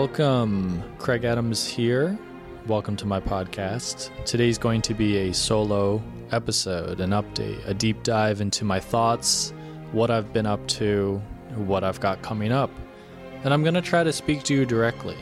Welcome. 0.00 0.82
Kraig 0.96 1.24
Adams 1.24 1.66
here. 1.66 2.18
Welcome 2.66 2.96
to 2.96 3.06
my 3.06 3.20
podcast. 3.20 4.10
Today's 4.24 4.56
going 4.56 4.80
to 4.80 4.94
be 4.94 5.28
a 5.28 5.34
solo 5.34 6.02
episode, 6.32 7.00
an 7.00 7.10
update, 7.10 7.60
a 7.68 7.74
deep 7.74 8.02
dive 8.02 8.40
into 8.40 8.64
my 8.64 8.80
thoughts, 8.80 9.52
what 9.92 10.10
I've 10.10 10.32
been 10.32 10.46
up 10.46 10.66
to, 10.68 11.20
what 11.54 11.84
I've 11.84 12.00
got 12.00 12.22
coming 12.22 12.50
up. 12.50 12.70
And 13.44 13.52
I'm 13.52 13.62
going 13.62 13.74
to 13.74 13.82
try 13.82 14.02
to 14.02 14.10
speak 14.10 14.42
to 14.44 14.54
you 14.54 14.64
directly. 14.64 15.18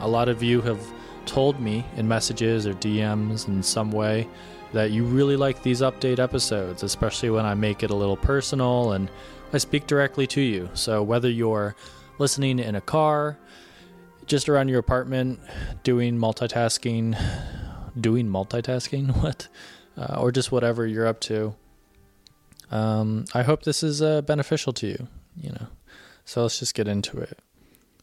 A 0.00 0.08
lot 0.08 0.28
of 0.28 0.42
you 0.42 0.62
have 0.62 0.84
told 1.24 1.60
me 1.60 1.86
in 1.96 2.08
messages 2.08 2.66
or 2.66 2.74
DMs 2.74 3.46
in 3.46 3.62
some 3.62 3.92
way 3.92 4.26
that 4.72 4.90
you 4.90 5.04
really 5.04 5.36
like 5.36 5.62
these 5.62 5.80
update 5.80 6.18
episodes, 6.18 6.82
especially 6.82 7.30
when 7.30 7.46
I 7.46 7.54
make 7.54 7.84
it 7.84 7.90
a 7.90 7.94
little 7.94 8.16
personal 8.16 8.94
and 8.94 9.08
I 9.52 9.58
speak 9.58 9.86
directly 9.86 10.26
to 10.26 10.40
you. 10.40 10.70
So 10.74 11.04
whether 11.04 11.30
you're 11.30 11.76
listening 12.18 12.58
in 12.58 12.74
a 12.74 12.80
car, 12.80 13.38
just 14.28 14.48
around 14.48 14.68
your 14.68 14.78
apartment, 14.78 15.40
doing 15.82 16.18
multitasking, 16.18 17.18
doing 17.98 18.28
multitasking, 18.28 19.16
what? 19.22 19.48
Uh, 19.96 20.20
or 20.20 20.30
just 20.30 20.52
whatever 20.52 20.86
you're 20.86 21.06
up 21.06 21.20
to. 21.20 21.54
Um, 22.70 23.24
I 23.34 23.42
hope 23.42 23.62
this 23.62 23.82
is 23.82 24.00
uh, 24.02 24.22
beneficial 24.22 24.72
to 24.74 24.86
you, 24.86 25.08
you 25.36 25.50
know. 25.50 25.66
So 26.24 26.42
let's 26.42 26.58
just 26.58 26.74
get 26.74 26.86
into 26.86 27.18
it. 27.18 27.38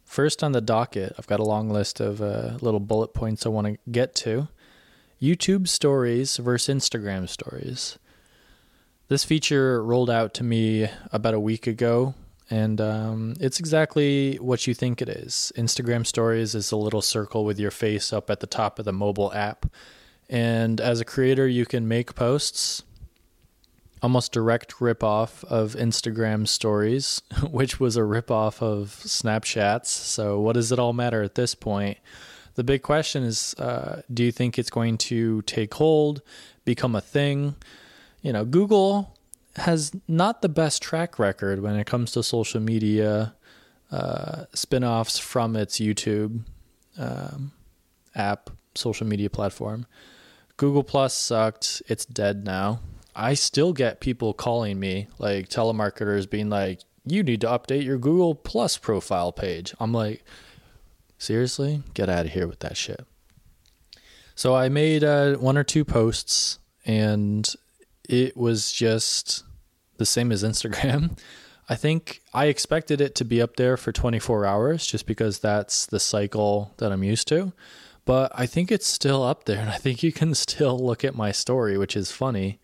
First 0.03 0.43
on 0.43 0.51
the 0.51 0.61
docket, 0.61 1.13
I've 1.17 1.27
got 1.27 1.39
a 1.39 1.43
long 1.43 1.69
list 1.69 1.99
of 1.99 2.21
uh, 2.21 2.57
little 2.61 2.79
bullet 2.79 3.13
points 3.13 3.45
I 3.45 3.49
want 3.49 3.67
to 3.67 3.77
get 3.91 4.15
to. 4.15 4.47
YouTube 5.21 5.67
stories 5.67 6.37
versus 6.37 6.75
Instagram 6.75 7.29
stories. 7.29 7.97
This 9.07 9.23
feature 9.23 9.83
rolled 9.83 10.09
out 10.09 10.33
to 10.35 10.43
me 10.43 10.89
about 11.11 11.33
a 11.35 11.39
week 11.39 11.67
ago, 11.67 12.15
and 12.49 12.79
um, 12.79 13.33
it's 13.39 13.59
exactly 13.59 14.35
what 14.35 14.67
you 14.67 14.73
think 14.73 15.01
it 15.01 15.09
is. 15.09 15.51
Instagram 15.57 16.05
stories 16.05 16.53
is 16.53 16.71
a 16.71 16.77
little 16.77 17.01
circle 17.01 17.43
with 17.43 17.59
your 17.59 17.71
face 17.71 18.13
up 18.13 18.29
at 18.29 18.39
the 18.39 18.47
top 18.47 18.77
of 18.77 18.85
the 18.85 18.93
mobile 18.93 19.33
app. 19.33 19.65
And 20.29 20.79
as 20.79 20.99
a 21.01 21.05
creator, 21.05 21.47
you 21.47 21.65
can 21.65 21.87
make 21.87 22.15
posts, 22.15 22.83
almost 24.01 24.31
direct 24.31 24.75
ripoff 24.75 25.43
of 25.45 25.73
Instagram 25.73 26.47
stories, 26.47 27.21
which 27.49 27.79
was 27.79 27.97
a 27.97 28.01
ripoff 28.01 28.61
of 28.61 28.99
Snapchats. 29.03 29.87
So, 29.87 30.39
what 30.39 30.53
does 30.53 30.71
it 30.71 30.79
all 30.79 30.93
matter 30.93 31.23
at 31.23 31.35
this 31.35 31.55
point? 31.55 31.97
The 32.55 32.63
big 32.63 32.83
question 32.83 33.23
is 33.23 33.53
uh, 33.55 34.01
do 34.13 34.23
you 34.23 34.31
think 34.31 34.57
it's 34.57 34.69
going 34.69 34.97
to 34.99 35.41
take 35.43 35.73
hold, 35.73 36.21
become 36.63 36.95
a 36.95 37.01
thing? 37.01 37.55
You 38.21 38.33
know, 38.33 38.45
Google 38.45 39.14
has 39.57 39.91
not 40.07 40.41
the 40.41 40.49
best 40.49 40.81
track 40.81 41.17
record 41.19 41.61
when 41.61 41.75
it 41.75 41.87
comes 41.87 42.11
to 42.11 42.23
social 42.23 42.59
media 42.59 43.35
uh, 43.91 44.45
spin 44.53 44.83
offs 44.83 45.17
from 45.17 45.55
its 45.55 45.79
YouTube 45.79 46.41
um, 46.97 47.51
app, 48.13 48.49
social 48.73 49.07
media 49.07 49.29
platform. 49.29 49.85
Google 50.57 50.83
Plus 50.83 51.13
sucked. 51.13 51.81
It's 51.87 52.05
dead 52.05 52.45
now. 52.45 52.81
I 53.15 53.33
still 53.33 53.71
get 53.71 54.01
people 54.01 54.33
calling 54.33 54.79
me, 54.79 55.07
like 55.19 55.47
telemarketers 55.47 56.29
being 56.29 56.49
like, 56.49 56.81
you 57.05 57.23
need 57.23 57.41
to 57.41 57.47
update 57.47 57.85
your 57.85 57.97
Google 57.97 58.35
Plus 58.35 58.77
profile 58.77 59.31
page. 59.31 59.73
I'm 59.79 59.93
like, 59.93 60.25
Seriously? 61.17 61.81
Get 61.93 62.09
out 62.09 62.25
of 62.25 62.33
here 62.33 62.47
with 62.47 62.59
that 62.59 62.77
shit. 62.77 63.05
So 64.35 64.55
I 64.55 64.69
made 64.69 65.03
uh, 65.03 65.35
one 65.35 65.57
or 65.57 65.63
two 65.63 65.85
posts, 65.85 66.59
and 66.85 67.47
it 68.07 68.35
was 68.35 68.71
just 68.71 69.44
the 69.97 70.05
same 70.05 70.31
as 70.31 70.43
Instagram. 70.43 71.17
I 71.69 71.75
think 71.75 72.21
I 72.33 72.45
expected 72.45 73.01
it 73.01 73.15
to 73.15 73.25
be 73.25 73.41
up 73.41 73.55
there 73.55 73.75
for 73.75 73.91
24 73.91 74.45
hours 74.45 74.85
just 74.85 75.07
because 75.07 75.39
that's 75.39 75.87
the 75.87 75.99
cycle 75.99 76.73
that 76.77 76.91
I'm 76.91 77.03
used 77.03 77.27
to. 77.29 77.53
But 78.05 78.31
I 78.35 78.45
think 78.45 78.71
it's 78.71 78.85
still 78.85 79.23
up 79.23 79.45
there, 79.45 79.59
and 79.59 79.69
I 79.69 79.77
think 79.77 80.03
you 80.03 80.11
can 80.11 80.35
still 80.35 80.77
look 80.77 81.03
at 81.03 81.15
my 81.15 81.31
story, 81.31 81.77
which 81.77 81.97
is 81.97 82.11
funny, 82.11 82.59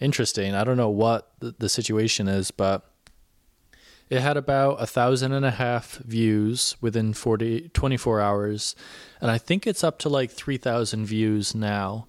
interesting. 0.00 0.54
I 0.54 0.62
don't 0.62 0.76
know 0.76 0.90
what 0.90 1.32
the 1.40 1.68
situation 1.68 2.28
is, 2.28 2.50
but 2.52 2.88
it 4.08 4.20
had 4.20 4.36
about 4.36 4.80
a 4.80 4.86
thousand 4.86 5.32
and 5.32 5.44
a 5.44 5.50
half 5.50 5.96
views 5.98 6.76
within 6.80 7.12
40, 7.14 7.70
24 7.70 8.20
hours. 8.20 8.76
And 9.20 9.30
I 9.30 9.38
think 9.38 9.66
it's 9.66 9.82
up 9.82 9.98
to 10.00 10.08
like 10.08 10.30
3,000 10.30 11.06
views 11.06 11.54
now, 11.54 12.06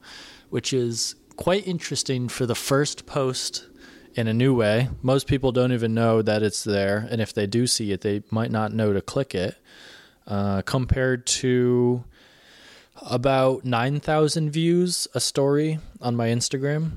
which 0.50 0.74
is 0.74 1.16
quite 1.36 1.68
interesting 1.68 2.28
for 2.28 2.46
the 2.46 2.56
first 2.56 3.06
post 3.06 3.66
in 4.16 4.28
a 4.28 4.34
new 4.34 4.56
way. 4.56 4.90
Most 5.02 5.28
people 5.28 5.52
don't 5.52 5.72
even 5.72 5.94
know 5.94 6.22
that 6.22 6.42
it's 6.42 6.64
there. 6.64 7.08
And 7.10 7.22
if 7.22 7.34
they 7.34 7.46
do 7.46 7.68
see 7.68 7.92
it, 7.92 8.02
they 8.02 8.24
might 8.32 8.52
not 8.52 8.74
know 8.74 8.94
to 8.94 9.02
click 9.02 9.36
it. 9.36 9.58
Uh, 10.26 10.64
compared 10.64 11.28
to 11.28 12.04
about 13.02 13.64
9,000 13.64 14.50
views 14.50 15.08
a 15.14 15.20
story 15.20 15.80
on 16.02 16.16
my 16.16 16.30
Instagram 16.30 16.92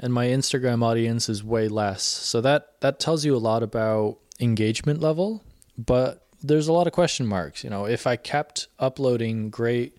and 0.00 0.12
my 0.12 0.26
Instagram 0.26 0.82
audience 0.82 1.28
is 1.28 1.44
way 1.44 1.68
less. 1.68 2.02
So 2.02 2.40
that 2.40 2.80
that 2.80 2.98
tells 3.00 3.24
you 3.24 3.36
a 3.36 3.38
lot 3.38 3.62
about 3.62 4.18
engagement 4.40 5.00
level, 5.00 5.42
but 5.76 6.26
there's 6.42 6.68
a 6.68 6.72
lot 6.72 6.86
of 6.86 6.92
question 6.92 7.26
marks, 7.26 7.64
you 7.64 7.70
know, 7.70 7.84
if 7.84 8.06
I 8.06 8.16
kept 8.16 8.68
uploading 8.78 9.50
great 9.50 9.96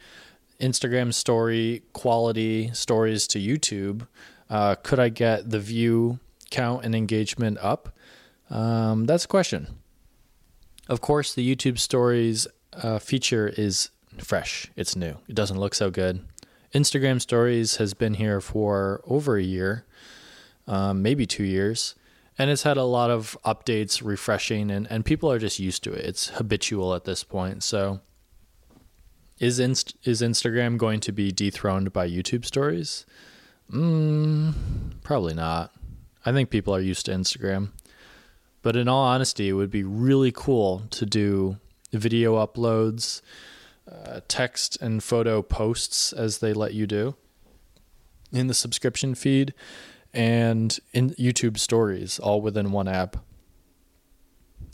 Instagram 0.60 1.14
story 1.14 1.84
quality 1.94 2.72
stories 2.74 3.28
to 3.28 3.40
YouTube, 3.40 4.08
uh, 4.50 4.76
could 4.76 5.00
I 5.00 5.10
get 5.10 5.50
the 5.50 5.60
view 5.60 6.20
count 6.50 6.86
and 6.86 6.96
engagement 6.96 7.58
up? 7.62 7.90
Um, 8.50 9.06
that's 9.06 9.26
a 9.26 9.28
question. 9.28 9.78
Of 10.88 11.02
course, 11.02 11.34
the 11.34 11.56
YouTube 11.56 11.78
stories 11.78 12.48
uh, 12.74 13.00
feature 13.00 13.54
is 13.56 13.90
fresh. 14.18 14.72
It's 14.76 14.96
new. 14.96 15.18
It 15.28 15.36
doesn't 15.36 15.60
look 15.60 15.76
so 15.76 15.92
good. 15.92 16.26
Instagram 16.74 17.22
stories 17.22 17.78
has 17.78 17.94
been 17.94 18.16
here 18.16 18.42
for 18.42 19.02
over 19.06 19.38
a 19.38 19.44
year, 19.44 19.86
um, 20.68 21.02
maybe 21.02 21.26
two 21.26 21.44
years. 21.44 21.96
And 22.38 22.50
it's 22.50 22.64
had 22.64 22.78
a 22.78 22.84
lot 22.84 23.10
of 23.12 23.38
updates, 23.44 24.04
refreshing, 24.04 24.72
and, 24.72 24.88
and 24.90 25.04
people 25.04 25.30
are 25.32 25.40
just 25.40 25.60
used 25.60 25.84
to 25.84 25.92
it. 25.92 26.06
It's 26.06 26.30
habitual 26.30 26.96
at 26.96 27.04
this 27.04 27.24
point. 27.24 27.64
So, 27.64 28.00
is 29.40 29.60
Inst- 29.60 29.96
is 30.04 30.22
Instagram 30.22 30.78
going 30.78 31.02
to 31.02 31.12
be 31.12 31.32
dethroned 31.32 31.92
by 31.92 32.10
YouTube 32.10 32.46
stories? 32.46 33.06
Mm, 33.72 34.54
probably 35.04 35.34
not. 35.34 35.74
I 36.26 36.32
think 36.32 36.50
people 36.50 36.76
are 36.76 36.82
used 36.82 37.06
to 37.06 37.12
Instagram. 37.12 37.70
But 38.62 38.76
in 38.76 38.88
all 38.88 39.06
honesty, 39.06 39.50
it 39.50 39.54
would 39.54 39.72
be 39.72 39.84
really 39.84 40.32
cool 40.32 40.84
to 40.92 41.06
do 41.06 41.58
video 41.92 42.36
uploads, 42.46 43.22
uh, 43.90 44.20
text 44.28 44.78
and 44.82 45.04
photo 45.04 45.42
posts 45.42 46.14
as 46.14 46.40
they 46.40 46.54
let 46.54 46.74
you 46.74 46.86
do 46.86 47.16
in 48.32 48.48
the 48.48 48.54
subscription 48.54 49.16
feed 49.16 49.54
and 50.14 50.80
in 50.94 51.12
YouTube 51.12 51.58
stories 51.58 52.20
all 52.20 52.42
within 52.42 52.72
one 52.72 52.88
app. 52.88 53.18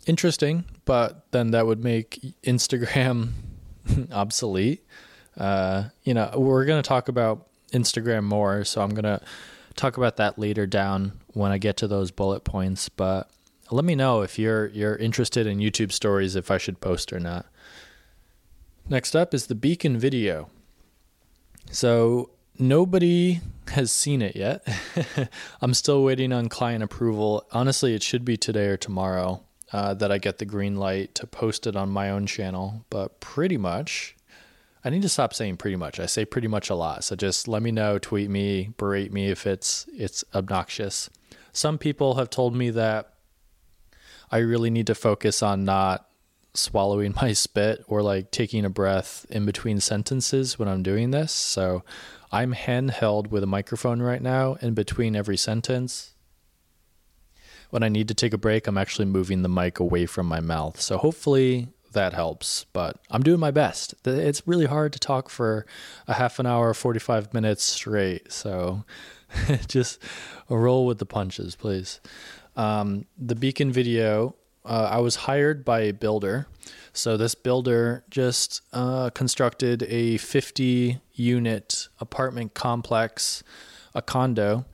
Interesting, 0.08 0.66
but 0.86 1.26
then 1.32 1.52
that 1.52 1.66
would 1.66 1.84
make 1.84 2.36
Instagram 2.44 3.30
obsolete. 4.12 4.86
Uh, 5.38 5.86
you 6.04 6.14
know, 6.14 6.32
we're 6.36 6.66
going 6.66 6.82
to 6.82 6.88
talk 6.88 7.08
about 7.08 7.48
Instagram 7.72 8.24
more, 8.24 8.64
so 8.64 8.82
I'm 8.82 8.92
going 8.92 9.04
to 9.04 9.22
talk 9.76 9.98
about 9.98 10.18
that 10.18 10.40
later 10.40 10.66
down 10.66 11.20
when 11.34 11.52
I 11.52 11.58
get 11.58 11.78
to 11.78 11.88
those 11.88 12.12
bullet 12.12 12.44
points, 12.44 12.90
but 12.90 13.30
let 13.72 13.86
me 13.86 13.96
know 13.96 14.22
if 14.22 14.38
you're 14.38 14.68
you're 14.68 14.96
interested 14.96 15.48
in 15.48 15.58
YouTube 15.58 15.92
stories 15.92 16.36
if 16.36 16.52
I 16.52 16.58
should 16.58 16.82
post 16.82 17.12
or 17.12 17.20
not. 17.20 17.46
Next 18.88 19.16
up 19.16 19.34
is 19.34 19.48
the 19.48 19.56
Beacon 19.56 19.98
video. 19.98 20.50
So 21.72 22.30
nobody 22.60 23.42
has 23.70 23.92
seen 23.92 24.22
it 24.22 24.36
yet. 24.36 24.68
I'm 25.62 25.74
still 25.74 26.04
waiting 26.04 26.32
on 26.32 26.50
client 26.50 26.84
approval. 26.84 27.46
Honestly, 27.52 27.96
it 27.96 28.04
should 28.04 28.24
be 28.24 28.38
today 28.38 28.68
or 28.68 28.78
tomorrow 28.78 29.42
uh, 29.74 29.96
that 29.96 30.12
I 30.12 30.20
get 30.20 30.38
the 30.38 30.46
green 30.46 30.76
light 30.76 31.16
to 31.16 31.26
post 31.26 31.66
it 31.66 31.76
on 31.76 31.90
my 31.90 32.12
own 32.12 32.28
channel. 32.28 32.86
But 32.92 33.20
pretty 33.20 33.58
much, 33.58 34.16
I 34.86 34.92
need 34.92 35.02
to 35.02 35.10
stop 35.10 35.34
saying 35.34 35.58
pretty 35.58 35.78
much. 35.78 36.00
I 36.00 36.06
say 36.06 36.26
pretty 36.26 36.48
much 36.48 36.70
a 36.70 36.76
lot. 36.76 37.04
So 37.04 37.16
just 37.16 37.48
let 37.48 37.64
me 37.64 37.72
know, 37.72 37.98
tweet 37.98 38.30
me, 38.30 38.70
berate 38.78 39.12
me 39.12 39.32
if 39.32 39.48
it's 39.48 39.88
it's 39.92 40.24
obnoxious. 40.36 41.10
Some 41.52 41.80
people 41.80 42.16
have 42.16 42.30
told 42.30 42.56
me 42.56 42.70
that 42.70 43.12
I 44.32 44.38
really 44.38 44.70
need 44.70 44.86
to 44.88 44.96
focus 44.96 45.42
on 45.42 45.66
not 45.66 46.08
swallowing 46.54 47.16
my 47.22 47.34
spit 47.34 47.84
or 47.88 48.04
like 48.04 48.30
taking 48.30 48.64
a 48.64 48.70
breath 48.70 49.26
in 49.32 49.44
between 49.44 49.80
sentences 49.80 50.60
when 50.60 50.68
I'm 50.68 50.84
doing 50.84 51.10
this. 51.10 51.32
So 51.32 51.84
I'm 52.32 52.54
handheld 52.54 53.32
with 53.32 53.42
a 53.42 53.48
microphone 53.48 54.04
right 54.04 54.22
now 54.22 54.54
in 54.62 54.76
between 54.76 55.16
every 55.16 55.38
sentence. 55.38 56.14
When 57.72 57.82
I 57.82 57.90
need 57.90 58.08
to 58.10 58.14
take 58.14 58.34
a 58.34 58.38
break, 58.38 58.68
I'm 58.68 58.78
actually 58.78 59.06
moving 59.06 59.42
the 59.42 59.50
mic 59.50 59.80
away 59.80 60.06
from 60.06 60.28
my 60.28 60.42
mouth. 60.42 60.80
So 60.80 61.00
hopefully 61.00 61.70
that 61.96 62.14
helps, 62.14 62.66
but 62.72 63.00
I'm 63.10 63.24
doing 63.24 63.40
my 63.40 63.52
best. 63.52 63.96
It's 64.06 64.48
really 64.48 64.68
hard 64.68 64.94
to 64.94 65.00
talk 65.00 65.30
for 65.30 65.66
a 66.08 66.14
half 66.14 66.40
an 66.40 66.46
hour, 66.46 66.74
45 66.74 67.34
minutes 67.34 67.64
straight. 67.64 68.32
So 68.32 68.86
just 69.68 70.00
roll 70.48 70.86
with 70.86 71.00
the 71.00 71.06
punches, 71.06 71.56
please. 71.56 72.00
Um, 72.56 73.06
the 73.18 73.36
beacon 73.36 73.72
video 73.72 74.36
uh, 74.66 74.90
I 74.92 75.00
was 75.00 75.16
hired 75.16 75.64
by 75.64 75.82
a 75.82 75.94
builder. 75.94 76.48
So 76.92 77.18
this 77.18 77.36
builder 77.36 78.04
just 78.10 78.62
uh, 78.74 79.12
constructed 79.12 79.84
a 79.84 80.18
50 80.18 81.00
unit 81.14 81.88
apartment 82.00 82.54
complex, 82.54 83.44
a 83.94 84.02
condo 84.02 84.66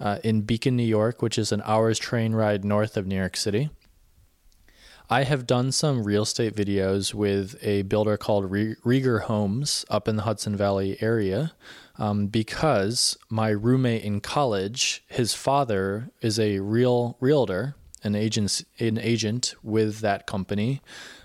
uh, 0.00 0.18
in 0.24 0.42
Beacon, 0.42 0.76
New 0.76 0.82
York, 0.82 1.22
which 1.22 1.38
is 1.38 1.52
an 1.52 1.62
hour's 1.64 1.98
train 1.98 2.34
ride 2.34 2.64
north 2.64 2.96
of 2.96 3.06
New 3.06 3.16
York 3.16 3.36
City. 3.36 3.70
I 5.08 5.22
have 5.22 5.46
done 5.46 5.70
some 5.70 6.02
real 6.02 6.24
estate 6.24 6.56
videos 6.56 7.14
with 7.14 7.56
a 7.62 7.82
builder 7.82 8.16
called 8.16 8.50
Rieger 8.50 9.22
Homes 9.22 9.84
up 9.88 10.08
in 10.08 10.16
the 10.16 10.24
Hudson 10.24 10.56
Valley 10.56 11.00
area 11.00 11.52
um, 11.96 12.26
because 12.26 13.16
my 13.30 13.50
roommate 13.50 14.02
in 14.02 14.20
college, 14.20 15.04
his 15.06 15.32
father 15.32 16.10
is 16.20 16.40
a 16.40 16.58
real 16.58 17.16
realtor, 17.20 17.76
an 18.02 18.16
agent, 18.16 18.64
an 18.80 18.98
agent 18.98 19.54
with 19.62 20.00
that 20.00 20.26
company 20.26 20.82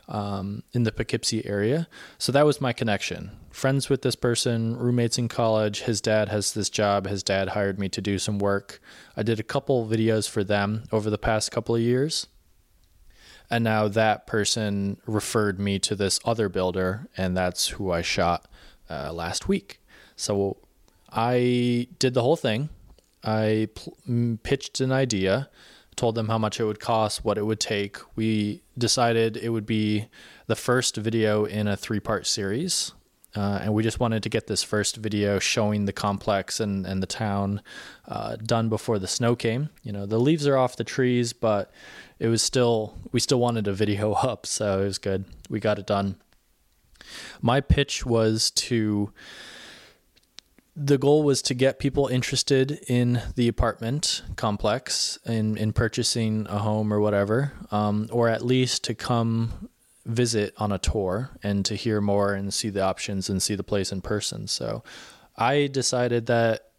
um, 0.07 0.62
in 0.74 0.83
the 0.83 0.92
Poughkeepsie 0.92 1.48
area. 1.48 1.88
So 2.19 2.31
that 2.33 2.45
was 2.45 2.62
my 2.62 2.74
connection. 2.74 3.31
Friends 3.50 3.89
with 3.89 4.04
this 4.04 4.16
person, 4.16 4.78
roommates 4.78 5.18
in 5.18 5.28
college. 5.28 5.81
His 5.81 6.01
dad 6.01 6.30
has 6.30 6.54
this 6.54 6.69
job. 6.69 7.07
His 7.07 7.24
dad 7.24 7.50
hired 7.50 7.80
me 7.80 7.89
to 7.89 8.01
do 8.01 8.19
some 8.19 8.38
work. 8.38 8.80
I 9.18 9.24
did 9.24 9.39
a 9.39 9.44
couple 9.44 9.88
videos 9.88 10.30
for 10.30 10.44
them 10.44 10.83
over 10.92 11.10
the 11.10 11.18
past 11.18 11.51
couple 11.51 11.74
of 11.74 11.81
years 11.81 12.28
and 13.51 13.63
now 13.63 13.88
that 13.88 14.25
person 14.25 14.98
referred 15.06 15.59
me 15.59 15.77
to 15.80 15.95
this 15.95 16.19
other 16.25 16.50
builder 16.50 17.07
and 17.18 17.38
that's 17.38 17.68
who 17.68 17.92
i 17.92 18.01
shot 18.01 18.48
uh, 18.89 19.13
last 19.13 19.48
week. 19.48 19.80
So 20.15 20.57
i 21.12 21.88
did 22.00 22.13
the 22.13 22.24
whole 22.24 22.36
thing. 22.36 22.69
I 23.24 23.69
pl- 23.75 23.98
pitched 24.42 24.80
an 24.80 24.92
idea 24.92 25.50
told 25.95 26.15
them 26.15 26.30
how 26.30 26.38
much 26.38 26.59
it 26.59 26.63
would 26.63 26.80
cost 26.80 27.24
what 27.24 27.38
it 27.38 27.45
would 27.45 27.59
take. 27.59 27.98
We 28.15 28.62
decided 28.77 29.38
it 29.38 29.50
would 29.50 29.65
be 29.65 30.07
the 30.47 30.56
first 30.56 30.95
video 30.97 31.45
in 31.45 31.68
a 31.68 31.77
three 31.77 32.00
part 32.00 32.25
series 32.25 32.94
uh, 33.36 33.60
and 33.63 33.74
we 33.74 33.81
just 33.81 34.00
wanted 34.00 34.24
to 34.24 34.30
get 34.30 34.48
this 34.48 34.62
first 34.62 34.98
video 34.98 35.39
showing 35.39 35.86
the 35.86 35.94
complex 35.94 36.60
and, 36.60 36.86
and 36.86 37.01
the 37.01 37.07
town 37.07 37.62
uh, 38.07 38.36
done 38.36 38.68
before 38.68 39.00
the 39.00 39.07
snow 39.07 39.36
came. 39.36 39.69
You 39.83 39.94
know, 39.94 40.06
the 40.06 40.19
leaves 40.19 40.45
are 40.48 40.57
off 40.57 40.75
the 40.75 40.83
trees, 40.83 41.31
but 41.31 41.72
it 42.19 42.28
was 42.28 42.42
still, 42.42 42.98
we 43.12 43.19
still 43.19 43.39
wanted 43.39 43.68
a 43.68 43.74
video 43.74 44.12
up, 44.13 44.45
so 44.45 44.81
it 44.81 44.86
was 44.86 44.98
good. 44.98 45.25
We 45.50 45.60
got 45.60 45.80
it 45.80 45.88
done. 45.88 46.18
My 47.42 47.62
pitch 47.62 48.06
was 48.06 48.51
to, 48.51 49.12
the 50.75 50.98
goal 50.98 51.24
was 51.24 51.42
to 51.44 51.54
get 51.54 51.80
people 51.80 52.07
interested 52.07 52.83
in 52.88 53.22
the 53.36 53.48
apartment 53.48 54.24
complex 54.36 55.19
in, 55.25 55.57
in 55.57 55.72
purchasing 55.74 56.48
a 56.50 56.60
home 56.60 56.94
or 56.94 57.00
whatever, 57.00 57.54
um, 57.72 58.07
or 58.12 58.28
at 58.28 58.45
least 58.45 58.83
to 58.86 58.94
come 58.94 59.69
visit 60.06 60.53
on 60.57 60.71
a 60.71 60.77
tour 60.77 61.31
and 61.44 61.63
to 61.65 61.75
hear 61.75 62.01
more 62.01 62.33
and 62.33 62.53
see 62.53 62.69
the 62.69 62.81
options 62.81 63.30
and 63.30 63.42
see 63.42 63.56
the 63.56 63.63
place 63.63 63.92
in 63.92 64.01
person. 64.01 64.48
So 64.48 64.83
I 65.38 65.68
decided 65.68 66.25
that 66.25 66.71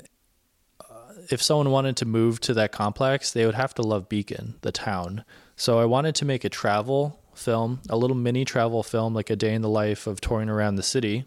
uh, 0.80 1.14
if 1.30 1.42
someone 1.42 1.70
wanted 1.70 1.96
to 1.98 2.04
move 2.04 2.40
to 2.40 2.54
that 2.54 2.72
complex, 2.72 3.32
they 3.32 3.46
would 3.46 3.54
have 3.54 3.74
to 3.74 3.82
love 3.82 4.08
Beacon, 4.08 4.54
the 4.62 4.72
town. 4.72 5.24
So 5.56 5.78
I 5.78 5.84
wanted 5.84 6.14
to 6.16 6.24
make 6.24 6.44
a 6.44 6.48
travel 6.48 7.20
film, 7.34 7.80
a 7.88 7.96
little 7.96 8.16
mini 8.16 8.44
travel 8.44 8.82
film, 8.82 9.14
like 9.14 9.30
a 9.30 9.36
day 9.36 9.54
in 9.54 9.62
the 9.62 9.68
life 9.68 10.06
of 10.06 10.20
touring 10.20 10.48
around 10.48 10.76
the 10.76 10.82
city, 10.82 11.25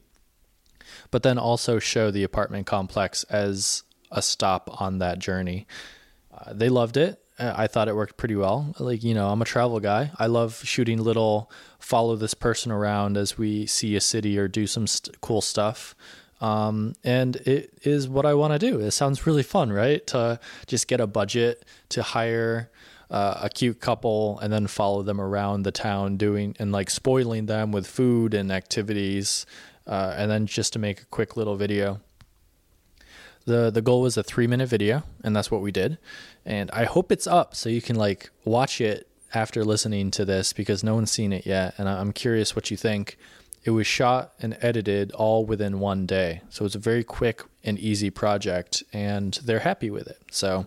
but 1.12 1.24
then 1.24 1.38
also 1.38 1.80
show 1.80 2.12
the 2.12 2.24
apartment 2.24 2.68
complex 2.68 3.24
as 3.25 3.83
a 4.12 4.21
stop 4.21 4.81
on 4.81 5.00
that 5.00 5.19
journey. 5.19 5.65
Uh, 6.33 6.53
they 6.53 6.69
loved 6.69 6.98
it. 6.98 7.21
I 7.38 7.68
thought 7.68 7.89
it 7.89 7.95
worked 7.95 8.15
pretty 8.15 8.36
well. 8.36 8.74
Like, 8.80 9.03
you 9.03 9.13
know, 9.13 9.30
I'm 9.30 9.41
a 9.41 9.45
travel 9.45 9.81
guy. 9.81 10.12
I 10.18 10.27
love 10.27 10.62
shooting 10.63 11.03
little 11.03 11.51
follow 11.86 12.16
this 12.16 12.34
person 12.34 12.72
around 12.72 13.16
as 13.16 13.38
we 13.38 13.68
see 13.68 13.96
a 13.96 14.02
city 14.02 14.40
or 14.40 14.48
do 14.48 14.66
some 14.66 14.88
st- 14.88 15.22
cool 15.22 15.40
stuff. 15.40 15.94
Um, 16.42 16.96
and 17.04 17.36
it 17.36 17.78
is 17.84 18.10
what 18.10 18.26
I 18.26 18.34
want 18.34 18.54
to 18.54 18.60
do. 18.60 18.80
It 18.80 18.90
sounds 18.90 19.28
really 19.28 19.44
fun, 19.44 19.72
right? 19.72 20.06
To 20.08 20.40
just 20.66 20.88
get 20.88 21.00
a 21.00 21.06
budget 21.06 21.64
to 21.90 22.02
hire 22.02 22.72
uh, 23.12 23.42
a 23.44 23.50
cute 23.50 23.82
couple 23.82 24.40
and 24.40 24.52
then 24.52 24.66
follow 24.66 25.04
them 25.04 25.22
around 25.22 25.62
the 25.62 25.72
town 25.72 26.18
doing 26.18 26.56
and 26.58 26.72
like 26.72 26.90
spoiling 26.90 27.46
them 27.46 27.72
with 27.72 27.86
food 27.86 28.34
and 28.34 28.52
activities. 28.52 29.46
Uh, 29.86 30.16
and 30.18 30.32
then 30.32 30.48
just 30.48 30.74
to 30.74 30.80
make 30.80 31.02
a 31.02 31.06
quick 31.06 31.38
little 31.38 31.56
video 31.56 32.02
the 33.46 33.70
the 33.70 33.82
goal 33.82 34.02
was 34.02 34.18
a 34.18 34.24
three 34.24 34.48
minute 34.48 34.68
video 34.68 35.04
and 35.24 35.36
that's 35.36 35.52
what 35.52 35.62
we 35.62 35.72
did 35.72 36.00
and 36.48 36.72
i 36.72 36.84
hope 36.84 37.12
it's 37.12 37.28
up 37.28 37.54
so 37.54 37.70
you 37.70 37.80
can 37.80 37.96
like 37.96 38.32
watch 38.44 38.82
it 38.82 39.08
after 39.36 39.64
listening 39.64 40.12
to 40.12 40.26
this 40.26 40.54
because 40.54 40.84
no 40.84 40.96
one's 40.96 41.12
seen 41.12 41.34
it 41.34 41.46
yet 41.46 41.74
and 41.78 41.90
i'm 41.90 42.12
curious 42.12 42.56
what 42.56 42.72
you 42.72 42.78
think 42.78 43.18
it 43.64 43.72
was 43.72 43.88
shot 43.88 44.34
and 44.42 44.58
edited 44.62 45.12
all 45.14 45.46
within 45.46 45.80
one 45.80 46.06
day 46.06 46.42
so 46.50 46.66
it's 46.66 46.76
a 46.76 46.80
very 46.80 47.04
quick 47.04 47.44
and 47.64 47.80
easy 47.80 48.10
project 48.10 48.84
and 48.94 49.40
they're 49.44 49.60
happy 49.60 49.90
with 49.90 50.08
it 50.08 50.22
so 50.32 50.66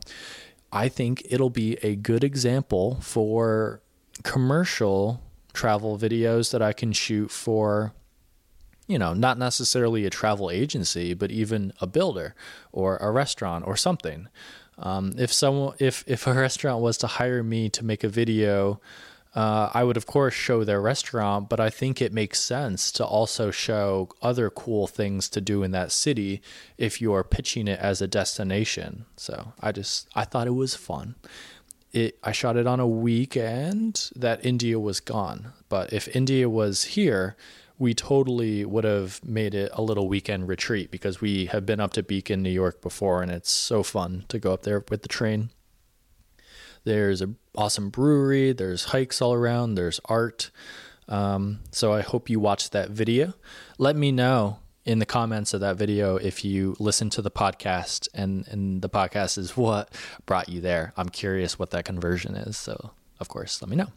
i 0.73 0.89
think 0.89 1.23
it'll 1.31 1.51
be 1.51 1.77
a 1.83 1.97
good 1.97 2.25
example 2.25 2.99
for 3.01 3.81
commercial 4.23 5.23
travel 5.53 5.99
videos 5.99 6.51
that 6.53 6.63
i 6.63 6.73
can 6.73 6.93
shoot 6.93 7.31
for 7.31 7.93
you 8.89 8.99
know, 8.99 9.13
not 9.13 9.39
necessarily 9.39 10.07
a 10.07 10.11
travel 10.11 10.51
agency, 10.51 11.13
but 11.13 11.31
even 11.31 11.73
a 11.81 11.87
builder 11.87 12.35
or 12.73 12.97
a 12.97 13.11
restaurant 13.11 13.67
or 13.67 13.77
something. 13.77 14.29
Um, 14.79 15.13
if 15.19 15.33
someone, 15.33 15.75
if 15.79 16.05
if 16.07 16.27
a 16.27 16.35
restaurant 16.47 16.83
was 16.83 16.99
to 16.99 17.07
hire 17.07 17.43
me 17.43 17.69
to 17.71 17.85
make 17.85 18.05
a 18.05 18.09
video, 18.09 18.81
uh, 19.35 19.71
I 19.75 19.85
would 19.85 19.97
of 19.97 20.07
course 20.07 20.35
show 20.35 20.65
their 20.65 20.81
restaurant, 20.81 21.49
but 21.49 21.61
I 21.61 21.71
think 21.71 22.01
it 22.01 22.13
makes 22.13 22.41
sense 22.41 22.91
to 22.93 23.05
also 23.05 23.51
show 23.51 24.09
other 24.23 24.51
cool 24.51 24.87
things 24.87 25.29
to 25.31 25.41
do 25.41 25.63
in 25.63 25.71
that 25.73 25.93
city 25.93 26.41
if 26.77 27.01
you 27.01 27.13
are 27.13 27.25
pitching 27.25 27.69
it 27.69 27.79
as 27.79 28.01
a 28.01 28.09
destination. 28.09 29.05
So 29.17 29.53
I 29.61 29.73
just 29.73 30.09
I 30.15 30.25
thought 30.25 30.47
it 30.47 30.55
was 30.55 30.75
fun. 30.75 31.17
It, 31.93 32.19
I 32.23 32.33
shot 32.33 32.57
it 32.57 32.67
on 32.67 32.81
a 32.81 32.87
weekend 32.87 34.11
that 34.15 34.45
India 34.45 34.79
was 34.79 35.01
gone, 35.01 35.53
but 35.69 35.93
if 35.93 36.15
India 36.15 36.49
was 36.49 36.85
here, 36.85 37.35
we 37.79 37.95
totally 37.95 38.65
would 38.65 38.85
have 38.85 39.25
made 39.25 39.55
it 39.55 39.71
a 39.73 39.83
little 39.83 40.09
weekend 40.09 40.49
retreat 40.49 40.91
because 40.91 41.21
we 41.21 41.47
have 41.47 41.65
been 41.65 41.81
up 41.81 41.93
to 41.93 42.03
Beacon, 42.03 42.43
New 42.43 42.51
York 42.51 42.83
before, 42.83 43.23
and 43.23 43.31
it's 43.31 43.51
so 43.51 43.83
fun 43.83 44.25
to 44.29 44.39
go 44.39 44.53
up 44.53 44.63
there 44.63 44.85
with 44.89 45.03
the 45.03 45.09
train. 45.09 45.51
There's 46.85 47.21
an 47.21 47.37
awesome 47.55 47.91
brewery, 47.91 48.53
there's 48.53 48.87
hikes 48.87 49.23
all 49.23 49.33
around, 49.33 49.75
there's 49.75 50.01
art. 50.07 50.51
Um, 51.09 51.61
so 51.71 51.93
I 51.93 52.01
hope 52.03 52.29
you 52.29 52.41
watched 52.41 52.73
that 52.73 52.91
video. 52.91 53.35
Let 53.79 53.95
me 53.95 54.11
know 54.11 54.59
in 54.85 54.99
the 54.99 55.07
comments 55.07 55.55
of 55.55 55.61
that 55.61 55.77
video 55.77 56.17
if 56.17 56.45
you 56.45 56.75
listen 56.79 57.11
to 57.11 57.23
the 57.23 57.31
podcast 57.31 58.09
and, 58.13 58.47
and 58.49 58.83
the 58.83 58.89
podcast 58.89 59.39
is 59.39 59.57
what 59.57 59.95
brought 60.27 60.49
you 60.49 60.61
there. 60.61 60.93
I'm 60.97 61.09
curious 61.09 61.59
what 61.59 61.71
that 61.71 61.85
conversion 61.85 62.35
is. 62.35 62.57
So, 62.57 62.93
of 63.21 63.29
course, 63.29 63.63
let 63.63 63.69
me 63.69 63.77
know. 63.77 63.89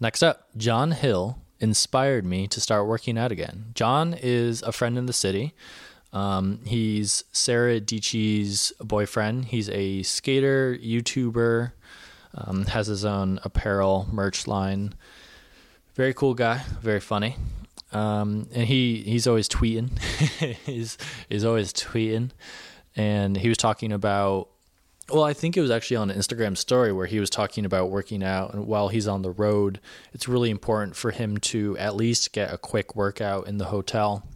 Next 0.00 0.22
up, 0.22 0.48
John 0.56 0.92
Hill 0.92 1.38
inspired 1.64 2.24
me 2.24 2.46
to 2.46 2.60
start 2.60 2.86
working 2.86 3.18
out 3.18 3.32
again. 3.32 3.72
John 3.74 4.14
is 4.14 4.62
a 4.62 4.70
friend 4.70 4.96
in 4.96 5.06
the 5.06 5.12
city. 5.12 5.54
Um, 6.12 6.60
he's 6.64 7.24
Sarah 7.32 7.80
Dietschy's 7.80 8.72
boyfriend. 8.80 9.46
He's 9.46 9.68
a 9.70 10.04
skater, 10.04 10.78
YouTuber, 10.80 11.72
um, 12.34 12.66
has 12.66 12.86
his 12.86 13.04
own 13.04 13.40
apparel 13.42 14.06
merch 14.12 14.46
line. 14.46 14.94
Very 15.94 16.14
cool 16.14 16.34
guy, 16.34 16.62
very 16.80 17.00
funny. 17.00 17.36
Um, 17.92 18.48
and 18.52 18.66
he, 18.66 19.02
he's 19.02 19.26
always 19.26 19.48
tweeting. 19.48 19.98
he's, 20.66 20.98
he's 21.28 21.44
always 21.44 21.72
tweeting. 21.72 22.30
And 22.94 23.36
he 23.36 23.48
was 23.48 23.58
talking 23.58 23.90
about 23.90 24.50
well, 25.10 25.24
I 25.24 25.34
think 25.34 25.56
it 25.56 25.60
was 25.60 25.70
actually 25.70 25.98
on 25.98 26.10
an 26.10 26.18
Instagram 26.18 26.56
story 26.56 26.92
where 26.92 27.06
he 27.06 27.20
was 27.20 27.28
talking 27.30 27.64
about 27.64 27.90
working 27.90 28.22
out, 28.22 28.54
and 28.54 28.66
while 28.66 28.88
he's 28.88 29.06
on 29.06 29.22
the 29.22 29.30
road, 29.30 29.80
it's 30.12 30.28
really 30.28 30.50
important 30.50 30.96
for 30.96 31.10
him 31.10 31.36
to 31.38 31.76
at 31.78 31.94
least 31.94 32.32
get 32.32 32.52
a 32.52 32.58
quick 32.58 32.96
workout 32.96 33.46
in 33.46 33.58
the 33.58 33.66
hotel 33.66 34.26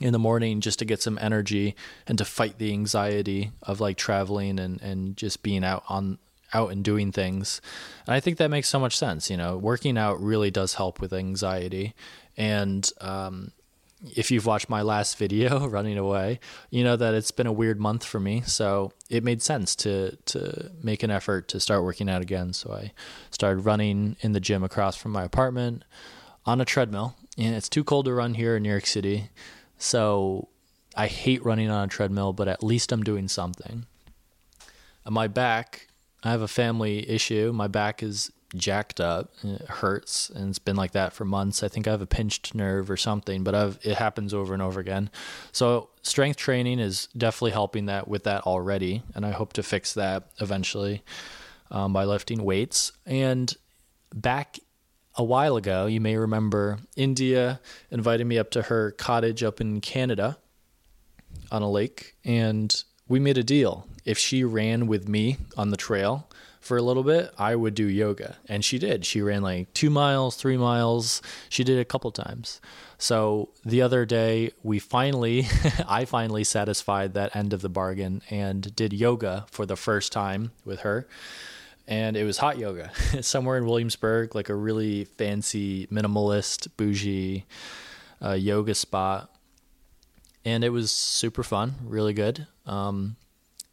in 0.00 0.12
the 0.12 0.18
morning 0.18 0.60
just 0.60 0.78
to 0.78 0.84
get 0.84 1.02
some 1.02 1.18
energy 1.20 1.74
and 2.06 2.18
to 2.18 2.24
fight 2.24 2.58
the 2.58 2.72
anxiety 2.72 3.50
of 3.62 3.80
like 3.80 3.96
traveling 3.96 4.58
and, 4.58 4.80
and 4.80 5.16
just 5.16 5.42
being 5.42 5.64
out 5.64 5.82
on 5.88 6.18
out 6.54 6.72
and 6.72 6.82
doing 6.82 7.12
things. 7.12 7.60
And 8.06 8.14
I 8.14 8.20
think 8.20 8.38
that 8.38 8.48
makes 8.48 8.68
so 8.68 8.78
much 8.78 8.96
sense. 8.96 9.28
You 9.28 9.36
know, 9.36 9.58
working 9.58 9.98
out 9.98 10.20
really 10.22 10.50
does 10.50 10.74
help 10.74 11.00
with 11.00 11.12
anxiety. 11.12 11.94
And 12.36 12.88
um, 13.00 13.52
if 14.14 14.30
you've 14.30 14.46
watched 14.46 14.68
my 14.68 14.82
last 14.82 15.18
video, 15.18 15.66
running 15.68 15.98
away, 15.98 16.40
you 16.70 16.84
know 16.84 16.96
that 16.96 17.14
it's 17.14 17.30
been 17.30 17.46
a 17.46 17.52
weird 17.52 17.80
month 17.80 18.04
for 18.04 18.20
me. 18.20 18.42
So 18.42 18.92
it 19.10 19.24
made 19.24 19.42
sense 19.42 19.74
to 19.76 20.16
to 20.26 20.70
make 20.82 21.02
an 21.02 21.10
effort 21.10 21.48
to 21.48 21.60
start 21.60 21.82
working 21.82 22.08
out 22.08 22.22
again. 22.22 22.52
So 22.52 22.72
I 22.72 22.92
started 23.30 23.60
running 23.60 24.16
in 24.20 24.32
the 24.32 24.40
gym 24.40 24.62
across 24.62 24.96
from 24.96 25.12
my 25.12 25.24
apartment 25.24 25.84
on 26.46 26.60
a 26.60 26.64
treadmill. 26.64 27.14
And 27.36 27.54
it's 27.54 27.68
too 27.68 27.84
cold 27.84 28.06
to 28.06 28.12
run 28.12 28.34
here 28.34 28.56
in 28.56 28.62
New 28.62 28.70
York 28.70 28.86
City. 28.86 29.30
So 29.76 30.48
I 30.96 31.06
hate 31.06 31.44
running 31.44 31.70
on 31.70 31.84
a 31.84 31.88
treadmill, 31.88 32.32
but 32.32 32.48
at 32.48 32.62
least 32.62 32.90
I'm 32.90 33.04
doing 33.04 33.28
something. 33.28 33.86
my 35.08 35.28
back, 35.28 35.88
I 36.24 36.30
have 36.30 36.42
a 36.42 36.48
family 36.48 37.08
issue. 37.08 37.52
My 37.54 37.68
back 37.68 38.02
is 38.02 38.32
jacked 38.54 39.00
up. 39.00 39.30
It 39.42 39.62
hurts, 39.62 40.30
and 40.30 40.48
it's 40.48 40.58
been 40.58 40.76
like 40.76 40.92
that 40.92 41.12
for 41.12 41.24
months. 41.24 41.62
I 41.62 41.68
think 41.68 41.86
I 41.86 41.90
have 41.90 42.00
a 42.02 42.06
pinched 42.06 42.54
nerve 42.54 42.90
or 42.90 42.96
something, 42.96 43.44
but 43.44 43.54
I've, 43.54 43.78
it 43.82 43.96
happens 43.96 44.32
over 44.32 44.54
and 44.54 44.62
over 44.62 44.80
again. 44.80 45.10
So 45.52 45.90
strength 46.02 46.36
training 46.36 46.78
is 46.78 47.08
definitely 47.16 47.52
helping 47.52 47.86
that 47.86 48.08
with 48.08 48.24
that 48.24 48.42
already, 48.42 49.02
and 49.14 49.26
I 49.26 49.30
hope 49.30 49.52
to 49.54 49.62
fix 49.62 49.94
that 49.94 50.30
eventually 50.40 51.02
um, 51.70 51.92
by 51.92 52.04
lifting 52.04 52.42
weights. 52.42 52.92
And 53.04 53.54
back 54.14 54.58
a 55.14 55.24
while 55.24 55.56
ago, 55.56 55.86
you 55.86 56.00
may 56.00 56.16
remember 56.16 56.78
India 56.96 57.60
invited 57.90 58.26
me 58.26 58.38
up 58.38 58.50
to 58.52 58.62
her 58.62 58.92
cottage 58.92 59.42
up 59.42 59.60
in 59.60 59.80
Canada 59.80 60.38
on 61.50 61.62
a 61.62 61.70
lake, 61.70 62.14
and 62.24 62.84
we 63.06 63.20
made 63.20 63.38
a 63.38 63.44
deal. 63.44 63.86
If 64.04 64.16
she 64.16 64.42
ran 64.42 64.86
with 64.86 65.06
me 65.06 65.36
on 65.56 65.68
the 65.68 65.76
trail 65.76 66.30
for 66.68 66.76
a 66.76 66.82
little 66.82 67.02
bit, 67.02 67.32
I 67.38 67.56
would 67.56 67.74
do 67.74 67.88
yoga. 67.88 68.36
And 68.46 68.64
she 68.64 68.78
did. 68.78 69.04
She 69.04 69.20
ran 69.22 69.42
like 69.42 69.72
two 69.72 69.90
miles, 69.90 70.36
three 70.36 70.56
miles. 70.56 71.22
She 71.48 71.64
did 71.64 71.78
a 71.78 71.84
couple 71.84 72.10
times. 72.12 72.60
So 72.98 73.48
the 73.64 73.82
other 73.82 74.04
day, 74.04 74.52
we 74.62 74.78
finally, 74.78 75.46
I 75.88 76.04
finally 76.04 76.44
satisfied 76.44 77.14
that 77.14 77.34
end 77.34 77.52
of 77.52 77.62
the 77.62 77.68
bargain 77.68 78.22
and 78.30 78.74
did 78.76 78.92
yoga 78.92 79.46
for 79.50 79.66
the 79.66 79.76
first 79.76 80.12
time 80.12 80.52
with 80.64 80.80
her. 80.80 81.08
And 81.86 82.16
it 82.16 82.24
was 82.24 82.38
hot 82.38 82.58
yoga 82.58 82.92
somewhere 83.22 83.56
in 83.56 83.64
Williamsburg, 83.64 84.34
like 84.34 84.50
a 84.50 84.54
really 84.54 85.04
fancy, 85.04 85.86
minimalist, 85.86 86.68
bougie 86.76 87.46
uh, 88.22 88.32
yoga 88.32 88.74
spot 88.74 89.30
and 90.44 90.64
it 90.64 90.70
was 90.70 90.90
super 90.90 91.42
fun, 91.42 91.74
really 91.84 92.14
good. 92.14 92.46
Um, 92.64 93.16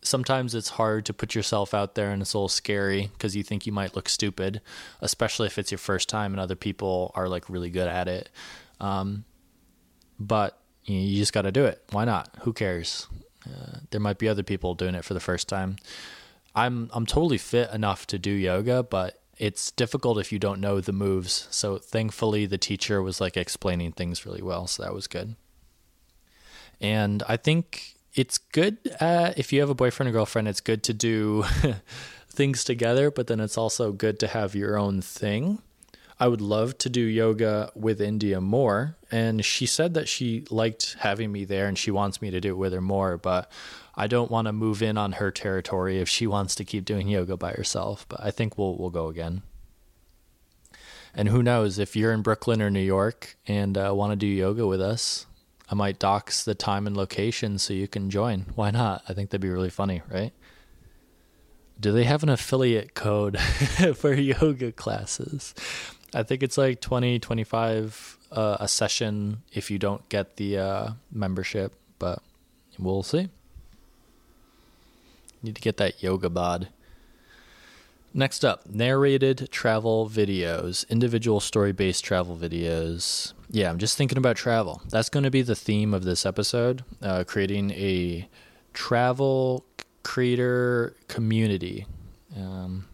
sometimes 0.05 0.55
it's 0.55 0.69
hard 0.69 1.05
to 1.05 1.13
put 1.13 1.35
yourself 1.35 1.73
out 1.73 1.95
there 1.95 2.11
and 2.11 2.21
it's 2.21 2.33
a 2.33 2.37
little 2.37 2.47
scary 2.49 3.09
because 3.13 3.35
you 3.35 3.43
think 3.43 3.65
you 3.65 3.71
might 3.71 3.95
look 3.95 4.07
stupid, 4.07 4.61
especially 5.01 5.47
if 5.47 5.57
it's 5.57 5.71
your 5.71 5.77
first 5.77 6.09
time 6.09 6.33
and 6.33 6.39
other 6.39 6.55
people 6.55 7.11
are 7.15 7.27
like 7.27 7.49
really 7.49 7.69
good 7.69 7.87
at 7.87 8.07
it. 8.07 8.29
Um, 8.79 9.25
but 10.19 10.59
you, 10.85 10.95
know, 10.95 11.05
you 11.05 11.17
just 11.17 11.33
got 11.33 11.43
to 11.43 11.51
do 11.51 11.65
it. 11.65 11.83
Why 11.91 12.05
not? 12.05 12.29
Who 12.41 12.53
cares? 12.53 13.07
Uh, 13.45 13.79
there 13.91 14.01
might 14.01 14.17
be 14.17 14.29
other 14.29 14.43
people 14.43 14.75
doing 14.75 14.95
it 14.95 15.05
for 15.05 15.13
the 15.13 15.19
first 15.19 15.47
time. 15.49 15.77
I'm 16.55 16.89
I'm 16.93 17.05
totally 17.05 17.37
fit 17.37 17.71
enough 17.71 18.07
to 18.07 18.17
do 18.17 18.31
yoga, 18.31 18.81
but 18.81 19.21
it's 19.37 19.71
difficult 19.71 20.17
if 20.17 20.31
you 20.31 20.39
don't 20.39 20.61
know 20.61 20.79
the 20.79 20.93
moves. 20.93 21.47
So 21.51 21.77
thankfully 21.77 22.45
the 22.45 22.57
teacher 22.57 23.01
was 23.01 23.19
like 23.19 23.35
explaining 23.35 23.91
things 23.91 24.25
really 24.25 24.41
well, 24.41 24.67
so 24.67 24.83
that 24.83 24.93
was 24.93 25.07
good. 25.07 25.35
And 26.79 27.23
I 27.27 27.37
think 27.37 27.94
it's 28.15 28.37
good 28.37 28.77
uh, 28.99 29.33
if 29.35 29.51
you 29.51 29.59
have 29.59 29.69
a 29.69 29.75
boyfriend 29.75 30.09
or 30.09 30.13
girlfriend, 30.13 30.47
it's 30.47 30.61
good 30.61 30.83
to 30.83 30.93
do 30.93 31.45
things 32.29 32.63
together, 32.63 33.11
but 33.11 33.27
then 33.27 33.39
it's 33.39 33.57
also 33.57 33.91
good 33.91 34.19
to 34.19 34.27
have 34.27 34.55
your 34.55 34.77
own 34.77 35.01
thing. 35.01 35.59
I 36.17 36.29
would 36.29 36.41
love 36.41 36.77
to 36.79 36.89
do 36.89 37.01
yoga 37.01 37.71
with 37.75 37.99
India 37.99 38.39
more. 38.39 38.95
And 39.11 39.43
she 39.43 39.65
said 39.65 39.93
that 39.95 40.07
she 40.07 40.45
liked 40.49 40.95
having 40.99 41.31
me 41.31 41.43
there 41.43 41.67
and 41.67 41.77
she 41.77 41.91
wants 41.91 42.21
me 42.21 42.31
to 42.31 42.39
do 42.39 42.51
it 42.51 42.57
with 42.57 42.71
her 42.71 42.81
more, 42.81 43.17
but 43.17 43.51
I 43.95 44.07
don't 44.07 44.31
want 44.31 44.47
to 44.47 44.53
move 44.53 44.81
in 44.81 44.97
on 44.97 45.13
her 45.13 45.31
territory 45.31 45.99
if 45.99 46.07
she 46.07 46.25
wants 46.25 46.55
to 46.55 46.65
keep 46.65 46.85
doing 46.85 47.09
yoga 47.09 47.35
by 47.35 47.51
herself. 47.51 48.05
But 48.07 48.21
I 48.23 48.31
think 48.31 48.57
we'll 48.57 48.77
we'll 48.77 48.89
go 48.89 49.07
again. 49.07 49.41
And 51.13 51.29
who 51.29 51.43
knows 51.43 51.79
if 51.79 51.95
you're 51.95 52.11
in 52.11 52.21
Brooklyn 52.21 52.61
or 52.61 52.69
New 52.69 52.81
York 52.81 53.37
and 53.47 53.77
uh, 53.77 53.93
want 53.93 54.11
to 54.11 54.17
do 54.17 54.27
yoga 54.27 54.67
with 54.67 54.81
us, 54.81 55.25
I 55.69 55.75
might 55.75 55.99
dox 55.99 56.43
the 56.43 56.55
time 56.55 56.85
and 56.85 56.95
location 56.95 57.57
so 57.57 57.73
you 57.73 57.87
can 57.87 58.09
join. 58.09 58.45
Why 58.55 58.71
not? 58.71 59.03
I 59.09 59.13
think 59.13 59.29
that'd 59.29 59.41
be 59.41 59.49
really 59.49 59.69
funny, 59.69 60.01
right? 60.11 60.31
Do 61.79 61.91
they 61.91 62.03
have 62.03 62.23
an 62.23 62.29
affiliate 62.29 62.93
code 62.93 63.39
for 63.95 64.13
yoga 64.13 64.71
classes? 64.71 65.53
I 66.13 66.23
think 66.23 66.43
it's 66.43 66.57
like 66.57 66.79
20, 66.81 67.19
25 67.19 68.17
uh, 68.31 68.57
a 68.59 68.67
session 68.67 69.41
if 69.51 69.69
you 69.69 69.79
don't 69.79 70.07
get 70.09 70.37
the 70.37 70.57
uh, 70.57 70.89
membership, 71.11 71.73
but 71.99 72.21
we'll 72.79 73.03
see. 73.03 73.29
Need 75.41 75.55
to 75.55 75.61
get 75.61 75.77
that 75.77 76.01
yoga 76.01 76.29
bod. 76.29 76.69
Next 78.13 78.45
up, 78.45 78.69
narrated 78.69 79.49
travel 79.51 80.09
videos, 80.09 80.87
individual 80.89 81.41
story 81.41 81.73
based 81.73 82.05
travel 82.05 82.37
videos. 82.37 83.33
Yeah, 83.49 83.69
I'm 83.69 83.77
just 83.77 83.97
thinking 83.97 84.17
about 84.17 84.35
travel. 84.35 84.81
That's 84.89 85.09
going 85.09 85.23
to 85.23 85.31
be 85.31 85.41
the 85.41 85.55
theme 85.55 85.93
of 85.93 86.03
this 86.03 86.25
episode 86.25 86.83
uh, 87.01 87.23
creating 87.25 87.71
a 87.71 88.27
travel 88.73 89.65
creator 90.03 90.95
community. 91.07 91.85
Um, 92.35 92.85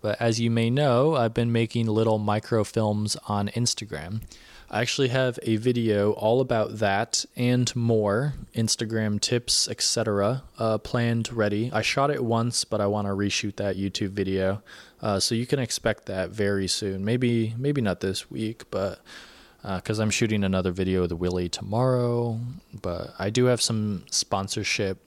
but 0.00 0.20
as 0.20 0.40
you 0.40 0.50
may 0.50 0.70
know, 0.70 1.16
I've 1.16 1.34
been 1.34 1.52
making 1.52 1.86
little 1.86 2.20
microfilms 2.20 3.16
on 3.28 3.48
Instagram. 3.48 4.22
I 4.70 4.82
actually 4.82 5.08
have 5.08 5.38
a 5.42 5.56
video 5.56 6.12
all 6.12 6.40
about 6.40 6.78
that 6.78 7.24
and 7.36 7.74
more 7.74 8.34
Instagram 8.54 9.18
tips, 9.18 9.66
etc. 9.66 10.42
Uh, 10.58 10.76
planned 10.76 11.32
ready. 11.32 11.70
I 11.72 11.80
shot 11.80 12.10
it 12.10 12.22
once, 12.22 12.64
but 12.64 12.80
I 12.80 12.86
want 12.86 13.06
to 13.06 13.12
reshoot 13.12 13.56
that 13.56 13.76
YouTube 13.76 14.10
video, 14.10 14.62
uh, 15.00 15.20
so 15.20 15.34
you 15.34 15.46
can 15.46 15.58
expect 15.58 16.04
that 16.06 16.30
very 16.30 16.68
soon. 16.68 17.02
Maybe 17.02 17.54
maybe 17.56 17.80
not 17.80 18.00
this 18.00 18.30
week, 18.30 18.64
but 18.70 19.00
because 19.62 19.98
uh, 19.98 20.02
I'm 20.02 20.10
shooting 20.10 20.44
another 20.44 20.70
video 20.70 21.02
with 21.02 21.12
Willie 21.12 21.48
tomorrow. 21.48 22.40
But 22.80 23.14
I 23.18 23.30
do 23.30 23.46
have 23.46 23.60
some 23.60 24.04
sponsorship 24.10 24.98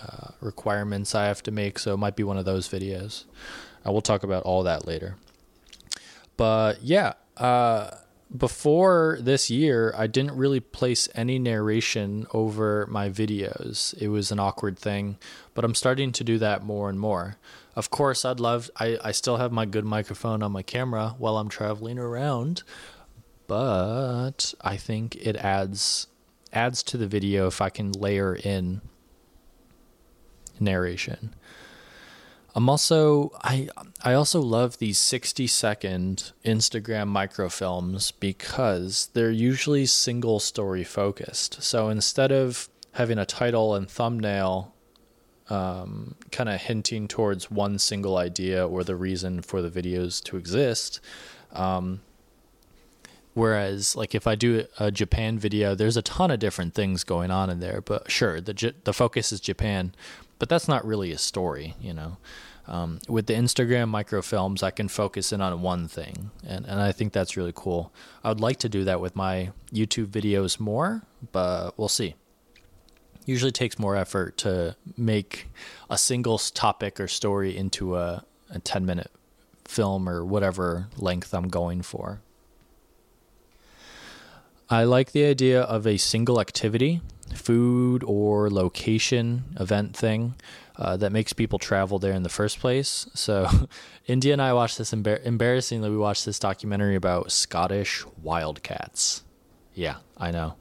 uh, 0.00 0.32
requirements 0.40 1.14
I 1.14 1.26
have 1.26 1.42
to 1.44 1.50
make, 1.50 1.78
so 1.78 1.94
it 1.94 1.98
might 1.98 2.16
be 2.16 2.24
one 2.24 2.38
of 2.38 2.44
those 2.44 2.68
videos. 2.68 3.24
I 3.84 3.90
will 3.90 4.02
talk 4.02 4.22
about 4.22 4.42
all 4.44 4.62
that 4.64 4.86
later. 4.86 5.16
But 6.36 6.82
yeah. 6.82 7.14
Uh, 7.36 7.90
before 8.36 9.18
this 9.20 9.48
year, 9.48 9.94
I 9.96 10.08
didn't 10.08 10.36
really 10.36 10.58
place 10.58 11.08
any 11.14 11.38
narration 11.38 12.26
over 12.34 12.86
my 12.90 13.08
videos. 13.08 13.96
It 14.00 14.08
was 14.08 14.32
an 14.32 14.40
awkward 14.40 14.76
thing, 14.76 15.18
but 15.54 15.64
I'm 15.64 15.74
starting 15.74 16.10
to 16.12 16.24
do 16.24 16.38
that 16.38 16.64
more 16.64 16.88
and 16.88 16.98
more. 16.98 17.36
Of 17.76 17.90
course, 17.90 18.24
I'd 18.24 18.40
love, 18.40 18.70
I, 18.76 18.98
I 19.04 19.12
still 19.12 19.36
have 19.36 19.52
my 19.52 19.66
good 19.66 19.84
microphone 19.84 20.42
on 20.42 20.50
my 20.50 20.62
camera 20.62 21.14
while 21.18 21.38
I'm 21.38 21.48
traveling 21.48 21.98
around, 21.98 22.64
but 23.46 24.54
I 24.60 24.76
think 24.76 25.16
it 25.16 25.36
adds 25.36 26.06
adds 26.52 26.82
to 26.84 26.96
the 26.96 27.06
video 27.06 27.46
if 27.46 27.60
I 27.60 27.68
can 27.68 27.92
layer 27.92 28.34
in 28.34 28.80
narration. 30.60 31.34
I'm 32.54 32.68
also 32.68 33.32
I 33.42 33.68
I 34.02 34.14
also 34.14 34.40
love 34.40 34.78
these 34.78 34.98
60 34.98 35.46
second 35.48 36.32
Instagram 36.44 37.10
microfilms 37.10 38.12
because 38.20 39.08
they're 39.12 39.30
usually 39.30 39.86
single 39.86 40.38
story 40.38 40.84
focused. 40.84 41.62
So 41.62 41.88
instead 41.88 42.30
of 42.30 42.68
having 42.92 43.18
a 43.18 43.26
title 43.26 43.74
and 43.74 43.90
thumbnail 43.90 44.72
um, 45.50 46.14
kind 46.30 46.48
of 46.48 46.60
hinting 46.60 47.08
towards 47.08 47.50
one 47.50 47.78
single 47.78 48.16
idea 48.16 48.66
or 48.66 48.84
the 48.84 48.96
reason 48.96 49.42
for 49.42 49.60
the 49.60 49.68
videos 49.68 50.22
to 50.24 50.36
exist, 50.36 51.00
um, 51.52 52.00
Whereas, 53.34 53.96
like 53.96 54.14
if 54.14 54.28
I 54.28 54.36
do 54.36 54.66
a 54.78 54.92
Japan 54.92 55.38
video, 55.38 55.74
there's 55.74 55.96
a 55.96 56.02
ton 56.02 56.30
of 56.30 56.38
different 56.38 56.74
things 56.74 57.02
going 57.02 57.32
on 57.32 57.50
in 57.50 57.58
there. 57.58 57.80
But 57.80 58.10
sure, 58.10 58.40
the 58.40 58.74
the 58.84 58.92
focus 58.92 59.32
is 59.32 59.40
Japan, 59.40 59.92
but 60.38 60.48
that's 60.48 60.68
not 60.68 60.86
really 60.86 61.10
a 61.12 61.18
story, 61.18 61.74
you 61.80 61.92
know. 61.92 62.16
Um, 62.66 63.00
with 63.08 63.26
the 63.26 63.34
Instagram 63.34 63.90
microfilms, 63.90 64.62
I 64.62 64.70
can 64.70 64.88
focus 64.88 65.32
in 65.32 65.40
on 65.42 65.60
one 65.60 65.86
thing, 65.86 66.30
and, 66.46 66.64
and 66.64 66.80
I 66.80 66.92
think 66.92 67.12
that's 67.12 67.36
really 67.36 67.52
cool. 67.54 67.92
I 68.22 68.30
would 68.30 68.40
like 68.40 68.58
to 68.60 68.68
do 68.68 68.84
that 68.84 69.00
with 69.00 69.14
my 69.14 69.50
YouTube 69.72 70.06
videos 70.06 70.58
more, 70.58 71.02
but 71.32 71.72
we'll 71.76 71.88
see. 71.88 72.14
Usually 73.26 73.52
takes 73.52 73.78
more 73.78 73.96
effort 73.96 74.38
to 74.38 74.76
make 74.96 75.48
a 75.90 75.98
single 75.98 76.38
topic 76.38 77.00
or 77.00 77.08
story 77.08 77.54
into 77.56 77.96
a, 77.96 78.24
a 78.48 78.58
10 78.60 78.86
minute 78.86 79.10
film 79.66 80.08
or 80.08 80.24
whatever 80.24 80.88
length 80.96 81.34
I'm 81.34 81.48
going 81.48 81.82
for. 81.82 82.20
I 84.70 84.84
like 84.84 85.12
the 85.12 85.24
idea 85.26 85.60
of 85.60 85.86
a 85.86 85.98
single 85.98 86.40
activity, 86.40 87.02
food 87.34 88.02
or 88.02 88.50
location 88.50 89.44
event 89.60 89.94
thing 89.94 90.36
uh, 90.76 90.96
that 90.96 91.12
makes 91.12 91.34
people 91.34 91.58
travel 91.58 91.98
there 91.98 92.14
in 92.14 92.22
the 92.22 92.30
first 92.30 92.60
place. 92.60 93.06
So, 93.14 93.48
India 94.06 94.32
and 94.32 94.40
I 94.40 94.54
watched 94.54 94.78
this 94.78 94.92
embar- 94.92 95.22
embarrassingly. 95.22 95.90
We 95.90 95.98
watched 95.98 96.24
this 96.24 96.38
documentary 96.38 96.96
about 96.96 97.30
Scottish 97.30 98.04
wildcats. 98.22 99.22
Yeah, 99.74 99.96
I 100.16 100.30
know. 100.30 100.54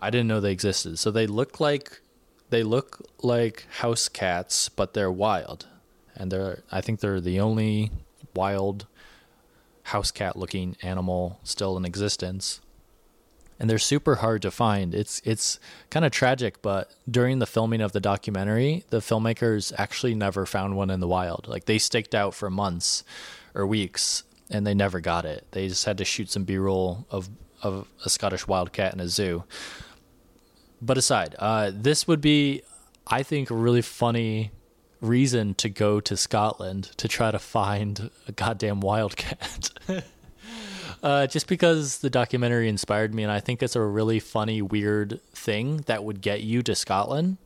I 0.00 0.08
didn't 0.10 0.28
know 0.28 0.40
they 0.40 0.52
existed. 0.52 0.98
So 0.98 1.10
they 1.10 1.26
look 1.26 1.60
like 1.60 2.00
they 2.48 2.62
look 2.62 3.06
like 3.22 3.66
house 3.68 4.08
cats, 4.08 4.68
but 4.68 4.94
they're 4.94 5.10
wild, 5.10 5.66
and 6.14 6.30
they're 6.30 6.62
I 6.70 6.80
think 6.80 7.00
they're 7.00 7.20
the 7.20 7.40
only 7.40 7.90
wild 8.34 8.86
house 9.84 10.10
cat 10.10 10.36
looking 10.36 10.76
animal 10.82 11.40
still 11.44 11.76
in 11.76 11.84
existence 11.84 12.60
and 13.58 13.70
they're 13.70 13.78
super 13.78 14.16
hard 14.16 14.42
to 14.42 14.50
find. 14.50 14.94
It's 14.94 15.20
it's 15.24 15.58
kind 15.90 16.04
of 16.04 16.12
tragic, 16.12 16.60
but 16.62 16.90
during 17.10 17.38
the 17.38 17.46
filming 17.46 17.80
of 17.80 17.92
the 17.92 18.00
documentary, 18.00 18.84
the 18.90 18.98
filmmakers 18.98 19.72
actually 19.78 20.14
never 20.14 20.46
found 20.46 20.76
one 20.76 20.90
in 20.90 21.00
the 21.00 21.08
wild. 21.08 21.48
Like 21.48 21.64
they 21.64 21.78
staked 21.78 22.14
out 22.14 22.34
for 22.34 22.50
months 22.50 23.04
or 23.54 23.66
weeks, 23.66 24.24
and 24.50 24.66
they 24.66 24.74
never 24.74 25.00
got 25.00 25.24
it. 25.24 25.46
They 25.52 25.68
just 25.68 25.84
had 25.84 25.98
to 25.98 26.04
shoot 26.04 26.30
some 26.30 26.44
B 26.44 26.56
roll 26.56 27.06
of 27.10 27.28
of 27.62 27.88
a 28.04 28.10
Scottish 28.10 28.46
wildcat 28.46 28.92
in 28.92 29.00
a 29.00 29.08
zoo. 29.08 29.44
But 30.80 30.98
aside, 30.98 31.34
uh, 31.38 31.72
this 31.74 32.06
would 32.06 32.20
be, 32.20 32.62
I 33.06 33.22
think, 33.22 33.50
a 33.50 33.54
really 33.54 33.80
funny 33.80 34.50
reason 35.00 35.54
to 35.54 35.68
go 35.68 36.00
to 36.00 36.16
Scotland 36.16 36.90
to 36.96 37.08
try 37.08 37.30
to 37.30 37.38
find 37.38 38.10
a 38.28 38.32
goddamn 38.32 38.80
wildcat. 38.80 39.70
uh, 41.02 41.26
just 41.26 41.46
because 41.46 41.98
the 41.98 42.10
documentary 42.10 42.68
inspired 42.68 43.14
me, 43.14 43.22
and 43.22 43.32
I 43.32 43.40
think 43.40 43.62
it's 43.62 43.76
a 43.76 43.82
really 43.82 44.20
funny, 44.20 44.62
weird 44.62 45.20
thing 45.32 45.78
that 45.86 46.04
would 46.04 46.20
get 46.20 46.42
you 46.42 46.62
to 46.62 46.74
Scotland. 46.74 47.38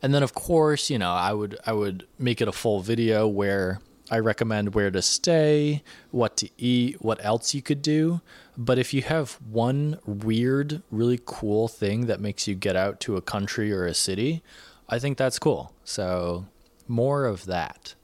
And 0.00 0.14
then, 0.14 0.22
of 0.22 0.32
course, 0.34 0.90
you 0.90 0.98
know, 0.98 1.12
I 1.12 1.32
would 1.32 1.58
I 1.66 1.72
would 1.72 2.06
make 2.18 2.40
it 2.40 2.48
a 2.48 2.52
full 2.52 2.80
video 2.80 3.26
where 3.26 3.80
I 4.10 4.18
recommend 4.20 4.74
where 4.74 4.90
to 4.90 5.02
stay, 5.02 5.82
what 6.10 6.36
to 6.38 6.48
eat, 6.56 7.02
what 7.02 7.22
else 7.24 7.54
you 7.54 7.60
could 7.60 7.82
do. 7.82 8.20
But 8.56 8.78
if 8.78 8.94
you 8.94 9.02
have 9.02 9.38
one 9.50 9.98
weird, 10.06 10.82
really 10.90 11.20
cool 11.24 11.68
thing 11.68 12.06
that 12.06 12.20
makes 12.20 12.48
you 12.48 12.54
get 12.54 12.76
out 12.76 13.00
to 13.00 13.16
a 13.16 13.22
country 13.22 13.72
or 13.72 13.86
a 13.86 13.94
city, 13.94 14.42
I 14.88 14.98
think 14.98 15.18
that's 15.18 15.38
cool. 15.38 15.72
So, 15.84 16.46
more 16.86 17.26
of 17.26 17.44
that. 17.46 17.94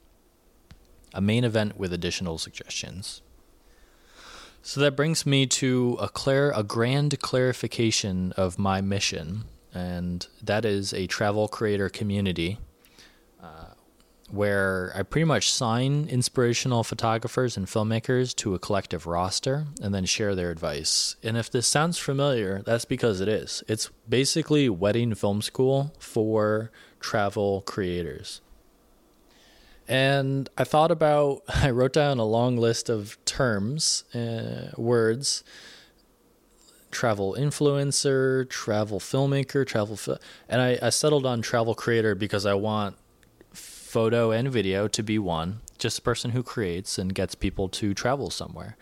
A 1.13 1.21
main 1.21 1.43
event 1.43 1.77
with 1.77 1.93
additional 1.93 2.37
suggestions. 2.37 3.21
So 4.67 4.81
that 4.81 4.95
brings 4.95 5.27
me 5.27 5.45
to 5.61 5.95
a 6.01 6.09
clar- 6.09 6.51
a 6.55 6.63
grand 6.63 7.19
clarification 7.19 8.31
of 8.31 8.57
my 8.57 8.81
mission, 8.81 9.43
and 9.71 10.25
that 10.41 10.65
is 10.65 10.91
a 10.91 11.05
travel 11.05 11.47
creator 11.47 11.87
community 11.87 12.57
uh, 13.39 13.75
where 14.31 14.91
I 14.95 15.03
pretty 15.03 15.25
much 15.25 15.51
sign 15.51 16.07
inspirational 16.09 16.83
photographers 16.83 17.55
and 17.55 17.67
filmmakers 17.67 18.35
to 18.37 18.55
a 18.55 18.59
collective 18.59 19.05
roster 19.05 19.67
and 19.83 19.93
then 19.93 20.05
share 20.05 20.33
their 20.33 20.49
advice. 20.49 21.15
And 21.21 21.37
if 21.37 21.51
this 21.51 21.67
sounds 21.67 21.99
familiar, 21.99 22.63
that's 22.63 22.85
because 22.85 23.21
it 23.21 23.27
is. 23.27 23.63
It's 23.67 23.91
basically 24.09 24.67
wedding 24.67 25.13
film 25.13 25.43
school 25.43 25.93
for 25.99 26.71
travel 26.99 27.61
creators. 27.67 28.41
And 29.87 30.49
I 30.57 30.63
thought 30.63 30.91
about, 30.91 31.43
I 31.47 31.69
wrote 31.69 31.93
down 31.93 32.19
a 32.19 32.25
long 32.25 32.57
list 32.57 32.89
of 32.89 33.17
terms, 33.25 34.03
uh, 34.13 34.71
words 34.77 35.43
travel 36.95 37.35
influencer, 37.37 38.49
travel 38.49 39.01
filmmaker, 39.01 39.67
travel, 39.67 39.97
fi- 39.97 40.17
and 40.47 40.61
I, 40.61 40.79
I 40.81 40.89
settled 40.89 41.25
on 41.25 41.41
travel 41.41 41.75
creator 41.75 42.15
because 42.15 42.45
I 42.45 42.53
want 42.53 42.95
photo 43.51 44.31
and 44.31 44.49
video 44.49 44.87
to 44.87 45.03
be 45.03 45.19
one, 45.19 45.59
just 45.77 45.99
a 45.99 46.01
person 46.01 46.31
who 46.31 46.41
creates 46.41 46.97
and 46.97 47.13
gets 47.13 47.35
people 47.35 47.67
to 47.69 47.93
travel 47.93 48.29
somewhere. 48.29 48.77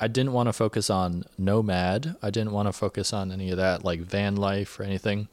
I 0.00 0.08
didn't 0.08 0.32
want 0.32 0.48
to 0.48 0.52
focus 0.52 0.88
on 0.88 1.24
nomad. 1.36 2.16
I 2.22 2.30
didn't 2.30 2.52
want 2.52 2.68
to 2.68 2.72
focus 2.72 3.12
on 3.12 3.30
any 3.30 3.50
of 3.50 3.58
that, 3.58 3.84
like 3.84 4.00
van 4.00 4.36
life 4.36 4.80
or 4.80 4.82
anything. 4.82 5.28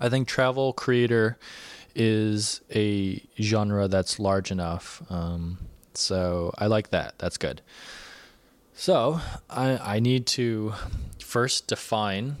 I 0.00 0.08
think 0.08 0.26
travel 0.26 0.72
creator 0.72 1.38
is 1.94 2.60
a 2.74 3.22
genre 3.40 3.88
that's 3.88 4.18
large 4.18 4.50
enough. 4.50 5.02
Um, 5.10 5.58
so 5.94 6.54
I 6.58 6.66
like 6.66 6.90
that. 6.90 7.18
That's 7.18 7.36
good. 7.36 7.62
So 8.74 9.20
I, 9.50 9.96
I 9.96 10.00
need 10.00 10.26
to 10.28 10.72
first 11.18 11.66
define. 11.66 12.36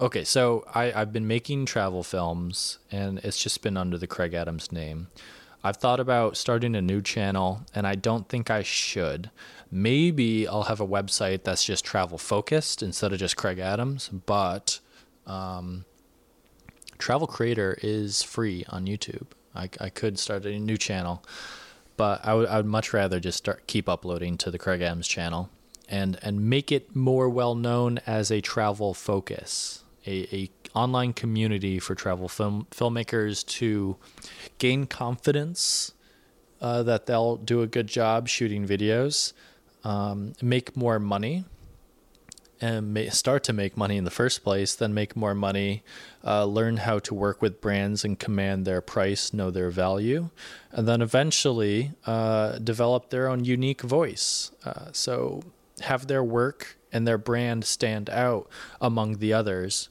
Okay, 0.00 0.24
so 0.24 0.64
I, 0.74 0.92
I've 0.92 1.12
been 1.12 1.26
making 1.26 1.66
travel 1.66 2.02
films 2.02 2.78
and 2.90 3.18
it's 3.20 3.42
just 3.42 3.62
been 3.62 3.76
under 3.76 3.96
the 3.96 4.06
Kraig 4.06 4.34
Adams 4.34 4.72
name. 4.72 5.08
I've 5.64 5.76
thought 5.76 6.00
about 6.00 6.36
starting 6.36 6.74
a 6.74 6.82
new 6.82 7.00
channel 7.00 7.62
and 7.74 7.86
I 7.86 7.94
don't 7.94 8.28
think 8.28 8.50
I 8.50 8.62
should. 8.62 9.30
Maybe 9.70 10.46
I'll 10.46 10.64
have 10.64 10.80
a 10.80 10.86
website 10.86 11.44
that's 11.44 11.64
just 11.64 11.84
travel 11.84 12.18
focused 12.18 12.82
instead 12.82 13.12
of 13.12 13.20
just 13.20 13.36
Kraig 13.36 13.60
Adams, 13.60 14.08
but 14.08 14.80
um, 15.26 15.84
Travel 17.02 17.26
Creator 17.26 17.80
is 17.82 18.22
free 18.22 18.64
on 18.68 18.86
YouTube. 18.86 19.26
I, 19.56 19.68
I 19.80 19.88
could 19.88 20.20
start 20.20 20.46
a 20.46 20.56
new 20.56 20.76
channel, 20.76 21.24
but 21.96 22.24
I 22.24 22.32
would 22.32 22.48
I 22.48 22.58
would 22.58 22.66
much 22.66 22.92
rather 22.92 23.18
just 23.18 23.38
start 23.38 23.66
keep 23.66 23.88
uploading 23.88 24.38
to 24.38 24.52
the 24.52 24.58
Kraig 24.58 24.82
Adams 24.82 25.08
channel 25.08 25.50
and 25.88 26.16
and 26.22 26.48
make 26.48 26.70
it 26.70 26.94
more 26.94 27.28
well 27.28 27.56
known 27.56 27.98
as 28.06 28.30
a 28.30 28.40
travel 28.40 28.94
focus, 28.94 29.82
a, 30.06 30.32
a 30.32 30.50
online 30.74 31.12
community 31.12 31.80
for 31.80 31.96
travel 31.96 32.28
film 32.28 32.68
filmmakers 32.70 33.44
to 33.58 33.96
gain 34.58 34.86
confidence 34.86 35.90
uh, 36.60 36.84
that 36.84 37.06
they'll 37.06 37.34
do 37.34 37.62
a 37.62 37.66
good 37.66 37.88
job 37.88 38.28
shooting 38.28 38.64
videos, 38.64 39.32
um, 39.82 40.34
make 40.40 40.76
more 40.76 41.00
money, 41.00 41.46
and 42.62 43.12
start 43.12 43.42
to 43.44 43.52
make 43.52 43.76
money 43.76 43.96
in 43.96 44.04
the 44.04 44.10
first 44.10 44.44
place, 44.44 44.76
then 44.76 44.94
make 44.94 45.16
more 45.16 45.34
money, 45.34 45.82
uh, 46.24 46.44
learn 46.44 46.76
how 46.78 47.00
to 47.00 47.12
work 47.12 47.42
with 47.42 47.60
brands 47.60 48.04
and 48.04 48.20
command 48.20 48.64
their 48.64 48.80
price, 48.80 49.32
know 49.32 49.50
their 49.50 49.68
value, 49.68 50.30
and 50.70 50.86
then 50.86 51.02
eventually 51.02 51.90
uh, 52.06 52.58
develop 52.58 53.10
their 53.10 53.28
own 53.28 53.44
unique 53.44 53.82
voice. 53.82 54.52
Uh, 54.64 54.86
so 54.92 55.42
have 55.80 56.06
their 56.06 56.22
work 56.22 56.78
and 56.92 57.06
their 57.06 57.18
brand 57.18 57.64
stand 57.64 58.08
out 58.10 58.48
among 58.80 59.18
the 59.18 59.32
others. 59.32 59.88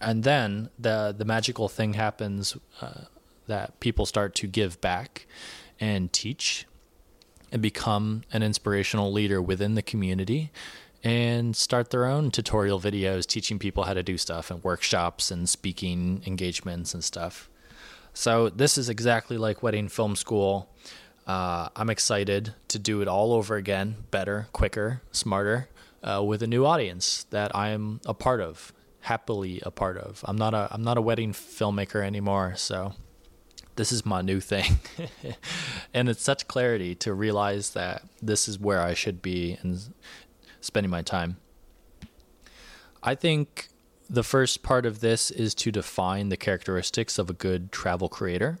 And 0.00 0.24
then 0.24 0.70
the 0.78 1.14
the 1.16 1.24
magical 1.24 1.68
thing 1.68 1.94
happens 1.94 2.56
uh, 2.80 3.04
that 3.46 3.78
people 3.80 4.06
start 4.06 4.34
to 4.36 4.46
give 4.46 4.80
back 4.80 5.26
and 5.78 6.10
teach 6.12 6.66
and 7.52 7.60
become 7.60 8.22
an 8.32 8.42
inspirational 8.42 9.12
leader 9.12 9.40
within 9.40 9.74
the 9.74 9.82
community 9.82 10.50
and 11.04 11.54
start 11.54 11.90
their 11.90 12.06
own 12.06 12.30
tutorial 12.30 12.80
videos 12.80 13.26
teaching 13.26 13.58
people 13.58 13.84
how 13.84 13.92
to 13.92 14.02
do 14.02 14.16
stuff 14.16 14.50
and 14.50 14.64
workshops 14.64 15.30
and 15.30 15.48
speaking 15.48 16.22
engagements 16.26 16.94
and 16.94 17.04
stuff. 17.04 17.50
So, 18.14 18.48
this 18.48 18.78
is 18.78 18.88
exactly 18.88 19.36
like 19.36 19.62
Wedding 19.62 19.88
Film 19.88 20.16
School. 20.16 20.70
Uh, 21.26 21.68
I'm 21.76 21.90
excited 21.90 22.54
to 22.68 22.78
do 22.78 23.02
it 23.02 23.08
all 23.08 23.32
over 23.32 23.56
again, 23.56 23.96
better, 24.10 24.48
quicker, 24.52 25.02
smarter, 25.10 25.68
uh, 26.02 26.22
with 26.24 26.42
a 26.42 26.46
new 26.46 26.64
audience 26.64 27.24
that 27.30 27.54
I 27.54 27.70
am 27.70 28.00
a 28.06 28.14
part 28.14 28.40
of, 28.40 28.72
happily 29.00 29.60
a 29.64 29.70
part 29.70 29.98
of. 29.98 30.24
I'm 30.26 30.36
not 30.36 30.54
a 30.54 30.68
I'm 30.70 30.82
not 30.82 30.96
a 30.96 31.02
wedding 31.02 31.32
filmmaker 31.32 32.04
anymore, 32.04 32.54
so 32.56 32.92
this 33.76 33.90
is 33.90 34.06
my 34.06 34.22
new 34.22 34.38
thing. 34.38 34.78
and 35.94 36.08
it's 36.08 36.22
such 36.22 36.46
clarity 36.46 36.94
to 36.96 37.12
realize 37.12 37.70
that 37.70 38.02
this 38.22 38.48
is 38.48 38.58
where 38.58 38.80
I 38.80 38.94
should 38.94 39.20
be 39.22 39.58
and 39.62 39.80
spending 40.64 40.90
my 40.90 41.02
time. 41.02 41.36
I 43.02 43.14
think 43.14 43.68
the 44.08 44.22
first 44.22 44.62
part 44.62 44.86
of 44.86 45.00
this 45.00 45.30
is 45.30 45.54
to 45.56 45.70
define 45.70 46.28
the 46.28 46.36
characteristics 46.36 47.18
of 47.18 47.30
a 47.30 47.32
good 47.32 47.70
travel 47.72 48.08
creator. 48.08 48.58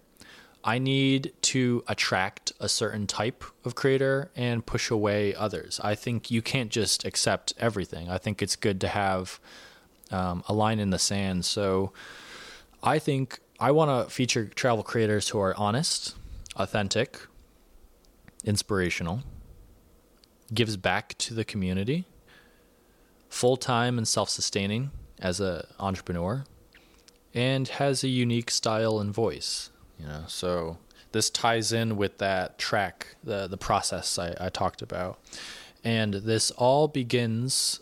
I 0.62 0.78
need 0.78 1.32
to 1.42 1.84
attract 1.88 2.52
a 2.58 2.68
certain 2.68 3.06
type 3.06 3.44
of 3.64 3.74
creator 3.74 4.30
and 4.34 4.64
push 4.64 4.90
away 4.90 5.34
others. 5.34 5.78
I 5.84 5.94
think 5.94 6.30
you 6.30 6.40
can't 6.40 6.70
just 6.70 7.04
accept 7.04 7.52
everything. 7.58 8.08
I 8.08 8.16
think 8.16 8.40
it's 8.40 8.56
good 8.56 8.80
to 8.80 8.88
have 8.88 9.38
um, 10.10 10.42
a 10.48 10.54
line 10.54 10.78
in 10.78 10.90
the 10.90 10.98
sand. 10.98 11.44
So 11.44 11.92
I 12.82 12.98
think 12.98 13.40
I 13.60 13.72
want 13.72 14.08
to 14.08 14.12
feature 14.12 14.46
travel 14.46 14.82
creators 14.82 15.28
who 15.28 15.38
are 15.38 15.54
honest, 15.56 16.16
authentic, 16.56 17.20
inspirational, 18.44 19.22
gives 20.52 20.76
back 20.76 21.16
to 21.18 21.34
the 21.34 21.44
community, 21.44 22.04
full 23.28 23.56
time 23.56 23.98
and 23.98 24.06
self 24.06 24.28
sustaining 24.28 24.90
as 25.20 25.40
an 25.40 25.62
entrepreneur, 25.78 26.44
and 27.32 27.68
has 27.68 28.04
a 28.04 28.08
unique 28.08 28.50
style 28.50 28.98
and 28.98 29.12
voice. 29.12 29.70
You 29.98 30.06
know, 30.06 30.24
so 30.26 30.78
this 31.12 31.30
ties 31.30 31.72
in 31.72 31.96
with 31.96 32.18
that 32.18 32.58
track, 32.58 33.16
the 33.22 33.46
the 33.46 33.56
process 33.56 34.18
I, 34.18 34.34
I 34.40 34.48
talked 34.48 34.82
about, 34.82 35.18
and 35.82 36.14
this 36.14 36.50
all 36.52 36.88
begins 36.88 37.80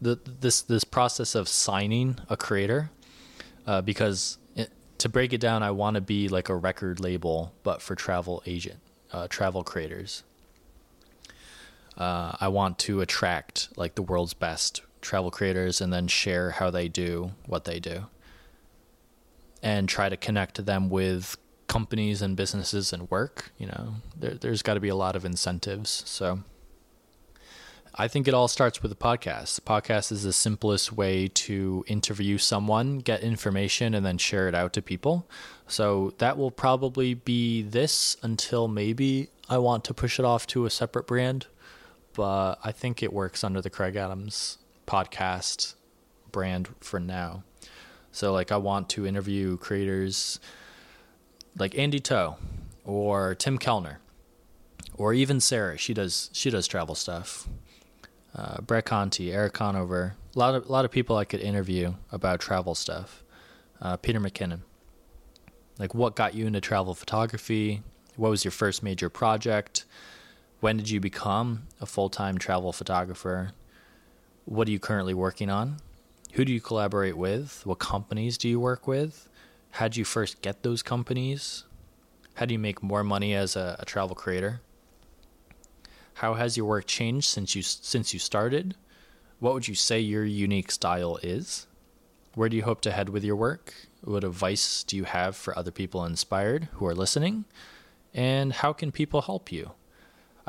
the 0.00 0.18
this 0.40 0.62
this 0.62 0.84
process 0.84 1.34
of 1.34 1.48
signing 1.48 2.18
a 2.28 2.36
creator, 2.36 2.90
uh, 3.66 3.82
because 3.82 4.38
it, 4.54 4.70
to 4.98 5.08
break 5.08 5.32
it 5.32 5.40
down, 5.40 5.62
I 5.62 5.72
want 5.72 5.96
to 5.96 6.00
be 6.00 6.28
like 6.28 6.48
a 6.48 6.54
record 6.54 7.00
label, 7.00 7.52
but 7.62 7.82
for 7.82 7.94
travel 7.94 8.42
agent, 8.46 8.78
uh, 9.12 9.26
travel 9.28 9.64
creators. 9.64 10.22
Uh, 11.98 12.32
I 12.40 12.48
want 12.48 12.78
to 12.80 13.00
attract 13.00 13.68
like 13.76 13.96
the 13.96 14.02
world's 14.02 14.32
best 14.32 14.82
travel 15.00 15.30
creators 15.30 15.80
and 15.80 15.92
then 15.92 16.06
share 16.06 16.52
how 16.52 16.70
they 16.70 16.88
do 16.88 17.32
what 17.46 17.64
they 17.64 17.80
do 17.80 18.06
and 19.62 19.88
try 19.88 20.08
to 20.08 20.16
connect 20.16 20.64
them 20.64 20.88
with 20.88 21.36
companies 21.66 22.22
and 22.22 22.36
businesses 22.36 22.92
and 22.92 23.10
work 23.10 23.50
you 23.58 23.66
know 23.66 23.96
there, 24.16 24.34
there's 24.34 24.62
got 24.62 24.74
to 24.74 24.80
be 24.80 24.88
a 24.88 24.94
lot 24.94 25.14
of 25.14 25.24
incentives 25.24 26.02
so 26.06 26.40
I 28.00 28.06
think 28.06 28.28
it 28.28 28.34
all 28.34 28.46
starts 28.46 28.80
with 28.80 28.92
a 28.92 28.94
podcast. 28.94 29.56
The 29.56 29.62
podcast 29.62 30.12
is 30.12 30.22
the 30.22 30.32
simplest 30.32 30.92
way 30.92 31.26
to 31.26 31.84
interview 31.88 32.38
someone, 32.38 32.98
get 32.98 33.22
information, 33.22 33.92
and 33.92 34.06
then 34.06 34.18
share 34.18 34.46
it 34.46 34.54
out 34.54 34.72
to 34.74 34.82
people. 34.82 35.28
So 35.66 36.14
that 36.18 36.38
will 36.38 36.52
probably 36.52 37.14
be 37.14 37.62
this 37.62 38.16
until 38.22 38.68
maybe 38.68 39.30
I 39.48 39.58
want 39.58 39.82
to 39.86 39.94
push 39.94 40.20
it 40.20 40.24
off 40.24 40.46
to 40.48 40.64
a 40.64 40.70
separate 40.70 41.08
brand. 41.08 41.48
But 42.18 42.58
I 42.64 42.72
think 42.72 43.00
it 43.00 43.12
works 43.12 43.44
under 43.44 43.60
the 43.60 43.70
Kraig 43.70 43.94
Adams 43.94 44.58
podcast 44.88 45.76
brand 46.32 46.68
for 46.80 46.98
now. 46.98 47.44
So, 48.10 48.32
like, 48.32 48.50
I 48.50 48.56
want 48.56 48.88
to 48.88 49.06
interview 49.06 49.56
creators 49.56 50.40
like 51.56 51.78
Andy 51.78 52.00
To 52.00 52.34
or 52.84 53.36
Tim 53.36 53.56
Kellner 53.56 54.00
or 54.96 55.14
even 55.14 55.38
Sarah. 55.38 55.78
She 55.78 55.94
does 55.94 56.28
she 56.32 56.50
does 56.50 56.66
travel 56.66 56.96
stuff. 56.96 57.46
Uh, 58.34 58.62
Brett 58.62 58.84
Conti, 58.84 59.32
Eric 59.32 59.52
Conover, 59.52 60.16
a 60.34 60.38
lot 60.40 60.56
of 60.56 60.68
a 60.68 60.72
lot 60.72 60.84
of 60.84 60.90
people 60.90 61.16
I 61.16 61.24
could 61.24 61.38
interview 61.40 61.94
about 62.10 62.40
travel 62.40 62.74
stuff. 62.74 63.22
Uh, 63.80 63.96
Peter 63.96 64.18
McKinnon. 64.18 64.62
Like, 65.78 65.94
what 65.94 66.16
got 66.16 66.34
you 66.34 66.48
into 66.48 66.60
travel 66.60 66.96
photography? 66.96 67.84
What 68.16 68.30
was 68.30 68.44
your 68.44 68.50
first 68.50 68.82
major 68.82 69.08
project? 69.08 69.84
When 70.60 70.76
did 70.76 70.90
you 70.90 70.98
become 70.98 71.68
a 71.80 71.86
full 71.86 72.10
time 72.10 72.36
travel 72.36 72.72
photographer? 72.72 73.52
What 74.44 74.66
are 74.66 74.72
you 74.72 74.80
currently 74.80 75.14
working 75.14 75.50
on? 75.50 75.76
Who 76.32 76.44
do 76.44 76.52
you 76.52 76.60
collaborate 76.60 77.16
with? 77.16 77.62
What 77.64 77.78
companies 77.78 78.36
do 78.36 78.48
you 78.48 78.58
work 78.58 78.88
with? 78.88 79.28
How 79.72 79.86
did 79.86 79.96
you 79.96 80.04
first 80.04 80.42
get 80.42 80.64
those 80.64 80.82
companies? 80.82 81.62
How 82.34 82.44
do 82.44 82.54
you 82.54 82.58
make 82.58 82.82
more 82.82 83.04
money 83.04 83.34
as 83.34 83.54
a, 83.54 83.76
a 83.78 83.84
travel 83.84 84.16
creator? 84.16 84.60
How 86.14 86.34
has 86.34 86.56
your 86.56 86.66
work 86.66 86.86
changed 86.86 87.28
since 87.28 87.54
you 87.54 87.62
since 87.62 88.12
you 88.12 88.18
started? 88.18 88.74
What 89.38 89.54
would 89.54 89.68
you 89.68 89.76
say 89.76 90.00
your 90.00 90.24
unique 90.24 90.72
style 90.72 91.20
is? 91.22 91.68
Where 92.34 92.48
do 92.48 92.56
you 92.56 92.64
hope 92.64 92.80
to 92.80 92.90
head 92.90 93.10
with 93.10 93.22
your 93.22 93.36
work? 93.36 93.74
What 94.02 94.24
advice 94.24 94.82
do 94.82 94.96
you 94.96 95.04
have 95.04 95.36
for 95.36 95.56
other 95.56 95.70
people 95.70 96.04
inspired 96.04 96.68
who 96.72 96.86
are 96.86 96.96
listening? 96.96 97.44
And 98.12 98.52
how 98.52 98.72
can 98.72 98.90
people 98.90 99.22
help 99.22 99.52
you? 99.52 99.70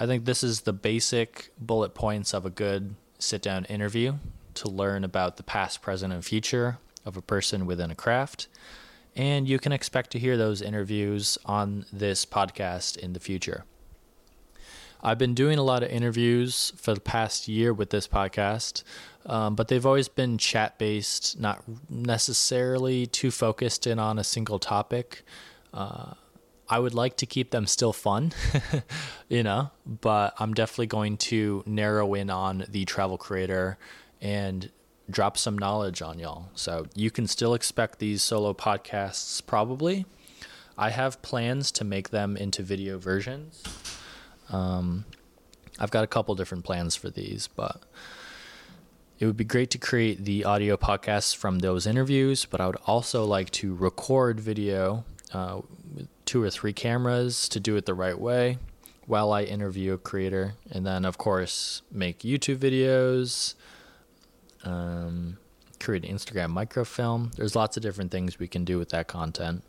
I 0.02 0.06
think 0.06 0.24
this 0.24 0.46
is 0.46 0.62
the 0.62 0.72
basic 0.72 1.52
bullet 1.60 1.94
points 1.94 2.34
of 2.34 2.46
a 2.46 2.50
good 2.50 2.96
sit 3.20 3.42
down 3.42 3.66
interview 3.66 4.14
to 4.54 4.70
learn 4.70 5.04
about 5.04 5.36
the 5.36 5.44
past, 5.44 5.82
present, 5.82 6.14
and 6.14 6.24
future 6.24 6.78
of 7.06 7.18
a 7.18 7.22
person 7.22 7.66
within 7.66 7.92
a 7.92 7.96
craft. 7.96 8.48
And 9.14 9.46
you 9.46 9.60
can 9.60 9.74
expect 9.74 10.12
to 10.12 10.20
hear 10.20 10.38
those 10.38 10.62
interviews 10.62 11.38
on 11.46 11.86
this 11.92 12.26
podcast 12.26 12.96
in 12.96 13.12
the 13.12 13.20
future. 13.20 13.66
I've 15.04 15.18
been 15.18 15.34
doing 15.34 15.60
a 15.60 15.64
lot 15.64 15.84
of 15.84 15.90
interviews 15.90 16.72
for 16.78 16.94
the 16.94 17.02
past 17.02 17.50
year 17.50 17.74
with 17.74 17.90
this 17.90 18.08
podcast, 18.08 18.84
um, 19.26 19.56
but 19.56 19.68
they've 19.68 19.86
always 19.86 20.08
been 20.08 20.38
chat 20.38 20.78
based, 20.78 21.38
not 21.38 21.62
necessarily 21.90 23.06
too 23.06 23.32
focused 23.32 23.86
in 23.86 24.00
on 24.00 24.18
a 24.18 24.24
single 24.24 24.60
topic. 24.60 25.24
Uh, 25.74 26.14
I 26.70 26.78
would 26.78 26.94
like 26.94 27.18
to 27.18 27.26
keep 27.26 27.50
them 27.50 27.66
still 27.66 27.94
fun, 27.94 28.32
you 29.30 29.42
know, 29.42 29.72
but 29.86 30.36
I'm 30.38 30.54
definitely 30.54 30.88
going 30.88 31.18
to 31.18 31.64
narrow 31.66 32.14
in 32.14 32.30
on 32.30 32.66
the 32.70 32.86
travel 32.86 33.18
creator 33.18 33.78
and 34.22 34.70
drop 35.10 35.38
some 35.38 35.58
knowledge 35.58 36.02
on 36.04 36.20
y'all. 36.20 36.50
So 36.54 36.86
you 36.94 37.10
can 37.10 37.26
still 37.26 37.56
expect 37.56 37.98
these 37.98 38.22
solo 38.22 38.54
podcasts 38.54 39.44
probably. 39.44 40.06
I 40.78 40.92
have 40.92 41.22
plans 41.24 41.72
to 41.74 41.84
make 41.84 42.10
them 42.10 42.38
into 42.38 42.62
video 42.62 43.00
versions. 43.00 43.64
Um, 44.50 45.06
I've 45.80 45.92
got 45.92 46.04
a 46.04 46.08
couple 46.08 46.36
different 46.36 46.64
plans 46.64 46.96
for 46.96 47.10
these, 47.10 47.48
but 47.48 47.82
it 49.18 49.26
would 49.26 49.38
be 49.38 49.44
great 49.44 49.72
to 49.72 49.78
create 49.78 50.24
the 50.24 50.46
audio 50.46 50.78
podcasts 50.78 51.36
from 51.36 51.60
those 51.60 51.88
interviews. 51.88 52.46
But 52.46 52.62
I 52.62 52.68
would 52.68 52.78
also 52.86 53.26
like 53.26 53.50
to 53.52 53.74
record 53.74 54.40
video 54.40 55.04
uh, 55.34 55.62
two 56.26 56.42
or 56.44 56.50
three 56.50 56.74
cameras 56.74 57.50
to 57.50 57.60
do 57.60 57.76
it 57.76 57.86
the 57.86 57.94
right 57.94 58.20
way 58.20 58.58
while 59.06 59.32
I 59.32 59.44
interview 59.44 59.94
a 59.94 59.98
creator. 59.98 60.54
And 60.72 60.86
then, 60.86 61.06
of 61.06 61.18
course, 61.18 61.82
make 61.92 62.20
YouTube 62.20 62.58
videos, 62.58 63.56
um, 64.64 65.38
create 65.80 66.06
an 66.06 66.16
Instagram 66.16 66.52
microfilm. 66.52 67.32
There's 67.36 67.56
lots 67.56 67.78
of 67.78 67.84
different 67.84 68.12
things 68.12 68.38
we 68.38 68.48
can 68.48 68.66
do 68.66 68.78
with 68.78 68.90
that 68.90 69.08
content. 69.08 69.64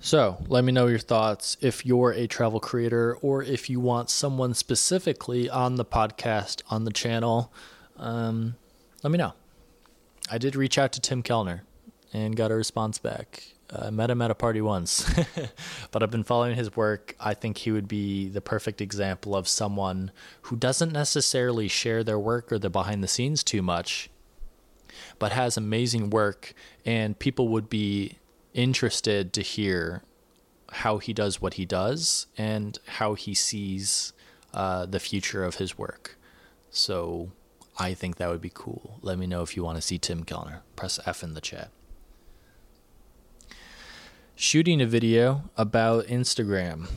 So 0.00 0.44
let 0.48 0.64
me 0.64 0.72
know 0.72 0.86
your 0.86 0.98
thoughts 0.98 1.56
if 1.60 1.86
you're 1.86 2.12
a 2.12 2.26
travel 2.26 2.60
creator 2.60 3.16
or 3.22 3.42
if 3.42 3.70
you 3.70 3.80
want 3.80 4.10
someone 4.10 4.52
specifically 4.52 5.48
on 5.48 5.76
the 5.76 5.84
podcast, 5.84 6.62
on 6.68 6.84
the 6.84 6.92
channel. 6.92 7.52
Um, 7.96 8.56
let 9.02 9.10
me 9.10 9.18
know. 9.18 9.32
I 10.30 10.38
did 10.38 10.56
reach 10.56 10.78
out 10.78 10.92
to 10.92 11.00
Tim 11.00 11.22
Kellner 11.22 11.64
and 12.12 12.36
got 12.36 12.50
a 12.50 12.54
response 12.54 12.98
back. 12.98 13.53
I 13.76 13.90
met 13.90 14.10
him 14.10 14.22
at 14.22 14.30
a 14.30 14.34
party 14.34 14.60
once, 14.60 15.12
but 15.90 16.02
I've 16.02 16.10
been 16.10 16.24
following 16.24 16.56
his 16.56 16.76
work. 16.76 17.16
I 17.18 17.34
think 17.34 17.58
he 17.58 17.70
would 17.70 17.88
be 17.88 18.28
the 18.28 18.40
perfect 18.40 18.80
example 18.80 19.34
of 19.34 19.48
someone 19.48 20.12
who 20.42 20.56
doesn't 20.56 20.92
necessarily 20.92 21.68
share 21.68 22.04
their 22.04 22.18
work 22.18 22.52
or 22.52 22.58
the 22.58 22.70
behind 22.70 23.02
the 23.02 23.08
scenes 23.08 23.42
too 23.42 23.62
much, 23.62 24.10
but 25.18 25.32
has 25.32 25.56
amazing 25.56 26.10
work, 26.10 26.54
and 26.84 27.18
people 27.18 27.48
would 27.48 27.68
be 27.68 28.18
interested 28.52 29.32
to 29.32 29.42
hear 29.42 30.02
how 30.70 30.98
he 30.98 31.12
does 31.12 31.40
what 31.40 31.54
he 31.54 31.64
does 31.64 32.26
and 32.36 32.78
how 32.86 33.14
he 33.14 33.34
sees 33.34 34.12
uh, 34.52 34.86
the 34.86 35.00
future 35.00 35.44
of 35.44 35.56
his 35.56 35.76
work. 35.76 36.16
So 36.70 37.30
I 37.78 37.94
think 37.94 38.16
that 38.16 38.28
would 38.28 38.40
be 38.40 38.52
cool. 38.52 38.98
Let 39.02 39.18
me 39.18 39.26
know 39.26 39.42
if 39.42 39.56
you 39.56 39.64
want 39.64 39.76
to 39.76 39.82
see 39.82 39.98
Tim 39.98 40.24
Kellner. 40.24 40.62
Press 40.76 41.00
F 41.06 41.22
in 41.22 41.34
the 41.34 41.40
chat. 41.40 41.70
Shooting 44.36 44.82
a 44.82 44.86
video 44.86 45.48
about 45.56 46.06
Instagram. 46.06 46.88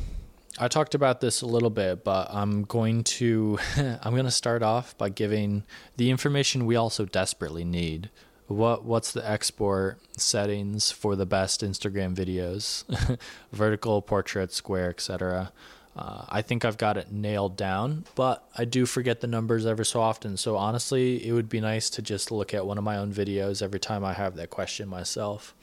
I 0.58 0.67
talked 0.67 0.95
about 0.95 1.21
this 1.21 1.43
a 1.43 1.45
little 1.45 1.69
bit, 1.69 2.04
but 2.04 2.34
I'm 2.34 2.63
going 2.63 3.04
to 3.04 3.60
I'm 3.78 4.13
going 4.13 4.26
to 4.26 4.32
start 4.32 4.63
off 4.63 4.97
by 4.97 5.10
giving 5.10 5.63
the 5.97 6.10
information 6.10 6.65
we 6.65 6.76
also 6.76 7.06
desperately 7.06 7.63
need 7.63 8.10
what 8.47 8.86
what's 8.86 9.12
the 9.12 9.30
export 9.30 10.00
settings 10.17 10.89
for 10.89 11.15
the 11.15 11.28
best 11.28 11.62
Instagram 11.62 12.15
videos, 12.15 13.19
vertical, 13.52 14.02
portrait, 14.02 14.52
square, 14.52 14.89
etc. 14.89 15.52
Uh, 15.95 16.26
I 16.30 16.41
think 16.43 16.63
I've 16.63 16.78
got 16.78 16.97
it 16.97 17.12
nailed 17.12 17.56
down, 17.56 18.06
but 18.13 18.47
I 18.56 18.65
do 18.65 18.86
forget 18.86 19.21
the 19.21 19.28
numbers 19.28 19.65
ever 19.65 19.84
so 19.84 20.00
often. 20.00 20.38
So 20.38 20.56
honestly, 20.56 21.28
it 21.28 21.34
would 21.34 21.50
be 21.50 21.60
nice 21.60 21.89
to 21.91 22.04
just 22.04 22.32
look 22.32 22.54
at 22.54 22.67
one 22.67 22.78
of 22.78 22.84
my 22.84 22.97
own 22.97 23.12
videos 23.12 23.63
every 23.63 23.80
time 23.80 24.06
I 24.06 24.13
have 24.13 24.36
that 24.36 24.52
question 24.52 24.88
myself. 24.88 25.56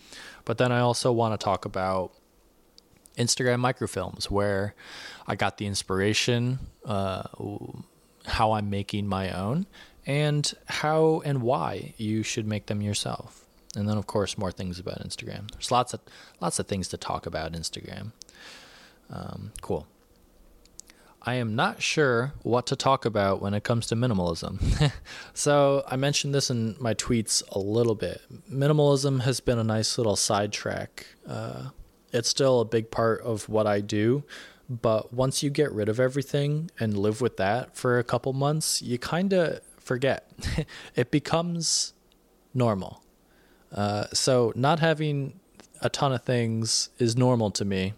But 0.45 0.59
then 0.59 0.73
I 0.73 0.81
also 0.81 1.13
want 1.13 1.39
to 1.39 1.43
talk 1.43 1.65
about 1.65 2.13
Instagram 3.17 3.61
microfilms, 3.61 4.31
where 4.31 4.75
I 5.27 5.37
got 5.37 5.59
the 5.59 5.67
inspiration, 5.67 6.59
uh, 6.85 7.23
how 8.27 8.53
I'm 8.53 8.71
making 8.71 9.07
my 9.07 9.31
own, 9.31 9.67
and 10.07 10.53
how 10.67 11.23
and 11.25 11.43
why 11.43 11.95
you 11.97 12.23
should 12.23 12.47
make 12.47 12.67
them 12.67 12.83
yourself. 12.83 13.45
And 13.77 13.89
then, 13.89 13.97
of 13.99 14.07
course, 14.07 14.39
more 14.39 14.53
things 14.53 14.79
about 14.79 15.01
Instagram. 15.01 15.51
There's 15.51 15.71
lots 15.71 15.95
of 15.95 16.01
lots 16.41 16.59
of 16.59 16.67
things 16.67 16.89
to 16.89 16.97
talk 16.97 17.27
about 17.27 17.53
Instagram. 17.53 18.13
Um, 19.11 19.53
cool. 19.61 19.87
I 21.27 21.35
am 21.37 21.57
not 21.57 21.81
sure 21.83 22.35
what 22.43 22.67
to 22.67 22.77
talk 22.77 23.07
about 23.07 23.41
when 23.41 23.55
it 23.55 23.65
comes 23.65 23.87
to 23.87 23.97
minimalism. 23.97 24.93
so 25.33 25.83
I 25.89 25.97
mentioned 25.97 26.35
this 26.35 26.51
in 26.51 26.77
my 26.79 26.93
tweets 26.93 27.43
a 27.51 27.59
little 27.59 27.95
bit. 27.95 28.21
Minimalism 28.53 29.23
has 29.23 29.41
been 29.41 29.59
a 29.59 29.65
nice 29.65 29.97
little 29.97 30.17
sidetrack. 30.17 31.07
Uh, 31.27 31.71
it's 32.13 32.29
still 32.29 32.61
a 32.61 32.65
big 32.67 32.91
part 32.91 33.23
of 33.23 33.49
what 33.49 33.67
I 33.67 33.81
do, 33.81 34.25
but 34.69 35.15
once 35.15 35.43
you 35.43 35.49
get 35.49 35.73
rid 35.73 35.89
of 35.89 35.99
everything 35.99 36.71
and 36.79 36.97
live 36.97 37.23
with 37.23 37.39
that 37.39 37.75
for 37.75 37.99
a 37.99 38.05
couple 38.05 38.35
months, 38.35 38.83
you 38.83 38.99
kind 38.99 39.33
of 39.33 39.61
forget. 39.79 40.31
it 40.95 41.11
becomes 41.11 41.95
normal. 42.53 43.03
Uh, 43.73 44.07
so 44.13 44.53
not 44.55 44.79
having 44.79 45.41
a 45.81 45.89
ton 45.89 46.13
of 46.13 46.23
things 46.23 46.91
is 46.99 47.17
normal 47.17 47.51
to 47.53 47.65
me. 47.65 47.95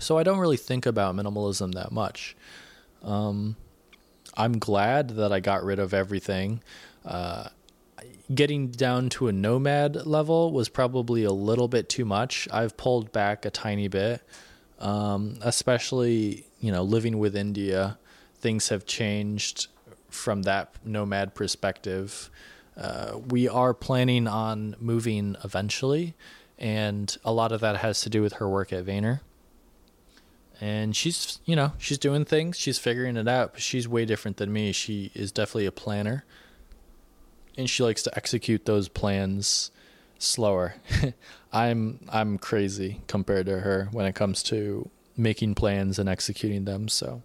So 0.00 0.18
I 0.18 0.22
don't 0.22 0.38
really 0.38 0.56
think 0.56 0.86
about 0.86 1.14
minimalism 1.14 1.74
that 1.74 1.92
much. 1.92 2.34
Um, 3.02 3.56
I'm 4.36 4.58
glad 4.58 5.10
that 5.10 5.32
I 5.32 5.40
got 5.40 5.62
rid 5.62 5.78
of 5.78 5.92
everything. 5.92 6.62
Uh, 7.04 7.48
getting 8.34 8.68
down 8.68 9.10
to 9.10 9.28
a 9.28 9.32
nomad 9.32 10.06
level 10.06 10.52
was 10.52 10.68
probably 10.68 11.24
a 11.24 11.32
little 11.32 11.68
bit 11.68 11.88
too 11.88 12.04
much. 12.04 12.48
I've 12.50 12.76
pulled 12.76 13.12
back 13.12 13.44
a 13.44 13.50
tiny 13.50 13.88
bit, 13.88 14.22
um, 14.78 15.36
especially 15.42 16.46
you 16.60 16.72
know 16.72 16.82
living 16.82 17.18
with 17.18 17.36
India. 17.36 17.98
Things 18.36 18.70
have 18.70 18.86
changed 18.86 19.66
from 20.08 20.42
that 20.42 20.74
nomad 20.84 21.34
perspective. 21.34 22.30
Uh, 22.76 23.18
we 23.28 23.48
are 23.48 23.74
planning 23.74 24.26
on 24.26 24.76
moving 24.80 25.36
eventually, 25.44 26.14
and 26.58 27.18
a 27.24 27.32
lot 27.32 27.52
of 27.52 27.60
that 27.60 27.76
has 27.76 28.00
to 28.02 28.08
do 28.08 28.22
with 28.22 28.34
her 28.34 28.48
work 28.48 28.72
at 28.72 28.86
Vayner. 28.86 29.20
And 30.60 30.94
she's 30.94 31.38
you 31.46 31.56
know 31.56 31.72
she's 31.78 31.98
doing 31.98 32.24
things. 32.24 32.58
She's 32.58 32.78
figuring 32.78 33.16
it 33.16 33.26
out 33.26 33.54
but 33.54 33.62
she's 33.62 33.88
way 33.88 34.04
different 34.04 34.36
than 34.36 34.52
me. 34.52 34.72
She 34.72 35.10
is 35.14 35.32
definitely 35.32 35.66
a 35.66 35.72
planner. 35.72 36.24
And 37.56 37.68
she 37.68 37.82
likes 37.82 38.02
to 38.04 38.16
execute 38.16 38.66
those 38.66 38.88
plans 38.88 39.70
slower. 40.18 40.74
I'm 41.52 42.00
i'm 42.10 42.38
crazy 42.38 43.00
compared 43.08 43.46
to 43.46 43.60
her 43.60 43.88
when 43.90 44.06
it 44.06 44.14
comes 44.14 44.42
to 44.44 44.88
making 45.16 45.54
plans 45.54 45.98
and 45.98 46.08
executing 46.08 46.66
them. 46.66 46.88
So 46.88 47.22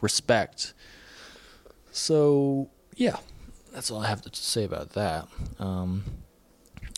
respect. 0.00 0.74
So 1.92 2.70
yeah 2.96 3.16
that's 3.72 3.90
all 3.90 4.00
i 4.00 4.06
have 4.06 4.22
to 4.22 4.30
say 4.32 4.64
about 4.64 4.90
that. 4.90 5.28
Um, 5.58 6.04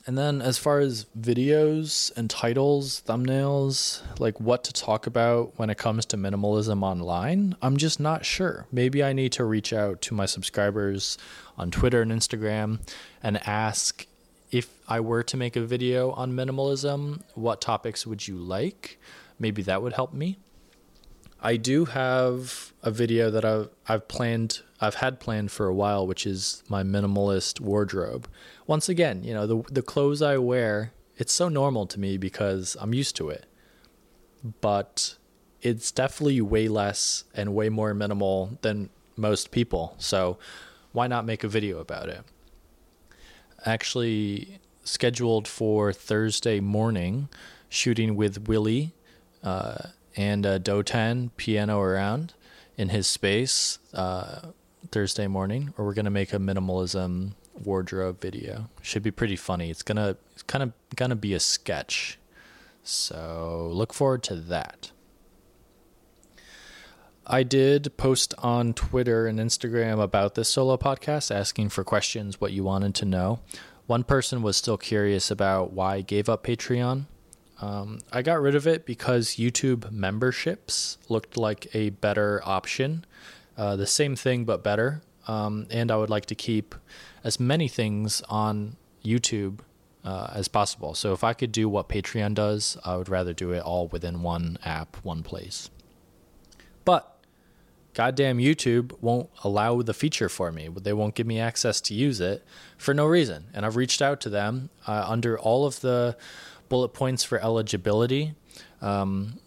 and 0.06 0.16
then 0.16 0.40
as 0.40 0.56
far 0.56 0.78
as 0.78 1.06
videos 1.18 2.16
and 2.16 2.30
titles, 2.30 3.02
thumbnails, 3.06 4.02
like 4.20 4.40
what 4.40 4.62
to 4.64 4.72
talk 4.72 5.08
about 5.08 5.52
when 5.56 5.68
it 5.68 5.78
comes 5.78 6.06
to 6.06 6.16
minimalism 6.16 6.82
online, 6.84 7.56
I'm 7.60 7.76
just 7.76 7.98
not 7.98 8.24
sure. 8.24 8.66
Maybe 8.70 9.02
I 9.02 9.12
need 9.12 9.32
to 9.32 9.44
reach 9.44 9.72
out 9.72 10.00
to 10.02 10.14
my 10.14 10.26
subscribers 10.26 11.18
on 11.58 11.72
Twitter 11.72 12.02
and 12.02 12.12
Instagram 12.12 12.78
and 13.20 13.44
ask 13.48 14.06
if 14.52 14.68
I 14.86 15.00
were 15.00 15.24
to 15.24 15.36
make 15.36 15.56
a 15.56 15.60
video 15.60 16.12
on 16.12 16.32
minimalism, 16.32 17.22
what 17.34 17.60
topics 17.60 18.06
would 18.06 18.28
you 18.28 18.36
like? 18.36 19.00
Maybe 19.40 19.62
that 19.62 19.82
would 19.82 19.94
help 19.94 20.12
me. 20.12 20.38
I 21.46 21.56
do 21.56 21.84
have 21.84 22.72
a 22.82 22.90
video 22.90 23.30
that 23.30 23.44
I've, 23.44 23.68
I've 23.86 24.08
planned, 24.08 24.62
I've 24.80 24.96
had 24.96 25.20
planned 25.20 25.52
for 25.52 25.68
a 25.68 25.74
while, 25.74 26.04
which 26.04 26.26
is 26.26 26.64
my 26.68 26.82
minimalist 26.82 27.60
wardrobe. 27.60 28.26
Once 28.66 28.88
again, 28.88 29.22
you 29.22 29.32
know, 29.32 29.46
the, 29.46 29.62
the 29.70 29.80
clothes 29.80 30.22
I 30.22 30.38
wear, 30.38 30.90
it's 31.16 31.32
so 31.32 31.48
normal 31.48 31.86
to 31.86 32.00
me 32.00 32.16
because 32.16 32.76
I'm 32.80 32.92
used 32.92 33.14
to 33.18 33.28
it. 33.28 33.46
But 34.60 35.14
it's 35.62 35.92
definitely 35.92 36.40
way 36.40 36.66
less 36.66 37.22
and 37.32 37.54
way 37.54 37.68
more 37.68 37.94
minimal 37.94 38.58
than 38.62 38.90
most 39.16 39.52
people. 39.52 39.94
So 39.98 40.38
why 40.90 41.06
not 41.06 41.24
make 41.24 41.44
a 41.44 41.48
video 41.48 41.78
about 41.78 42.08
it? 42.08 42.24
Actually, 43.64 44.58
scheduled 44.82 45.46
for 45.46 45.92
Thursday 45.92 46.58
morning, 46.58 47.28
shooting 47.68 48.16
with 48.16 48.48
Willie. 48.48 48.94
Uh, 49.44 49.90
and 50.16 50.46
uh, 50.46 50.58
Dotan 50.58 51.30
piano 51.36 51.80
around 51.80 52.34
in 52.76 52.88
his 52.88 53.06
space 53.06 53.78
uh, 53.94 54.40
Thursday 54.90 55.26
morning, 55.26 55.72
or 55.76 55.84
we're 55.84 55.94
gonna 55.94 56.10
make 56.10 56.32
a 56.32 56.38
minimalism 56.38 57.32
wardrobe 57.54 58.20
video. 58.20 58.68
Should 58.82 59.02
be 59.02 59.10
pretty 59.10 59.36
funny. 59.36 59.70
It's 59.70 59.82
gonna 59.82 60.16
it's 60.32 60.42
kind 60.42 60.62
of 60.62 60.72
gonna 60.94 61.16
be 61.16 61.34
a 61.34 61.40
sketch, 61.40 62.18
so 62.82 63.70
look 63.72 63.92
forward 63.92 64.22
to 64.24 64.36
that. 64.36 64.90
I 67.28 67.42
did 67.42 67.96
post 67.96 68.34
on 68.38 68.72
Twitter 68.72 69.26
and 69.26 69.40
Instagram 69.40 70.00
about 70.00 70.36
this 70.36 70.48
solo 70.48 70.76
podcast, 70.76 71.34
asking 71.34 71.70
for 71.70 71.82
questions, 71.82 72.40
what 72.40 72.52
you 72.52 72.62
wanted 72.62 72.94
to 72.96 73.04
know. 73.04 73.40
One 73.86 74.04
person 74.04 74.42
was 74.42 74.56
still 74.56 74.78
curious 74.78 75.28
about 75.28 75.72
why 75.72 75.96
I 75.96 76.00
gave 76.02 76.28
up 76.28 76.44
Patreon. 76.44 77.06
Um, 77.60 78.00
I 78.12 78.22
got 78.22 78.40
rid 78.40 78.54
of 78.54 78.66
it 78.66 78.84
because 78.84 79.36
YouTube 79.36 79.90
memberships 79.90 80.98
looked 81.08 81.36
like 81.36 81.74
a 81.74 81.90
better 81.90 82.42
option. 82.44 83.04
Uh, 83.56 83.76
the 83.76 83.86
same 83.86 84.14
thing, 84.14 84.44
but 84.44 84.62
better. 84.62 85.02
Um, 85.26 85.66
and 85.70 85.90
I 85.90 85.96
would 85.96 86.10
like 86.10 86.26
to 86.26 86.34
keep 86.34 86.74
as 87.24 87.40
many 87.40 87.68
things 87.68 88.22
on 88.28 88.76
YouTube 89.04 89.60
uh, 90.04 90.30
as 90.34 90.48
possible. 90.48 90.94
So 90.94 91.12
if 91.12 91.24
I 91.24 91.32
could 91.32 91.50
do 91.50 91.68
what 91.68 91.88
Patreon 91.88 92.34
does, 92.34 92.76
I 92.84 92.96
would 92.96 93.08
rather 93.08 93.32
do 93.32 93.52
it 93.52 93.62
all 93.62 93.88
within 93.88 94.22
one 94.22 94.58
app, 94.64 94.96
one 95.02 95.22
place. 95.22 95.70
But 96.84 97.18
goddamn 97.94 98.38
YouTube 98.38 98.92
won't 99.00 99.30
allow 99.42 99.82
the 99.82 99.94
feature 99.94 100.28
for 100.28 100.52
me. 100.52 100.68
They 100.68 100.92
won't 100.92 101.14
give 101.14 101.26
me 101.26 101.40
access 101.40 101.80
to 101.82 101.94
use 101.94 102.20
it 102.20 102.44
for 102.78 102.94
no 102.94 103.06
reason. 103.06 103.46
And 103.52 103.66
I've 103.66 103.74
reached 103.74 104.00
out 104.00 104.20
to 104.20 104.28
them 104.28 104.70
uh, 104.86 105.06
under 105.08 105.38
all 105.38 105.66
of 105.66 105.80
the 105.80 106.16
bullet 106.68 106.90
points 106.90 107.24
for 107.24 107.42
eligibility, 107.42 108.34
um, 108.82 109.38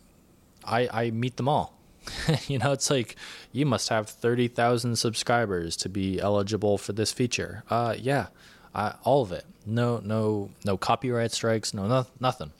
I, 0.63 0.89
I 0.91 1.11
meet 1.11 1.37
them 1.37 1.47
all. 1.47 1.79
you 2.47 2.59
know, 2.59 2.71
it's 2.71 2.89
like 2.89 3.15
you 3.51 3.65
must 3.65 3.89
have 3.89 4.09
30,000 4.09 4.95
subscribers 4.95 5.75
to 5.77 5.89
be 5.89 6.19
eligible 6.19 6.77
for 6.77 6.93
this 6.93 7.11
feature. 7.11 7.63
Uh, 7.69 7.95
yeah, 7.97 8.27
uh, 8.73 8.93
all 9.03 9.21
of 9.21 9.31
it. 9.31 9.45
No, 9.65 10.01
no, 10.03 10.49
no 10.65 10.77
copyright 10.77 11.31
strikes. 11.31 11.73
No, 11.73 11.87
no, 11.87 12.07
nothing. 12.19 12.51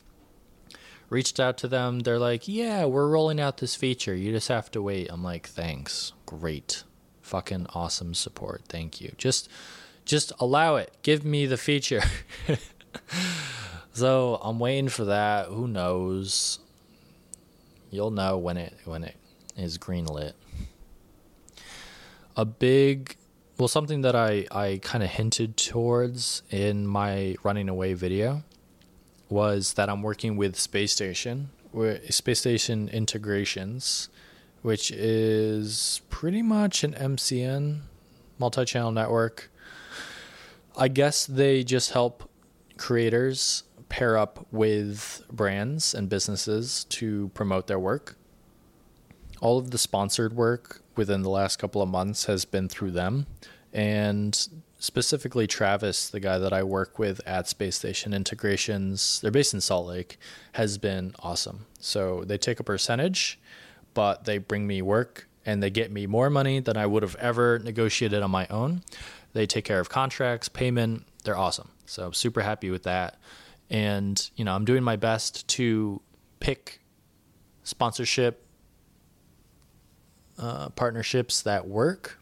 Reached 1.10 1.40
out 1.40 1.58
to 1.60 1.68
them. 1.68 2.02
They're 2.02 2.20
like, 2.20 2.48
yeah, 2.48 2.86
we're 2.86 3.08
rolling 3.08 3.40
out 3.40 3.58
this 3.58 3.76
feature. 3.76 4.14
You 4.14 4.32
just 4.32 4.48
have 4.48 4.70
to 4.72 4.82
wait. 4.82 5.08
I'm 5.10 5.24
like, 5.24 5.48
thanks. 5.48 6.14
Great. 6.26 6.84
Fucking 7.22 7.68
awesome 7.74 8.14
support. 8.14 8.64
Thank 8.70 9.02
you. 9.02 9.14
Just, 9.18 9.50
just 10.06 10.32
allow 10.40 10.76
it. 10.76 10.92
Give 11.02 11.26
me 11.26 11.48
the 11.48 11.58
feature. 11.58 12.04
So 13.94 14.40
I'm 14.42 14.60
waiting 14.60 14.90
for 14.90 15.06
that. 15.06 15.48
Who 15.48 15.68
knows? 15.68 16.60
You'll 17.92 18.12
know 18.12 18.38
when 18.38 18.58
it 18.58 18.74
when 18.86 19.04
it 19.04 19.16
is 19.58 19.78
greenlit. 19.78 20.34
A 22.36 22.46
big 22.46 23.18
well 23.58 23.68
something 23.68 24.02
that 24.02 24.16
I, 24.16 24.46
I 24.52 24.80
kind 24.82 25.04
of 25.04 25.10
hinted 25.10 25.58
towards 25.58 26.44
in 26.50 26.88
my 26.88 27.36
running 27.44 27.68
away 27.68 27.94
video 27.94 28.44
was 29.28 29.74
that 29.74 29.90
I'm 29.90 30.02
working 30.02 30.38
with 30.38 30.56
Space 30.56 30.92
Station, 30.92 31.50
Space 32.10 32.40
Station 32.40 32.90
Integrations, 32.90 34.10
which 34.62 34.92
is 34.92 36.02
pretty 36.10 36.42
much 36.42 36.84
an 36.84 36.94
MCN 36.94 37.82
multi-channel 38.40 38.92
network. 38.92 39.52
I 40.76 40.88
guess 40.88 41.26
they 41.26 41.64
just 41.64 41.92
help 41.92 42.30
creators 42.78 43.64
pair 43.90 44.18
up 44.18 44.46
with 44.52 45.24
brands 45.32 45.94
and 45.94 46.08
businesses 46.08 46.86
to 46.86 47.30
promote 47.34 47.68
their 47.68 47.80
work. 47.80 48.16
All 49.42 49.58
of 49.58 49.72
the 49.72 49.78
sponsored 49.78 50.34
work 50.34 50.82
within 50.96 51.24
the 51.24 51.30
last 51.30 51.58
couple 51.58 51.82
of 51.82 51.90
months 51.90 52.26
has 52.26 52.46
been 52.46 52.70
through 52.70 52.92
them. 52.92 53.26
And 53.74 54.48
specifically, 54.80 55.48
Travis, 55.48 56.10
the 56.10 56.20
guy 56.20 56.38
that 56.38 56.54
I 56.54 56.64
work 56.64 57.00
with 57.00 57.22
at 57.26 57.48
Space 57.48 57.76
Station 57.76 58.14
Integrations, 58.14 59.20
they're 59.22 59.32
based 59.32 59.54
in 59.54 59.62
Salt 59.62 59.88
Lake, 59.88 60.18
has 60.54 60.78
been 60.78 61.14
awesome. 61.20 61.66
So 61.80 62.24
they 62.26 62.38
take 62.38 62.60
a 62.60 62.64
percentage, 62.64 63.40
but 63.94 64.26
they 64.26 64.38
bring 64.38 64.68
me 64.68 64.82
work 64.82 65.28
and 65.46 65.64
they 65.64 65.70
get 65.70 65.92
me 65.92 66.06
more 66.06 66.30
money 66.30 66.60
than 66.60 66.78
I 66.78 66.86
would 66.86 67.04
have 67.04 67.16
ever 67.16 67.60
negotiated 67.60 68.22
on 68.22 68.32
my 68.32 68.46
own. 68.48 68.84
They 69.34 69.46
take 69.46 69.66
care 69.66 69.80
of 69.80 69.90
contracts, 69.90 70.50
payment. 70.50 71.06
They're 71.24 71.38
awesome. 71.38 71.70
So 71.86 72.08
I'm 72.08 72.14
super 72.14 72.42
happy 72.42 72.70
with 72.70 72.84
that 72.84 73.18
and 73.70 74.30
you 74.36 74.44
know 74.44 74.54
i'm 74.54 74.66
doing 74.66 74.84
my 74.84 74.96
best 74.96 75.48
to 75.48 76.02
pick 76.40 76.80
sponsorship 77.64 78.46
uh, 80.38 80.70
partnerships 80.70 81.42
that 81.42 81.68
work 81.68 82.20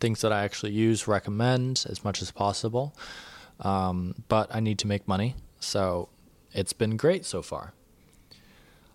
things 0.00 0.20
that 0.20 0.32
i 0.32 0.44
actually 0.44 0.72
use 0.72 1.08
recommend 1.08 1.84
as 1.88 2.04
much 2.04 2.22
as 2.22 2.30
possible. 2.30 2.94
Um, 3.60 4.14
but 4.28 4.54
i 4.54 4.60
need 4.60 4.78
to 4.80 4.86
make 4.86 5.08
money. 5.08 5.34
So 5.60 6.08
it's 6.52 6.72
been 6.72 6.96
great 6.96 7.24
so 7.24 7.42
far. 7.42 7.72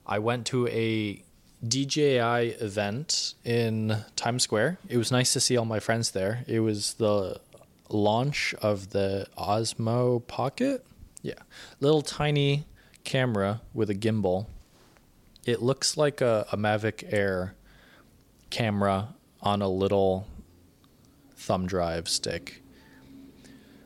I 0.05 0.19
went 0.19 0.45
to 0.47 0.67
a 0.67 1.23
dji 1.65 2.61
event 2.61 3.35
in 3.43 3.97
times 4.15 4.43
square. 4.43 4.77
It 4.87 4.97
was 4.97 5.11
nice 5.11 5.33
to 5.33 5.39
see 5.39 5.57
all 5.57 5.65
my 5.65 5.79
friends 5.79 6.11
there. 6.11 6.43
It 6.47 6.59
was 6.59 6.95
the 6.95 7.39
launch 7.89 8.55
of 8.61 8.91
the 8.91 9.27
osmo 9.37 10.25
pocket 10.27 10.85
yeah. 11.21 11.35
Little 11.79 12.01
tiny 12.01 12.65
camera 13.03 13.61
with 13.73 13.89
a 13.89 13.95
gimbal. 13.95 14.47
It 15.45 15.61
looks 15.61 15.97
like 15.97 16.21
a, 16.21 16.45
a 16.51 16.57
Mavic 16.57 17.11
Air 17.11 17.55
camera 18.49 19.15
on 19.41 19.61
a 19.61 19.69
little 19.69 20.27
thumb 21.35 21.65
drive 21.65 22.07
stick. 22.07 22.61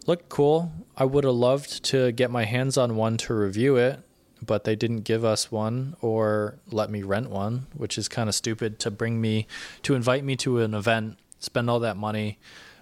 Looked 0.05 0.29
cool. 0.29 0.71
I 0.97 1.05
would 1.05 1.23
have 1.23 1.33
loved 1.33 1.83
to 1.85 2.11
get 2.11 2.29
my 2.29 2.45
hands 2.45 2.77
on 2.77 2.95
one 2.95 3.17
to 3.17 3.33
review 3.33 3.75
it, 3.77 3.99
but 4.41 4.63
they 4.63 4.75
didn't 4.75 5.01
give 5.01 5.25
us 5.25 5.51
one 5.51 5.95
or 6.01 6.59
let 6.69 6.89
me 6.89 7.01
rent 7.01 7.29
one, 7.29 7.67
which 7.73 7.97
is 7.97 8.07
kind 8.07 8.29
of 8.29 8.35
stupid 8.35 8.79
to 8.79 8.91
bring 8.91 9.19
me 9.19 9.47
to 9.83 9.95
invite 9.95 10.23
me 10.23 10.35
to 10.37 10.59
an 10.59 10.73
event, 10.73 11.17
spend 11.39 11.69
all 11.69 11.79
that 11.79 11.97
money, 11.97 12.37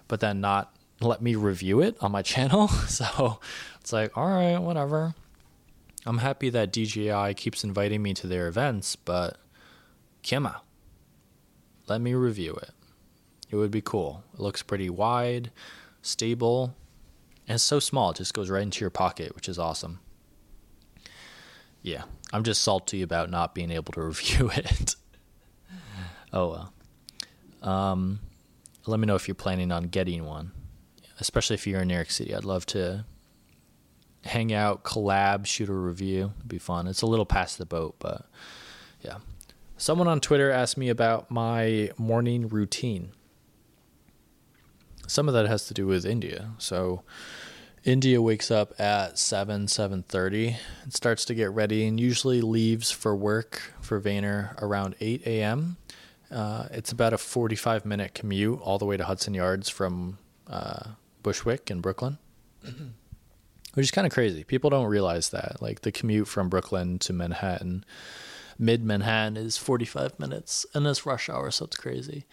but 0.08 0.20
then 0.20 0.40
not 0.40 0.76
let 1.00 1.22
me 1.22 1.34
review 1.34 1.80
it 1.80 1.96
on 2.00 2.12
my 2.12 2.22
channel. 2.32 2.68
So 2.68 3.40
it's 3.84 3.92
like, 3.92 4.16
all 4.16 4.26
right, 4.26 4.56
whatever. 4.56 5.14
I'm 6.06 6.16
happy 6.16 6.48
that 6.48 6.72
DJI 6.72 7.34
keeps 7.34 7.64
inviting 7.64 8.02
me 8.02 8.14
to 8.14 8.26
their 8.26 8.48
events, 8.48 8.96
but 8.96 9.36
Kima, 10.22 10.60
let 11.86 12.00
me 12.00 12.14
review 12.14 12.54
it. 12.54 12.70
It 13.50 13.56
would 13.56 13.70
be 13.70 13.82
cool. 13.82 14.24
It 14.32 14.40
looks 14.40 14.62
pretty 14.62 14.88
wide, 14.88 15.50
stable, 16.00 16.74
and 17.46 17.56
it's 17.56 17.62
so 17.62 17.78
small. 17.78 18.12
It 18.12 18.16
just 18.16 18.32
goes 18.32 18.48
right 18.48 18.62
into 18.62 18.80
your 18.80 18.88
pocket, 18.88 19.34
which 19.34 19.50
is 19.50 19.58
awesome. 19.58 20.00
yeah, 21.82 22.04
I'm 22.32 22.42
just 22.42 22.62
salty 22.62 23.02
about 23.02 23.28
not 23.28 23.54
being 23.54 23.70
able 23.70 23.92
to 23.92 24.00
review 24.06 24.50
it. 24.50 24.96
oh 26.32 26.48
well. 27.62 27.70
Um, 27.70 28.20
let 28.86 28.98
me 28.98 29.04
know 29.04 29.14
if 29.14 29.28
you're 29.28 29.34
planning 29.34 29.70
on 29.70 29.88
getting 29.88 30.24
one, 30.24 30.52
especially 31.20 31.52
if 31.52 31.66
you're 31.66 31.82
in 31.82 31.88
New 31.88 31.94
York 31.94 32.10
City. 32.10 32.34
I'd 32.34 32.46
love 32.46 32.64
to 32.66 33.04
hang 34.24 34.52
out, 34.52 34.84
collab, 34.84 35.46
shoot 35.46 35.68
a 35.68 35.72
review. 35.72 36.32
It'd 36.38 36.48
be 36.48 36.58
fun. 36.58 36.86
It's 36.86 37.02
a 37.02 37.06
little 37.06 37.26
past 37.26 37.58
the 37.58 37.66
boat, 37.66 37.96
but 37.98 38.26
yeah. 39.02 39.18
Someone 39.76 40.08
on 40.08 40.20
Twitter 40.20 40.50
asked 40.50 40.78
me 40.78 40.88
about 40.88 41.30
my 41.30 41.90
morning 41.98 42.48
routine. 42.48 43.12
Some 45.06 45.28
of 45.28 45.34
that 45.34 45.46
has 45.46 45.66
to 45.66 45.74
do 45.74 45.86
with 45.86 46.06
India. 46.06 46.50
So 46.58 47.02
India 47.84 48.22
wakes 48.22 48.50
up 48.50 48.78
at 48.80 49.18
7, 49.18 49.66
7.30 49.66 50.56
and 50.82 50.92
starts 50.92 51.24
to 51.26 51.34
get 51.34 51.50
ready 51.50 51.86
and 51.86 52.00
usually 52.00 52.40
leaves 52.40 52.90
for 52.90 53.14
work 53.14 53.74
for 53.80 54.00
Vayner 54.00 54.60
around 54.62 54.94
8 55.00 55.26
a.m. 55.26 55.76
Uh, 56.30 56.66
it's 56.70 56.90
about 56.90 57.12
a 57.12 57.18
45 57.18 57.84
minute 57.84 58.14
commute 58.14 58.58
all 58.62 58.78
the 58.78 58.86
way 58.86 58.96
to 58.96 59.04
Hudson 59.04 59.34
Yards 59.34 59.68
from 59.68 60.18
uh, 60.46 60.90
Bushwick 61.22 61.70
in 61.70 61.80
Brooklyn, 61.80 62.18
which 63.74 63.84
is 63.84 63.90
kind 63.90 64.06
of 64.06 64.12
crazy. 64.12 64.44
People 64.44 64.70
don't 64.70 64.86
realize 64.86 65.30
that. 65.30 65.60
Like 65.60 65.82
the 65.82 65.92
commute 65.92 66.28
from 66.28 66.48
Brooklyn 66.48 66.98
to 67.00 67.12
Manhattan, 67.12 67.84
mid 68.58 68.84
Manhattan, 68.84 69.36
is 69.36 69.56
45 69.56 70.18
minutes 70.18 70.64
and 70.74 70.86
it's 70.86 71.04
rush 71.06 71.28
hour, 71.28 71.50
so 71.50 71.66
it's 71.66 71.76
crazy. 71.76 72.24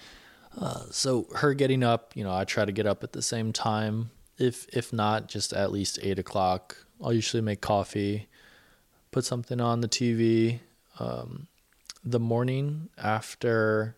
Uh, 0.60 0.84
so 0.90 1.28
her 1.36 1.54
getting 1.54 1.84
up, 1.84 2.14
you 2.16 2.24
know, 2.24 2.34
I 2.34 2.46
try 2.46 2.66
to 2.66 2.72
get 2.72 2.86
up 2.86 3.04
at 3.04 3.14
the 3.14 3.22
same 3.22 3.54
time. 3.54 4.12
If 4.38 4.68
if 4.70 4.92
not, 4.92 5.28
just 5.28 5.54
at 5.54 5.72
least 5.72 6.00
eight 6.02 6.20
o'clock. 6.20 6.78
I'll 7.04 7.14
usually 7.14 7.42
make 7.42 7.62
coffee, 7.62 8.28
put 9.12 9.26
something 9.26 9.60
on 9.60 9.82
the 9.82 9.88
TV. 9.88 10.60
Um, 11.00 11.48
the 12.04 12.20
morning 12.20 12.90
after 12.98 13.96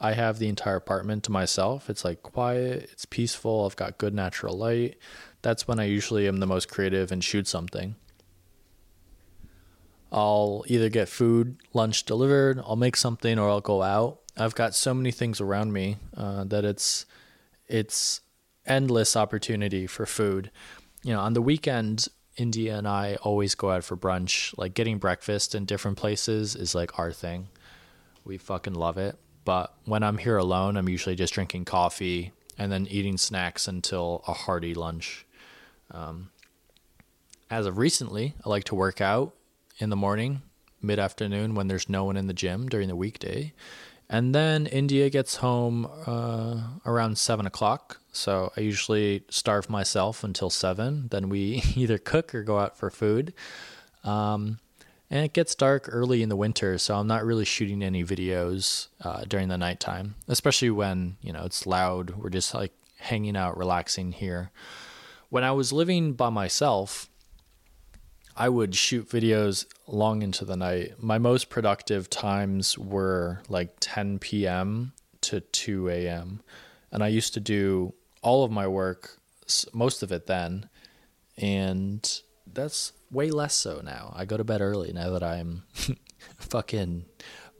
I 0.00 0.12
have 0.12 0.38
the 0.38 0.48
entire 0.48 0.76
apartment 0.76 1.24
to 1.24 1.32
myself, 1.32 1.90
it's 1.90 2.04
like 2.04 2.22
quiet, 2.22 2.88
it's 2.92 3.04
peaceful, 3.04 3.66
I've 3.66 3.76
got 3.76 3.98
good 3.98 4.14
natural 4.14 4.56
light. 4.56 4.96
That's 5.42 5.68
when 5.68 5.78
I 5.78 5.84
usually 5.84 6.26
am 6.26 6.38
the 6.38 6.46
most 6.46 6.68
creative 6.68 7.12
and 7.12 7.22
shoot 7.22 7.46
something. 7.46 7.96
I'll 10.10 10.64
either 10.66 10.88
get 10.88 11.08
food, 11.08 11.58
lunch 11.74 12.04
delivered, 12.04 12.60
I'll 12.64 12.76
make 12.76 12.96
something, 12.96 13.38
or 13.38 13.48
I'll 13.48 13.60
go 13.60 13.82
out. 13.82 14.20
I've 14.36 14.54
got 14.54 14.74
so 14.74 14.94
many 14.94 15.10
things 15.10 15.40
around 15.40 15.72
me 15.72 15.96
uh, 16.16 16.44
that 16.44 16.64
it's 16.64 17.04
it's 17.66 18.20
endless 18.66 19.16
opportunity 19.16 19.86
for 19.86 20.06
food. 20.06 20.50
You 21.02 21.12
know, 21.12 21.20
on 21.20 21.34
the 21.34 21.42
weekend, 21.42 22.08
India 22.36 22.76
and 22.76 22.88
I 22.88 23.16
always 23.16 23.54
go 23.54 23.70
out 23.70 23.84
for 23.84 23.96
brunch. 23.96 24.56
Like 24.56 24.74
getting 24.74 24.98
breakfast 24.98 25.54
in 25.54 25.64
different 25.64 25.98
places 25.98 26.54
is 26.54 26.74
like 26.74 26.98
our 26.98 27.12
thing. 27.12 27.48
We 28.24 28.38
fucking 28.38 28.74
love 28.74 28.96
it. 28.96 29.16
But 29.44 29.74
when 29.84 30.02
I'm 30.02 30.18
here 30.18 30.36
alone, 30.36 30.76
I'm 30.76 30.88
usually 30.88 31.16
just 31.16 31.34
drinking 31.34 31.64
coffee 31.64 32.32
and 32.56 32.70
then 32.70 32.86
eating 32.86 33.16
snacks 33.16 33.66
until 33.68 34.22
a 34.26 34.32
hearty 34.32 34.74
lunch. 34.74 35.24
Um, 35.90 36.30
as 37.50 37.66
of 37.66 37.78
recently, 37.78 38.34
I 38.44 38.48
like 38.48 38.64
to 38.64 38.74
work 38.74 39.00
out 39.00 39.34
in 39.78 39.90
the 39.90 39.96
morning, 39.96 40.42
mid 40.82 40.98
afternoon 40.98 41.54
when 41.54 41.68
there's 41.68 41.88
no 41.88 42.04
one 42.04 42.16
in 42.16 42.26
the 42.26 42.34
gym 42.34 42.68
during 42.68 42.88
the 42.88 42.96
weekday. 42.96 43.52
And 44.10 44.34
then 44.34 44.66
India 44.66 45.10
gets 45.10 45.36
home 45.36 45.86
uh, 46.06 46.62
around 46.86 47.18
seven 47.18 47.46
o'clock. 47.46 48.00
So 48.10 48.52
I 48.56 48.62
usually 48.62 49.24
starve 49.28 49.68
myself 49.68 50.24
until 50.24 50.48
seven. 50.48 51.08
Then 51.10 51.28
we 51.28 51.62
either 51.76 51.98
cook 51.98 52.34
or 52.34 52.42
go 52.42 52.58
out 52.58 52.76
for 52.76 52.90
food. 52.90 53.34
Um, 54.04 54.60
and 55.10 55.24
it 55.24 55.32
gets 55.32 55.54
dark 55.54 55.88
early 55.90 56.22
in 56.22 56.28
the 56.28 56.36
winter, 56.36 56.76
so 56.76 56.96
I'm 56.96 57.06
not 57.06 57.24
really 57.24 57.44
shooting 57.44 57.82
any 57.82 58.04
videos 58.04 58.88
uh, 59.02 59.24
during 59.26 59.48
the 59.48 59.56
nighttime, 59.56 60.16
especially 60.28 60.68
when 60.70 61.16
you 61.22 61.32
know 61.32 61.44
it's 61.44 61.66
loud. 61.66 62.10
We're 62.10 62.28
just 62.28 62.52
like 62.54 62.72
hanging 62.98 63.34
out, 63.36 63.56
relaxing 63.56 64.12
here. 64.12 64.50
When 65.30 65.44
I 65.44 65.52
was 65.52 65.72
living 65.72 66.14
by 66.14 66.30
myself, 66.30 67.10
I 68.36 68.48
would 68.48 68.74
shoot 68.74 69.08
videos 69.08 69.66
long 69.86 70.22
into 70.22 70.44
the 70.44 70.56
night. 70.56 71.02
My 71.02 71.18
most 71.18 71.50
productive 71.50 72.08
times 72.08 72.78
were 72.78 73.42
like 73.48 73.74
10 73.80 74.20
p.m. 74.20 74.92
to 75.22 75.40
2 75.40 75.88
a.m. 75.88 76.40
And 76.92 77.02
I 77.02 77.08
used 77.08 77.34
to 77.34 77.40
do 77.40 77.94
all 78.22 78.44
of 78.44 78.50
my 78.50 78.66
work, 78.66 79.18
most 79.74 80.02
of 80.02 80.12
it 80.12 80.26
then. 80.26 80.68
And 81.36 82.08
that's 82.46 82.92
way 83.10 83.30
less 83.30 83.54
so 83.54 83.80
now. 83.84 84.12
I 84.16 84.24
go 84.24 84.36
to 84.36 84.44
bed 84.44 84.60
early 84.60 84.92
now 84.92 85.10
that 85.10 85.22
I'm 85.22 85.64
fucking 86.38 87.04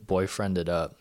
boyfriended 0.06 0.68
up. 0.68 0.97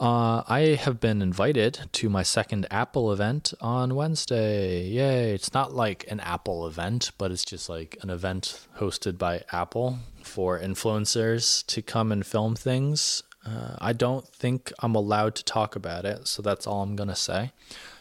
Uh, 0.00 0.44
I 0.46 0.78
have 0.80 1.00
been 1.00 1.20
invited 1.20 1.88
to 1.94 2.08
my 2.08 2.22
second 2.22 2.68
Apple 2.70 3.12
event 3.12 3.52
on 3.60 3.96
Wednesday. 3.96 4.86
Yay. 4.86 5.34
It's 5.34 5.52
not 5.52 5.74
like 5.74 6.04
an 6.08 6.20
Apple 6.20 6.68
event, 6.68 7.10
but 7.18 7.32
it's 7.32 7.44
just 7.44 7.68
like 7.68 7.98
an 8.02 8.08
event 8.08 8.68
hosted 8.78 9.18
by 9.18 9.42
Apple 9.50 9.98
for 10.22 10.60
influencers 10.60 11.66
to 11.66 11.82
come 11.82 12.12
and 12.12 12.24
film 12.24 12.54
things. 12.54 13.24
Uh, 13.44 13.74
I 13.80 13.92
don't 13.92 14.26
think 14.28 14.72
I'm 14.78 14.94
allowed 14.94 15.34
to 15.36 15.44
talk 15.44 15.74
about 15.74 16.04
it, 16.04 16.28
so 16.28 16.42
that's 16.42 16.66
all 16.66 16.82
I'm 16.82 16.94
going 16.94 17.08
to 17.08 17.16
say. 17.16 17.50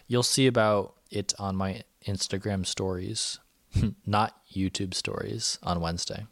You'll 0.07 0.21
see 0.21 0.45
about 0.45 0.93
it 1.09 1.33
on 1.39 1.55
my 1.55 1.81
Instagram 2.05 2.65
stories, 2.67 3.39
not 4.05 4.39
YouTube 4.53 4.93
stories, 4.93 5.57
on 5.63 5.81
Wednesday. 5.81 6.27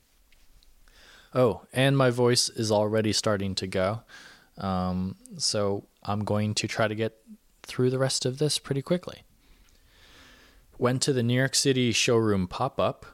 Oh, 1.34 1.64
and 1.74 1.98
my 1.98 2.12
voice 2.12 2.50
is 2.50 2.72
already 2.72 3.14
starting 3.14 3.56
to 3.56 3.68
go. 3.68 4.04
Um, 4.58 5.16
so 5.38 5.86
I'm 6.04 6.24
going 6.24 6.54
to 6.56 6.68
try 6.68 6.88
to 6.88 6.96
get 6.96 7.18
through 7.64 7.90
the 7.90 8.00
rest 8.00 8.26
of 8.26 8.38
this 8.38 8.58
pretty 8.58 8.82
quickly. 8.82 9.24
Went 10.78 11.02
to 11.04 11.14
the 11.14 11.24
New 11.24 11.36
York 11.36 11.56
City 11.56 11.92
showroom 11.92 12.48
pop 12.48 12.80
up. 12.80 13.06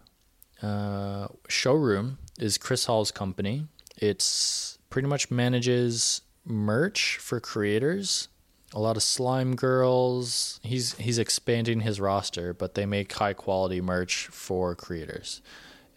Uh, 0.62 1.28
showroom 1.48 2.18
is 2.40 2.58
Chris 2.58 2.86
Hall's 2.86 3.12
company. 3.12 3.68
It's 3.98 4.78
pretty 4.90 5.08
much 5.08 5.32
manages 5.32 6.22
merch 6.46 7.18
for 7.18 7.40
creators. 7.40 8.28
A 8.74 8.80
lot 8.80 8.96
of 8.96 9.04
slime 9.04 9.56
girls. 9.56 10.60
He's 10.64 10.94
he's 10.94 11.20
expanding 11.20 11.82
his 11.82 12.00
roster, 12.00 12.54
but 12.54 12.74
they 12.74 12.86
make 12.86 13.12
high 13.12 13.34
quality 13.34 13.82
merch 13.82 14.28
for 14.28 14.76
creators. 14.76 15.42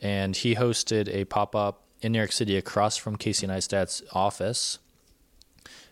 And 0.02 0.36
he 0.36 0.56
hosted 0.56 1.08
a 1.08 1.24
pop 1.24 1.54
up 1.54 1.84
in 2.02 2.12
New 2.12 2.18
York 2.18 2.32
City 2.32 2.56
across 2.56 2.96
from 2.96 3.16
Casey 3.16 3.46
Neistat's 3.46 4.02
office 4.12 4.78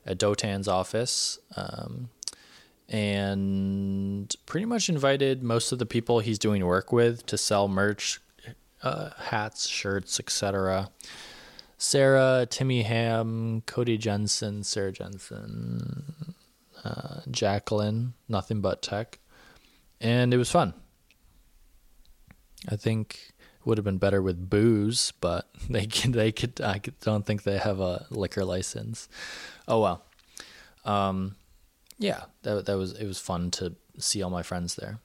at 0.07 0.19
Dotan's 0.19 0.69
office. 0.69 1.39
Um, 1.57 2.11
and 2.89 4.35
pretty 4.45 4.67
much 4.67 4.89
invited 4.89 5.43
most 5.43 5.73
of 5.73 5.79
the 5.79 5.87
people 5.87 6.21
he's 6.21 6.39
doing 6.39 6.65
work 6.67 6.93
with 6.93 7.25
to 7.27 7.39
sell 7.39 7.69
merch, 7.69 8.21
uh, 8.83 9.11
hats, 9.17 9.67
shirts, 9.67 10.21
etc. 10.21 10.91
Sarah, 11.79 12.47
Timmy 12.49 12.83
Ham, 12.83 13.63
Cody 13.67 13.97
Jensen, 13.97 14.63
Sarah 14.63 14.93
Jensen, 14.93 16.35
uh, 16.85 17.21
Jacqueline, 17.31 18.13
nothing 18.29 18.61
but 18.61 18.83
tech, 18.83 19.19
and 20.01 20.35
it 20.35 20.37
was 20.37 20.51
fun. 20.51 20.75
I 22.69 22.77
think 22.77 23.32
would 23.65 23.79
have 23.79 23.85
been 23.85 23.99
better 23.99 24.21
with 24.23 24.51
booze, 24.51 25.13
but 25.21 25.49
they 25.71 25.87
can, 25.87 26.13
they 26.13 26.33
could 26.33 26.61
I 26.61 26.81
don't 27.01 27.27
think 27.27 27.43
they 27.43 27.59
have 27.59 27.81
a 27.81 28.07
liquor 28.11 28.45
license. 28.45 29.09
Oh 29.69 29.81
well. 29.81 30.05
Um, 30.85 31.37
yeah, 31.99 32.25
that 32.43 32.67
that 32.67 32.77
was 32.77 32.93
it 32.93 33.07
was 33.07 33.19
fun 33.19 33.51
to 33.53 33.75
see 33.99 34.23
all 34.23 34.31
my 34.31 34.43
friends 34.43 34.75
there. 34.75 34.99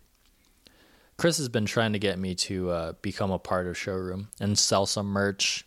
Chris 1.18 1.38
has 1.38 1.50
been 1.50 1.66
trying 1.66 1.94
to 1.94 2.00
get 2.00 2.20
me 2.20 2.36
to 2.36 2.70
uh, 2.70 2.94
become 3.02 3.32
a 3.32 3.40
part 3.40 3.66
of 3.66 3.78
showroom 3.78 4.30
and 4.40 4.58
sell 4.58 4.86
some 4.86 5.08
merch. 5.08 5.66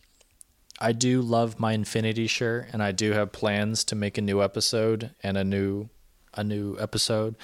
I 0.81 0.93
do 0.93 1.21
love 1.21 1.59
my 1.59 1.73
Infinity 1.73 2.29
shirt, 2.29 2.69
and 2.73 2.83
I 2.83 2.93
do 2.93 3.13
have 3.13 3.33
plans 3.33 3.85
to 3.85 3.97
make 3.97 4.17
a 4.17 4.23
new 4.23 4.43
episode 4.43 5.15
and 5.23 5.37
a 5.37 5.45
new 5.45 5.89
a 6.35 6.45
new 6.45 6.77
episode, 6.79 7.35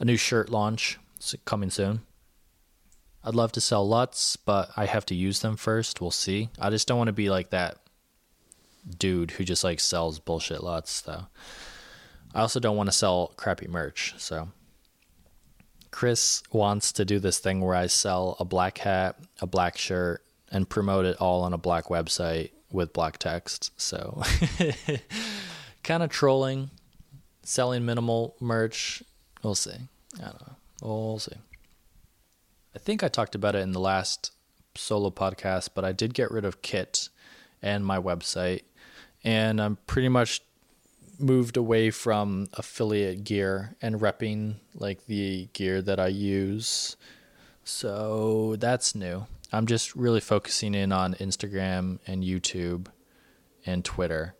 a 0.00 0.04
new 0.04 0.16
shirt 0.16 0.50
launch 0.50 0.98
coming 1.44 1.70
soon. 1.70 2.02
I'd 3.24 3.34
love 3.34 3.52
to 3.52 3.60
sell 3.60 3.86
LUTs, 3.86 4.36
but 4.36 4.70
I 4.76 4.86
have 4.86 5.06
to 5.06 5.14
use 5.14 5.40
them 5.40 5.56
first. 5.56 6.00
We'll 6.00 6.10
see. 6.10 6.48
I 6.58 6.70
just 6.70 6.88
don't 6.88 6.98
want 6.98 7.08
to 7.08 7.12
be 7.12 7.30
like 7.30 7.50
that 7.50 7.78
dude 8.98 9.32
who 9.32 9.44
just 9.44 9.62
like 9.62 9.80
sells 9.80 10.18
bullshit 10.18 10.62
LUTs 10.62 11.02
though. 11.02 11.26
I 12.34 12.40
also 12.40 12.60
don't 12.60 12.76
want 12.76 12.88
to 12.88 12.92
sell 12.92 13.32
crappy 13.36 13.68
merch, 13.68 14.14
so 14.16 14.48
Chris 15.90 16.42
wants 16.50 16.92
to 16.92 17.04
do 17.04 17.18
this 17.18 17.38
thing 17.38 17.60
where 17.60 17.74
I 17.76 17.86
sell 17.86 18.36
a 18.40 18.44
black 18.44 18.78
hat, 18.78 19.16
a 19.40 19.46
black 19.46 19.76
shirt, 19.76 20.24
and 20.50 20.68
promote 20.68 21.04
it 21.04 21.18
all 21.20 21.42
on 21.42 21.52
a 21.52 21.58
black 21.58 21.84
website 21.84 22.50
with 22.72 22.92
black 22.92 23.18
text. 23.18 23.70
So 23.76 24.22
kind 25.84 26.02
of 26.02 26.10
trolling, 26.10 26.70
selling 27.42 27.84
minimal 27.84 28.34
merch. 28.40 29.02
We'll 29.42 29.54
see. 29.54 29.76
I 30.16 30.24
don't 30.24 30.40
know. 30.40 30.56
We'll 30.82 31.18
see. 31.18 31.36
I 32.74 32.78
think 32.78 33.02
I 33.02 33.08
talked 33.08 33.34
about 33.34 33.54
it 33.54 33.60
in 33.60 33.72
the 33.72 33.80
last 33.80 34.32
solo 34.74 35.10
podcast, 35.10 35.70
but 35.74 35.84
I 35.84 35.92
did 35.92 36.14
get 36.14 36.30
rid 36.30 36.44
of 36.44 36.62
Kit 36.62 37.08
and 37.60 37.84
my 37.84 37.98
website, 37.98 38.62
and 39.22 39.60
I'm 39.60 39.76
pretty 39.86 40.08
much 40.08 40.40
moved 41.18 41.56
away 41.56 41.90
from 41.90 42.48
affiliate 42.54 43.24
gear 43.24 43.76
and 43.80 44.00
repping 44.00 44.56
like 44.74 45.06
the 45.06 45.48
gear 45.52 45.82
that 45.82 46.00
I 46.00 46.08
use. 46.08 46.96
So 47.64 48.56
that's 48.58 48.94
new. 48.94 49.26
I'm 49.52 49.66
just 49.66 49.94
really 49.94 50.20
focusing 50.20 50.74
in 50.74 50.92
on 50.92 51.14
Instagram 51.14 51.98
and 52.06 52.24
YouTube 52.24 52.86
and 53.66 53.84
Twitter. 53.84 54.34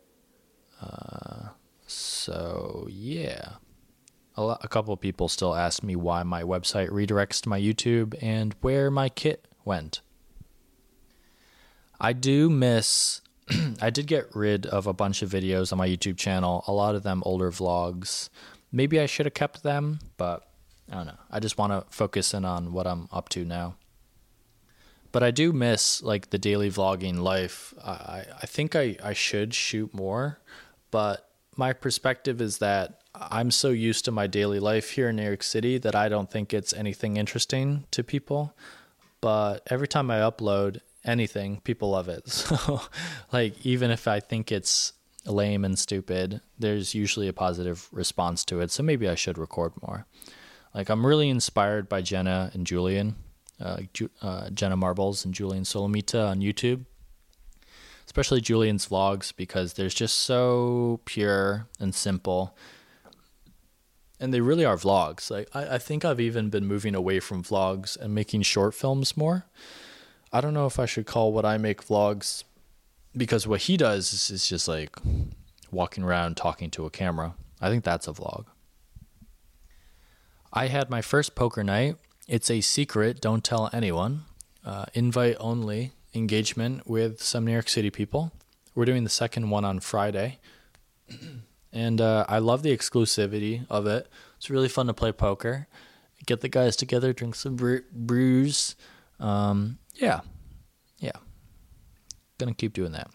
Uh, 0.81 1.49
so 1.87 2.87
yeah, 2.89 3.53
a, 4.35 4.43
lot, 4.43 4.61
a 4.63 4.67
couple 4.67 4.93
of 4.93 4.99
people 4.99 5.27
still 5.27 5.55
ask 5.55 5.83
me 5.83 5.95
why 5.95 6.23
my 6.23 6.43
website 6.43 6.89
redirects 6.89 7.41
to 7.41 7.49
my 7.49 7.59
YouTube 7.59 8.15
and 8.21 8.55
where 8.61 8.89
my 8.89 9.09
kit 9.09 9.47
went. 9.65 10.01
I 11.99 12.13
do 12.13 12.49
miss. 12.49 13.21
I 13.81 13.89
did 13.89 14.07
get 14.07 14.35
rid 14.35 14.65
of 14.65 14.87
a 14.87 14.93
bunch 14.93 15.21
of 15.21 15.29
videos 15.29 15.71
on 15.71 15.77
my 15.77 15.87
YouTube 15.87 16.17
channel. 16.17 16.63
A 16.67 16.73
lot 16.73 16.95
of 16.95 17.03
them 17.03 17.21
older 17.25 17.51
vlogs. 17.51 18.29
Maybe 18.71 18.99
I 18.99 19.05
should 19.05 19.25
have 19.25 19.33
kept 19.33 19.63
them, 19.63 19.99
but 20.17 20.47
I 20.91 20.95
don't 20.95 21.07
know. 21.07 21.19
I 21.29 21.39
just 21.39 21.57
want 21.57 21.71
to 21.71 21.85
focus 21.95 22.33
in 22.33 22.43
on 22.43 22.73
what 22.73 22.87
I'm 22.87 23.07
up 23.11 23.29
to 23.29 23.45
now. 23.45 23.75
But 25.11 25.21
I 25.21 25.29
do 25.29 25.53
miss 25.53 26.01
like 26.01 26.31
the 26.31 26.39
daily 26.39 26.71
vlogging 26.71 27.19
life. 27.19 27.73
I 27.83 28.25
I 28.41 28.45
think 28.47 28.75
I 28.75 28.97
I 29.03 29.13
should 29.13 29.53
shoot 29.53 29.93
more, 29.93 30.39
but 30.89 31.29
my 31.55 31.73
perspective 31.73 32.41
is 32.41 32.59
that 32.59 33.01
I'm 33.15 33.51
so 33.51 33.69
used 33.69 34.05
to 34.05 34.11
my 34.11 34.27
daily 34.27 34.59
life 34.59 34.91
here 34.91 35.09
in 35.09 35.15
New 35.15 35.23
York 35.23 35.43
City 35.43 35.77
that 35.79 35.95
I 35.95 36.09
don't 36.09 36.29
think 36.29 36.53
it's 36.53 36.73
anything 36.73 37.17
interesting 37.17 37.85
to 37.91 38.03
people. 38.03 38.55
But 39.21 39.61
every 39.67 39.87
time 39.87 40.09
I 40.11 40.19
upload 40.19 40.81
anything, 41.05 41.61
people 41.61 41.91
love 41.91 42.09
it. 42.09 42.23
So, 42.27 42.81
like, 43.31 43.65
even 43.65 43.91
if 43.91 44.07
I 44.07 44.19
think 44.19 44.51
it's 44.51 44.93
lame 45.25 45.63
and 45.63 45.77
stupid, 45.77 46.41
there's 46.59 46.93
usually 46.93 47.27
a 47.27 47.33
positive 47.33 47.87
response 47.91 48.43
to 48.45 48.59
it. 48.59 48.71
So 48.71 48.83
maybe 48.83 49.07
I 49.07 49.15
should 49.15 49.37
record 49.37 49.73
more. 49.81 50.05
Like, 50.73 50.89
I'm 50.89 51.05
really 51.05 51.29
inspired 51.29 51.87
by 51.87 52.01
Jenna 52.01 52.51
and 52.53 52.65
Julian, 52.65 53.15
uh, 53.61 53.81
uh, 54.21 54.49
Jenna 54.49 54.75
Marbles 54.75 55.23
and 55.23 55.33
Julian 55.33 55.63
Solomita 55.63 56.29
on 56.29 56.39
YouTube 56.39 56.85
especially 58.05 58.41
Julian's 58.41 58.87
vlogs 58.87 59.33
because 59.35 59.73
they're 59.73 59.89
just 59.89 60.15
so 60.17 60.99
pure 61.05 61.67
and 61.79 61.93
simple. 61.93 62.55
And 64.19 64.33
they 64.33 64.41
really 64.41 64.65
are 64.65 64.77
vlogs. 64.77 65.29
Like 65.29 65.49
I, 65.53 65.75
I 65.75 65.77
think 65.77 66.05
I've 66.05 66.19
even 66.19 66.49
been 66.49 66.65
moving 66.65 66.95
away 66.95 67.19
from 67.19 67.43
vlogs 67.43 67.97
and 67.97 68.13
making 68.13 68.43
short 68.43 68.73
films 68.73 69.17
more. 69.17 69.45
I 70.31 70.41
don't 70.41 70.53
know 70.53 70.65
if 70.65 70.79
I 70.79 70.85
should 70.85 71.05
call 71.05 71.31
what 71.31 71.45
I 71.45 71.57
make 71.57 71.85
vlogs 71.85 72.43
because 73.15 73.47
what 73.47 73.61
he 73.61 73.77
does 73.77 74.13
is, 74.13 74.29
is 74.29 74.47
just 74.47 74.67
like 74.67 74.95
walking 75.71 76.03
around 76.03 76.37
talking 76.37 76.69
to 76.71 76.85
a 76.85 76.89
camera. 76.89 77.35
I 77.61 77.69
think 77.69 77.83
that's 77.83 78.07
a 78.07 78.13
vlog. 78.13 78.45
I 80.51 80.67
had 80.67 80.89
my 80.89 81.01
first 81.01 81.35
poker 81.35 81.63
night. 81.63 81.95
It's 82.27 82.49
a 82.49 82.61
secret, 82.61 83.21
don't 83.21 83.43
tell 83.43 83.69
anyone. 83.73 84.25
Uh, 84.65 84.85
invite 84.93 85.35
only 85.39 85.91
engagement 86.13 86.87
with 86.87 87.21
some 87.21 87.45
New 87.45 87.51
York 87.51 87.69
City 87.69 87.89
people. 87.89 88.31
We're 88.75 88.85
doing 88.85 89.03
the 89.03 89.09
second 89.09 89.49
one 89.49 89.65
on 89.65 89.79
Friday. 89.79 90.39
and 91.73 92.01
uh, 92.01 92.25
I 92.27 92.39
love 92.39 92.63
the 92.63 92.75
exclusivity 92.75 93.65
of 93.69 93.87
it. 93.87 94.07
It's 94.37 94.49
really 94.49 94.69
fun 94.69 94.87
to 94.87 94.93
play 94.93 95.11
poker. 95.11 95.67
Get 96.25 96.41
the 96.41 96.49
guys 96.49 96.75
together, 96.75 97.13
drink 97.13 97.35
some 97.35 97.55
bre- 97.55 97.87
brews. 97.91 98.75
Um, 99.19 99.79
yeah. 99.95 100.21
Yeah. 100.99 101.11
Gonna 102.37 102.53
keep 102.53 102.73
doing 102.73 102.93
that. 102.93 103.09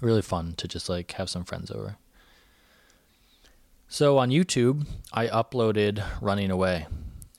Really 0.00 0.22
fun 0.22 0.54
to 0.56 0.68
just 0.68 0.88
like 0.88 1.12
have 1.12 1.30
some 1.30 1.44
friends 1.44 1.70
over. 1.70 1.96
So 3.88 4.18
on 4.18 4.30
YouTube, 4.30 4.86
I 5.12 5.26
uploaded 5.26 6.04
Running 6.20 6.50
Away. 6.50 6.86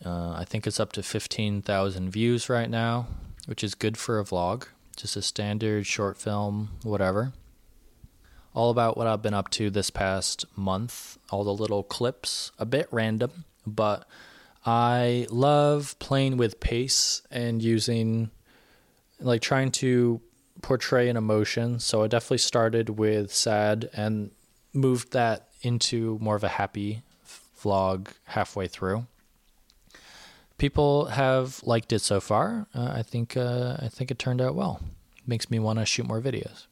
Uh, 0.04 0.32
I 0.32 0.46
think 0.46 0.68
it's 0.68 0.80
up 0.80 0.92
to 0.94 1.04
15,000 1.04 2.10
views 2.10 2.50
right 2.50 2.70
now 2.70 3.08
which 3.46 3.64
is 3.64 3.76
good 3.76 3.98
for 3.98 4.20
a 4.20 4.24
vlog, 4.24 4.68
just 4.96 5.16
a 5.16 5.22
standard 5.22 5.86
short 5.86 6.18
film, 6.18 6.70
whatever. 6.84 7.34
All 8.54 8.70
about 8.70 8.98
what 8.98 9.08
I've 9.08 9.22
been 9.22 9.34
up 9.34 9.50
to 9.52 9.70
this 9.70 9.90
past 9.90 10.46
month, 10.58 11.18
all 11.30 11.44
the 11.44 11.54
little 11.54 11.84
clips, 11.84 12.52
a 12.60 12.66
bit 12.66 12.88
random, 12.92 13.46
but 13.66 14.06
I 14.66 15.28
love 15.30 15.96
playing 16.00 16.38
with 16.38 16.60
pace 16.60 17.22
and 17.32 17.62
using, 17.62 18.30
like, 19.20 19.42
trying 19.42 19.72
to 19.72 20.22
portray 20.62 21.10
an 21.10 21.18
emotion. 21.18 21.80
So 21.80 22.04
I 22.04 22.08
definitely 22.08 22.40
started 22.40 22.90
with 22.90 23.34
sad 23.34 23.90
and 23.94 24.32
moved 24.74 25.14
that 25.14 25.48
into 25.62 26.18
more 26.22 26.36
of 26.36 26.44
a 26.44 26.50
happy 26.50 27.04
vlog 27.60 28.10
halfway 28.26 28.68
through 28.68 29.06
people 30.62 31.06
have 31.06 31.64
liked 31.64 31.92
it 31.92 32.02
so 32.02 32.22
far. 32.22 32.68
Uh, 32.76 32.92
I 32.94 33.02
think 33.02 33.36
uh, 33.36 33.78
I 33.80 33.90
think 33.90 34.12
it 34.12 34.20
turned 34.20 34.40
out 34.40 34.54
well. 34.54 34.80
Makes 35.26 35.50
me 35.50 35.58
want 35.58 35.80
to 35.80 35.86
shoot 35.88 36.06
more 36.06 36.22
videos. 36.22 36.68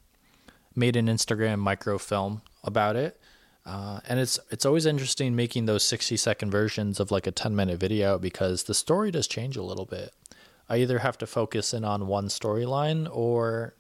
Made 0.76 0.96
an 0.96 1.08
Instagram 1.08 1.58
microfilm 1.60 2.44
about 2.64 2.96
it, 2.96 3.20
uh, 3.66 4.02
and 4.08 4.20
it's 4.20 4.40
it's 4.52 4.64
always 4.64 4.86
interesting 4.86 5.36
making 5.36 5.66
those 5.66 5.84
sixty 5.84 6.18
second 6.18 6.52
versions 6.52 7.00
of 7.00 7.10
like 7.10 7.26
a 7.26 7.32
ten 7.32 7.56
minute 7.56 7.80
video 7.80 8.20
because 8.20 8.64
the 8.64 8.76
story 8.76 9.10
does 9.10 9.26
change 9.28 9.58
a 9.58 9.64
little 9.64 9.86
bit. 9.86 10.14
I 10.70 10.78
either 10.78 11.00
have 11.00 11.18
to 11.18 11.26
focus 11.26 11.74
in 11.74 11.84
on 11.84 12.06
one 12.06 12.28
storyline 12.28 13.10
or 13.12 13.74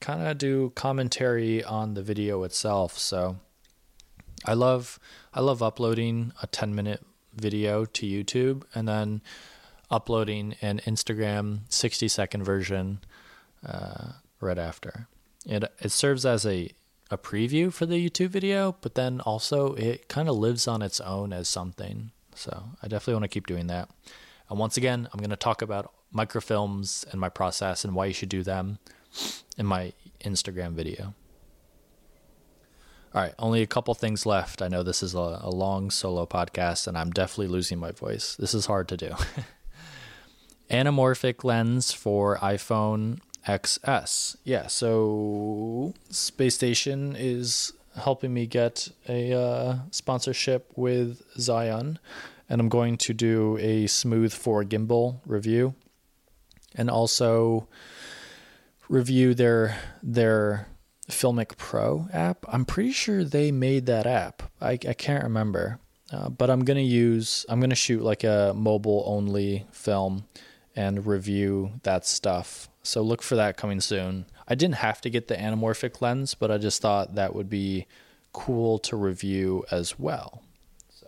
kind 0.00 0.26
of 0.26 0.38
do 0.38 0.72
commentary 0.74 1.62
on 1.62 1.92
the 1.92 2.02
video 2.02 2.42
itself. 2.42 2.96
So 2.96 3.36
I 4.46 4.54
love 4.54 4.98
I 5.34 5.40
love 5.40 5.62
uploading 5.62 6.32
a 6.40 6.46
10 6.46 6.74
minute 6.74 7.04
video 7.34 7.84
to 7.84 8.06
YouTube 8.06 8.64
and 8.74 8.86
then 8.88 9.22
uploading 9.90 10.54
an 10.62 10.80
Instagram 10.86 11.60
60 11.68 12.08
second 12.08 12.44
version 12.44 13.00
uh, 13.66 14.12
right 14.40 14.58
after. 14.58 15.08
It 15.44 15.64
it 15.80 15.90
serves 15.90 16.24
as 16.24 16.46
a 16.46 16.70
a 17.10 17.18
preview 17.18 17.70
for 17.70 17.84
the 17.84 18.08
YouTube 18.08 18.30
video, 18.30 18.76
but 18.80 18.94
then 18.94 19.20
also 19.20 19.74
it 19.74 20.08
kind 20.08 20.30
of 20.30 20.36
lives 20.36 20.66
on 20.66 20.80
its 20.80 20.98
own 21.00 21.32
as 21.32 21.46
something. 21.46 22.10
So 22.34 22.70
I 22.82 22.88
definitely 22.88 23.14
want 23.14 23.24
to 23.24 23.28
keep 23.28 23.46
doing 23.46 23.66
that. 23.66 23.90
And 24.48 24.58
once 24.58 24.78
again, 24.78 25.08
I'm 25.12 25.18
going 25.18 25.30
to 25.30 25.36
talk 25.36 25.60
about 25.60 25.92
microfilms 26.14 27.04
and 27.10 27.20
my 27.20 27.28
process 27.28 27.84
and 27.84 27.94
why 27.94 28.06
you 28.06 28.14
should 28.14 28.30
do 28.30 28.42
them 28.42 28.78
in 29.58 29.66
my 29.66 29.92
Instagram 30.24 30.72
video. 30.72 31.14
All 33.14 33.20
right, 33.20 33.34
only 33.38 33.60
a 33.60 33.66
couple 33.66 33.92
things 33.92 34.24
left. 34.24 34.62
I 34.62 34.68
know 34.68 34.82
this 34.82 35.02
is 35.02 35.14
a, 35.14 35.40
a 35.42 35.50
long 35.50 35.90
solo 35.90 36.24
podcast, 36.24 36.86
and 36.86 36.96
I'm 36.96 37.10
definitely 37.10 37.48
losing 37.48 37.78
my 37.78 37.92
voice. 37.92 38.36
This 38.36 38.54
is 38.54 38.64
hard 38.64 38.88
to 38.88 38.96
do. 38.96 39.14
Anamorphic 40.70 41.44
lens 41.44 41.92
for 41.92 42.38
iPhone 42.38 43.18
XS. 43.46 44.36
Yeah, 44.44 44.66
so 44.66 45.92
Space 46.08 46.54
Station 46.54 47.14
is 47.14 47.74
helping 47.96 48.32
me 48.32 48.46
get 48.46 48.88
a 49.06 49.34
uh, 49.34 49.78
sponsorship 49.90 50.72
with 50.74 51.22
Zhiyun, 51.36 51.98
and 52.48 52.60
I'm 52.62 52.70
going 52.70 52.96
to 52.96 53.12
do 53.12 53.58
a 53.60 53.88
Smooth 53.88 54.32
4 54.32 54.64
gimbal 54.64 55.20
review, 55.26 55.74
and 56.74 56.88
also 56.88 57.68
review 58.88 59.34
their 59.34 59.78
their 60.02 60.66
Filmic 61.12 61.56
Pro 61.56 62.08
app. 62.12 62.44
I'm 62.48 62.64
pretty 62.64 62.92
sure 62.92 63.22
they 63.22 63.52
made 63.52 63.86
that 63.86 64.06
app. 64.06 64.42
I, 64.60 64.72
I 64.72 64.94
can't 64.94 65.24
remember. 65.24 65.78
Uh, 66.12 66.28
but 66.28 66.50
I'm 66.50 66.64
to 66.76 66.82
use, 66.82 67.46
I'm 67.48 67.60
to 67.70 67.76
shoot 67.76 68.02
like 68.02 68.22
a 68.24 68.52
mobile 68.54 69.04
only 69.06 69.66
film 69.72 70.24
and 70.76 71.06
review 71.06 71.72
that 71.84 72.06
stuff. 72.06 72.68
So 72.82 73.00
look 73.02 73.22
for 73.22 73.36
that 73.36 73.56
coming 73.56 73.80
soon. 73.80 74.26
I 74.46 74.54
didn't 74.54 74.76
have 74.76 75.00
to 75.02 75.10
get 75.10 75.28
the 75.28 75.36
anamorphic 75.36 76.02
lens, 76.02 76.34
but 76.34 76.50
I 76.50 76.58
just 76.58 76.82
thought 76.82 77.14
that 77.14 77.34
would 77.34 77.48
be 77.48 77.86
cool 78.32 78.78
to 78.80 78.96
review 78.96 79.64
as 79.70 79.98
well. 79.98 80.42
So 80.90 81.06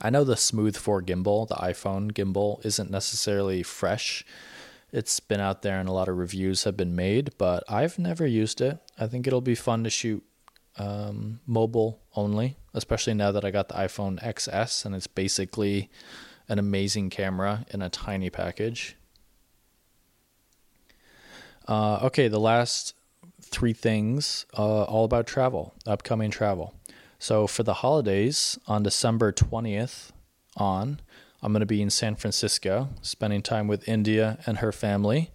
I 0.00 0.10
know 0.10 0.24
the 0.24 0.36
Smooth 0.36 0.76
4 0.76 1.02
gimbal, 1.02 1.46
the 1.46 1.56
iPhone 1.56 2.12
gimbal, 2.12 2.64
isn't 2.64 2.90
necessarily 2.90 3.62
fresh 3.62 4.24
it's 4.92 5.20
been 5.20 5.40
out 5.40 5.62
there 5.62 5.80
and 5.80 5.88
a 5.88 5.92
lot 5.92 6.08
of 6.08 6.18
reviews 6.18 6.64
have 6.64 6.76
been 6.76 6.94
made, 6.94 7.30
but 7.38 7.64
I've 7.68 7.98
never 7.98 8.26
used 8.26 8.60
it. 8.60 8.78
I 8.98 9.06
think 9.06 9.26
it'll 9.26 9.40
be 9.40 9.54
fun 9.54 9.84
to 9.84 9.90
shoot 9.90 10.22
um, 10.76 11.40
mobile 11.46 12.00
only, 12.14 12.56
especially 12.74 13.14
now 13.14 13.32
that 13.32 13.44
I 13.44 13.50
got 13.50 13.68
the 13.68 13.74
iPhone 13.74 14.22
XS 14.22 14.84
and 14.84 14.94
it's 14.94 15.06
basically 15.06 15.90
an 16.48 16.58
amazing 16.58 17.08
camera 17.08 17.64
in 17.70 17.80
a 17.80 17.88
tiny 17.88 18.28
package. 18.28 18.96
Uh, 21.66 22.00
okay, 22.02 22.28
the 22.28 22.40
last 22.40 22.94
three 23.40 23.72
things, 23.72 24.44
uh, 24.58 24.82
all 24.82 25.04
about 25.04 25.26
travel, 25.26 25.74
upcoming 25.86 26.30
travel. 26.30 26.74
So 27.18 27.46
for 27.46 27.62
the 27.62 27.74
holidays 27.74 28.58
on 28.66 28.82
December 28.82 29.32
20th 29.32 30.10
on, 30.56 31.00
I'm 31.42 31.52
going 31.52 31.60
to 31.60 31.66
be 31.66 31.82
in 31.82 31.90
San 31.90 32.14
Francisco, 32.14 32.88
spending 33.02 33.42
time 33.42 33.66
with 33.66 33.88
India 33.88 34.38
and 34.46 34.58
her 34.58 34.70
family. 34.70 35.30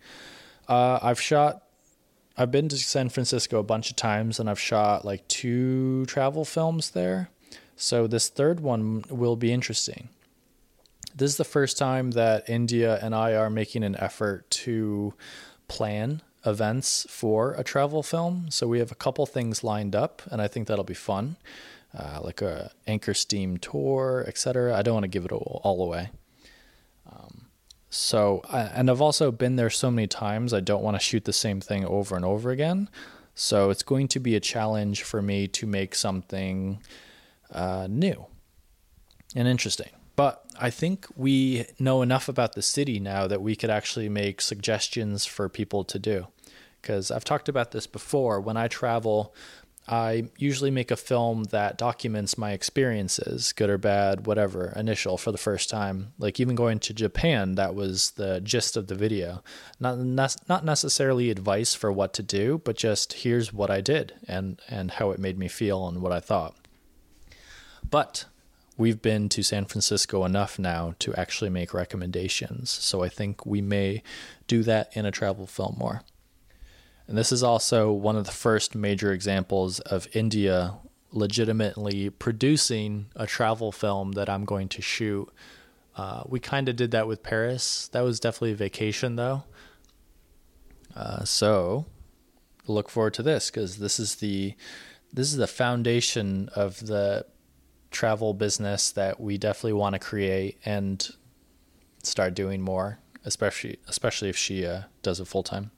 Uh, 0.68 1.00
I've 1.02 1.20
shot, 1.20 1.64
I've 2.38 2.52
been 2.52 2.70
to 2.70 2.78
San 2.78 3.10
Francisco 3.10 3.60
a 3.60 3.64
bunch 3.64 3.90
of 3.90 3.98
times, 3.98 4.40
and 4.40 4.50
I've 4.50 4.60
shot 4.60 5.04
like 5.04 5.28
two 5.28 6.06
travel 6.06 6.46
films 6.46 6.92
there. 6.92 7.30
So 7.76 8.08
this 8.08 8.30
third 8.30 8.62
one 8.62 9.04
will 9.10 9.36
be 9.36 9.52
interesting. 9.52 10.10
This 11.14 11.32
is 11.32 11.38
the 11.38 11.44
first 11.44 11.78
time 11.78 12.12
that 12.12 12.50
India 12.50 13.00
and 13.02 13.14
I 13.14 13.34
are 13.34 13.50
making 13.50 13.84
an 13.84 13.98
effort 13.98 14.50
to 14.52 15.14
plan 15.68 16.22
events 16.46 17.06
for 17.10 17.54
a 17.56 17.64
travel 17.64 18.02
film. 18.02 18.46
So 18.50 18.68
we 18.68 18.80
have 18.80 18.92
a 18.92 18.96
couple 18.96 19.26
things 19.26 19.64
lined 19.64 19.96
up, 19.96 20.22
and 20.32 20.42
I 20.42 20.48
think 20.48 20.68
that'll 20.68 20.86
be 20.86 20.94
fun 20.94 21.36
uh, 21.98 22.20
like 22.22 22.42
a 22.42 22.72
anchor 22.86 23.14
steam 23.14 23.58
tour, 23.58 24.24
etc. 24.28 24.78
I 24.78 24.82
don't 24.84 24.94
want 24.94 25.04
to 25.06 25.10
give 25.10 25.26
it 25.26 25.32
all, 25.32 25.62
all 25.64 25.84
away. 25.84 26.12
Um, 27.12 27.48
so, 27.90 28.42
and 28.52 28.90
I've 28.90 29.02
also 29.02 29.32
been 29.32 29.56
there 29.56 29.70
so 29.70 29.90
many 29.90 30.08
times, 30.08 30.54
I 30.54 30.60
don't 30.60 30.84
want 30.84 30.96
to 30.96 31.04
shoot 31.04 31.26
the 31.26 31.34
same 31.34 31.60
thing 31.60 31.86
over 31.86 32.16
and 32.16 32.24
over 32.24 32.52
again. 32.52 32.90
So 33.34 33.70
it's 33.70 33.84
going 33.84 34.08
to 34.10 34.20
be 34.20 34.36
a 34.36 34.40
challenge 34.40 35.04
for 35.04 35.22
me 35.22 35.48
to 35.50 35.66
make 35.66 35.96
something 35.96 36.82
uh, 37.52 37.88
new 37.90 38.26
and 39.36 39.48
interesting. 39.48 39.90
But 40.16 40.44
I 40.60 40.72
think 40.72 41.06
we 41.16 41.66
know 41.80 42.02
enough 42.02 42.28
about 42.28 42.54
the 42.54 42.64
city 42.64 43.00
now 43.00 43.28
that 43.28 43.42
we 43.42 43.56
could 43.56 43.70
actually 43.70 44.10
make 44.10 44.42
suggestions 44.42 45.26
for 45.26 45.48
people 45.48 45.84
to 45.84 46.00
do. 46.00 46.28
Because 46.82 47.12
I've 47.12 47.24
talked 47.24 47.48
about 47.48 47.72
this 47.72 47.86
before. 47.86 48.42
When 48.42 48.58
I 48.58 48.68
travel, 48.68 49.36
I 49.88 50.30
usually 50.38 50.72
make 50.72 50.92
a 50.92 50.98
film 50.98 51.46
that 51.46 51.78
documents 51.78 52.38
my 52.38 52.52
experiences, 52.52 53.54
good 53.54 53.70
or 53.70 53.78
bad, 53.78 54.26
whatever, 54.28 54.74
initial 54.76 55.18
for 55.18 55.32
the 55.32 55.38
first 55.38 55.70
time. 55.70 56.12
Like 56.20 56.40
even 56.40 56.56
going 56.56 56.80
to 56.80 56.94
Japan, 56.94 57.56
that 57.56 57.74
was 57.74 58.12
the 58.12 58.42
gist 58.42 58.76
of 58.76 58.88
the 58.88 58.96
video. 58.96 59.42
Not 59.80 59.98
not 60.50 60.66
necessarily 60.66 61.30
advice 61.30 61.74
for 61.74 61.92
what 61.92 62.14
to 62.16 62.24
do, 62.24 62.62
but 62.66 62.76
just 62.76 63.14
here's 63.14 63.54
what 63.54 63.72
I 63.72 63.80
did 63.80 64.14
and 64.28 64.62
and 64.68 64.92
how 64.92 65.12
it 65.12 65.20
made 65.20 65.40
me 65.40 65.48
feel 65.48 65.88
and 65.88 66.02
what 66.02 66.12
I 66.12 66.20
thought. 66.20 66.56
But 67.90 68.26
we've 68.78 69.02
been 69.02 69.30
to 69.30 69.42
San 69.42 69.66
Francisco 69.66 70.26
enough 70.26 70.60
now 70.60 70.96
to 71.00 71.16
actually 71.16 71.50
make 71.50 71.74
recommendations. 71.74 72.70
So 72.70 73.04
I 73.04 73.10
think 73.10 73.46
we 73.46 73.62
may 73.62 74.04
do 74.48 74.64
that 74.64 74.90
in 74.96 75.06
a 75.06 75.12
travel 75.12 75.48
film 75.48 75.76
more. 75.80 76.04
And 77.08 77.18
this 77.18 77.32
is 77.32 77.42
also 77.42 77.92
one 77.92 78.18
of 78.18 78.26
the 78.26 78.32
first 78.32 78.76
major 78.76 79.14
examples 79.14 79.80
of 79.82 80.08
India 80.14 80.76
legitimately 81.12 82.10
producing 82.10 83.08
a 83.16 83.26
travel 83.26 83.72
film 83.72 84.14
that 84.14 84.30
I'm 84.30 84.44
going 84.44 84.68
to 84.70 84.82
shoot. 84.82 85.30
Uh, 85.96 86.24
we 86.26 86.40
kind 86.40 86.68
of 86.68 86.76
did 86.76 86.92
that 86.92 87.08
with 87.08 87.24
Paris. 87.24 87.88
That 87.94 88.02
was 88.02 88.20
definitely 88.20 88.52
a 88.52 88.56
vacation, 88.56 89.16
though. 89.16 89.44
Uh, 90.96 91.24
so 91.24 91.86
look 92.68 92.90
forward 92.90 93.14
to 93.16 93.24
this 93.24 93.50
because 93.50 93.78
this 93.78 94.00
is 94.00 94.16
the 94.16 94.56
this 95.14 95.32
is 95.32 95.38
the 95.38 95.48
foundation 95.48 96.50
of 96.54 96.86
the 96.86 97.26
travel 97.92 98.34
business 98.34 98.92
that 98.92 99.20
we 99.20 99.38
definitely 99.38 99.74
want 99.74 99.94
to 99.94 100.00
create 100.00 100.58
and 100.66 101.10
start 102.04 102.34
doing 102.34 102.62
more, 102.62 103.00
especially 103.24 103.78
especially 103.88 104.30
if 104.30 104.38
she 104.38 104.66
uh, 104.66 104.82
does 105.02 105.20
it 105.20 105.28
full 105.28 105.44
time. 105.44 105.72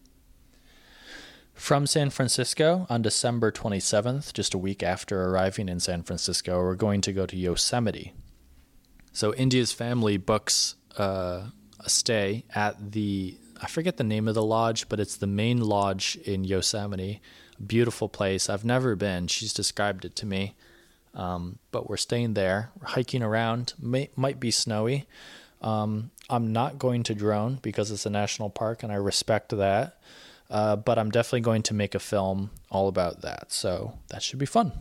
From 1.60 1.86
San 1.86 2.10
Francisco 2.10 2.88
on 2.90 3.02
December 3.02 3.52
27th, 3.52 4.32
just 4.32 4.54
a 4.54 4.58
week 4.58 4.82
after 4.82 5.26
arriving 5.26 5.68
in 5.68 5.82
San 5.82 6.04
Francisco, 6.04 6.58
we're 6.58 6.74
going 6.74 7.02
to 7.02 7.12
go 7.12 7.26
to 7.26 7.36
Yosemite. 7.36 8.14
So, 9.12 9.36
India's 9.36 9.74
family 9.74 10.16
books 10.16 10.76
uh, 10.98 11.48
a 11.80 11.90
stay 11.90 12.46
at 12.56 12.94
the, 12.94 13.38
I 13.62 13.68
forget 13.68 13.98
the 13.98 14.06
name 14.06 14.30
of 14.30 14.36
the 14.36 14.42
lodge, 14.42 14.88
but 14.88 15.02
it's 15.02 15.18
the 15.18 15.28
main 15.28 15.60
lodge 15.60 16.16
in 16.24 16.46
Yosemite. 16.46 17.22
Beautiful 17.64 18.08
place. 18.08 18.50
I've 18.50 18.66
never 18.66 18.96
been. 18.96 19.28
She's 19.28 19.54
described 19.54 20.06
it 20.06 20.16
to 20.16 20.26
me. 20.26 20.56
Um, 21.14 21.60
but 21.72 21.90
we're 21.90 21.98
staying 21.98 22.36
there, 22.36 22.72
we're 22.80 22.88
hiking 22.88 23.22
around. 23.22 23.74
May, 23.78 24.10
might 24.16 24.40
be 24.40 24.50
snowy. 24.50 25.08
Um, 25.62 26.12
I'm 26.30 26.54
not 26.54 26.80
going 26.80 27.04
to 27.04 27.14
drone 27.14 27.60
because 27.62 27.92
it's 27.92 28.06
a 28.06 28.10
national 28.10 28.50
park 28.50 28.82
and 28.82 28.94
I 28.94 28.96
respect 28.96 29.50
that. 29.50 29.98
Uh, 30.50 30.76
but 30.76 30.98
I'm 30.98 31.12
definitely 31.12 31.42
going 31.42 31.64
to 31.64 31.74
make 31.74 31.94
a 31.94 32.00
film 32.00 32.52
all 32.72 32.88
about 32.88 33.22
that. 33.22 33.52
So 33.52 34.00
that 34.10 34.24
should 34.24 34.40
be 34.40 34.46
fun. 34.46 34.72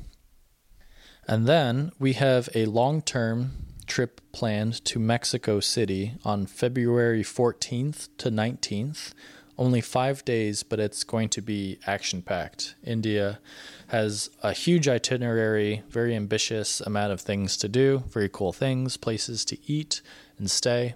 And 1.26 1.46
then 1.46 1.92
we 1.98 2.14
have 2.14 2.48
a 2.54 2.64
long 2.64 3.02
term 3.02 3.52
trip 3.86 4.20
planned 4.32 4.84
to 4.86 4.98
Mexico 4.98 5.60
City 5.60 6.14
on 6.24 6.46
February 6.46 7.22
14th 7.22 8.08
to 8.18 8.30
19th. 8.30 9.12
Only 9.58 9.80
five 9.80 10.24
days, 10.24 10.62
but 10.62 10.78
it's 10.78 11.02
going 11.02 11.30
to 11.30 11.42
be 11.42 11.80
action 11.84 12.22
packed. 12.22 12.76
India 12.84 13.40
has 13.88 14.30
a 14.42 14.52
huge 14.52 14.86
itinerary, 14.86 15.82
very 15.88 16.14
ambitious 16.14 16.80
amount 16.80 17.12
of 17.12 17.20
things 17.20 17.56
to 17.56 17.68
do, 17.68 18.04
very 18.08 18.28
cool 18.28 18.52
things, 18.52 18.96
places 18.96 19.44
to 19.46 19.58
eat 19.66 20.00
and 20.38 20.48
stay 20.48 20.94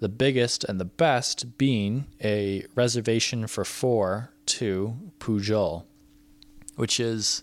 the 0.00 0.08
biggest 0.08 0.64
and 0.64 0.80
the 0.80 0.84
best 0.84 1.58
being 1.58 2.06
a 2.22 2.64
reservation 2.74 3.46
for 3.46 3.64
four 3.64 4.30
to 4.46 4.96
Pujol, 5.18 5.84
which 6.76 7.00
is 7.00 7.42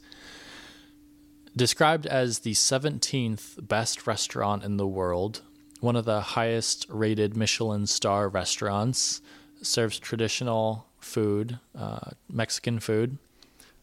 described 1.56 2.06
as 2.06 2.40
the 2.40 2.54
17th 2.54 3.68
best 3.68 4.08
restaurant 4.08 4.64
in 4.64 4.78
the 4.78 4.88
world, 4.88 5.42
one 5.80 5.96
of 5.96 6.06
the 6.06 6.22
highest 6.22 6.86
rated 6.90 7.36
Michelin 7.36 7.88
star 7.88 8.30
restaurants, 8.30 9.22
serves 9.62 10.00
traditional 10.00 10.88
food, 11.00 11.60
uh, 11.78 12.12
Mexican 12.30 12.80
food, 12.80 13.18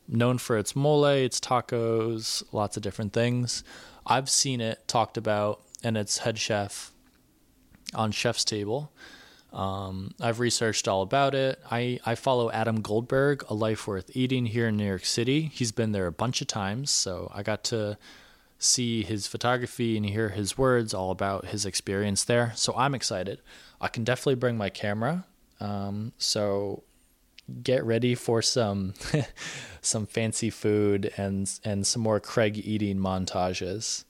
known 0.09 0.39
for 0.39 0.59
its 0.59 0.75
mole, 0.75 1.05
its 1.07 1.41
tacos, 1.41 2.43
lots 2.53 2.77
of 2.77 2.83
different 2.83 3.13
things. 3.13 3.63
I've 4.07 4.29
seen 4.29 4.61
it 4.61 4.87
talked 4.89 5.17
about, 5.17 5.63
and 5.85 5.97
its 5.97 6.19
head 6.19 6.39
chef 6.39 6.92
on 7.95 8.13
Chef's 8.13 8.45
Table. 8.45 8.93
Um, 9.53 10.15
I've 10.21 10.41
researched 10.41 10.89
all 10.89 11.03
about 11.03 11.35
it. 11.35 11.61
I, 11.71 12.01
I 12.07 12.15
follow 12.15 12.51
Adam 12.51 12.81
Goldberg, 12.81 13.45
A 13.51 13.55
Life 13.55 13.87
Worth 13.87 14.17
Eating, 14.17 14.47
here 14.47 14.69
in 14.69 14.77
New 14.77 14.87
York 14.87 15.05
City. 15.05 15.51
He's 15.53 15.73
been 15.73 15.93
there 15.93 16.07
a 16.07 16.13
bunch 16.13 16.41
of 16.41 16.47
times, 16.47 16.91
so 16.91 17.31
I 17.35 17.43
got 17.43 17.63
to 17.65 17.99
see 18.59 19.03
his 19.03 19.27
photography 19.27 19.97
and 19.97 20.07
hear 20.07 20.31
his 20.31 20.57
words 20.57 20.95
all 20.95 21.11
about 21.11 21.47
his 21.47 21.67
experience 21.67 22.25
there. 22.25 22.53
So 22.55 22.73
I'm 22.77 22.95
excited. 22.95 23.41
I 23.81 23.89
can 23.89 24.05
definitely 24.05 24.37
bring 24.37 24.57
my 24.57 24.71
camera. 24.71 25.27
Um, 25.61 26.13
so 26.17 26.85
get 27.63 27.85
ready 27.85 28.15
for 28.15 28.41
some 28.41 28.95
some 29.83 30.07
fancy 30.07 30.49
food 30.49 31.13
and 31.17 31.51
and 31.65 31.87
some 31.87 32.03
more 32.03 32.21
Kraig 32.21 32.57
eating 32.57 32.99
montages. 32.99 34.05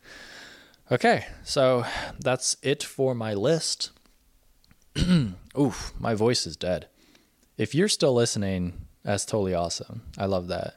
Okay, 0.93 1.25
so 1.43 1.87
that's 2.21 2.59
it 2.61 2.83
for 2.83 3.15
my 3.15 3.33
list. 3.33 3.93
Oof, 5.59 5.95
my 5.99 6.15
voice 6.15 6.47
is 6.47 6.55
dead. 6.55 6.87
If 7.57 7.75
you're 7.75 7.89
still 7.89 8.13
listening, 8.13 8.75
that's 9.03 9.25
totally 9.25 9.55
awesome. 9.55 10.03
I 10.19 10.27
love 10.27 10.49
that. 10.49 10.75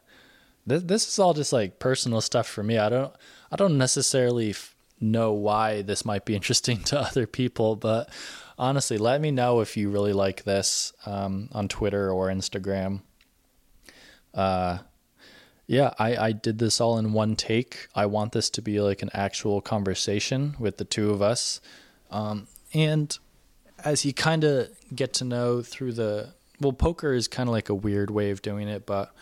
This 0.66 0.84
this 0.84 1.08
is 1.10 1.20
all 1.20 1.34
just 1.34 1.52
like 1.52 1.80
personal 1.80 2.22
stuff 2.22 2.48
for 2.48 2.64
me. 2.64 2.78
I 2.78 2.88
don't 2.88 3.14
I 3.52 3.58
don't 3.58 3.78
necessarily 3.78 4.52
f- 4.52 4.74
know 5.02 5.34
why 5.34 5.82
this 5.82 6.06
might 6.06 6.24
be 6.24 6.34
interesting 6.40 6.82
to 6.84 7.02
other 7.02 7.28
people, 7.28 7.76
but 7.76 8.10
honestly, 8.58 8.98
let 8.98 9.20
me 9.20 9.32
know 9.32 9.60
if 9.60 9.76
you 9.76 9.90
really 9.90 10.14
like 10.14 10.46
this 10.46 10.94
um, 11.06 11.50
on 11.52 11.68
Twitter 11.68 12.10
or 12.10 12.28
Instagram. 12.28 13.02
Uh, 14.34 14.78
yeah, 15.68 15.94
I, 15.98 16.16
I 16.18 16.32
did 16.32 16.60
this 16.60 16.80
all 16.80 16.98
in 16.98 17.14
one 17.14 17.36
take. 17.36 17.88
I 17.96 18.06
want 18.06 18.34
this 18.34 18.50
to 18.52 18.62
be 18.62 18.80
like 18.80 19.02
an 19.02 19.10
actual 19.14 19.62
conversation 19.62 20.56
with 20.60 20.78
the 20.78 20.86
two 20.86 21.12
of 21.12 21.22
us. 21.22 21.60
Um, 22.12 22.48
and 22.74 23.18
as 23.84 24.06
you 24.06 24.14
kind 24.14 24.44
of 24.44 24.70
get 24.94 25.14
to 25.14 25.24
know 25.24 25.62
through 25.62 25.94
the, 25.94 26.34
well, 26.60 26.74
poker 26.74 27.14
is 27.14 27.28
kind 27.28 27.50
of 27.50 27.54
like 27.54 27.70
a 27.70 27.74
weird 27.74 28.12
way 28.12 28.30
of 28.30 28.42
doing 28.42 28.68
it, 28.68 28.86
but 28.86 29.14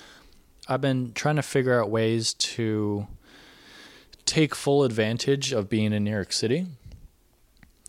I've 0.68 0.82
been 0.82 1.14
trying 1.14 1.38
to 1.38 1.42
figure 1.42 1.80
out 1.80 1.90
ways 1.90 2.34
to 2.34 3.08
take 4.26 4.54
full 4.54 4.84
advantage 4.84 5.54
of 5.54 5.70
being 5.70 5.94
in 5.94 6.04
New 6.04 6.12
York 6.12 6.34
City. 6.34 6.68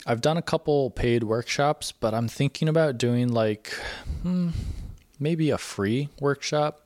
I've 0.07 0.21
done 0.21 0.37
a 0.37 0.43
couple 0.43 0.91
paid 0.91 1.25
workshops, 1.25 1.91
but 1.91 2.15
I'm 2.15 2.29
thinking 2.29 2.69
about 2.69 2.99
doing 2.99 3.33
like 3.33 3.73
hmm, 4.23 4.51
maybe 5.19 5.51
a 5.51 5.59
free 5.59 6.09
workshop 6.21 6.84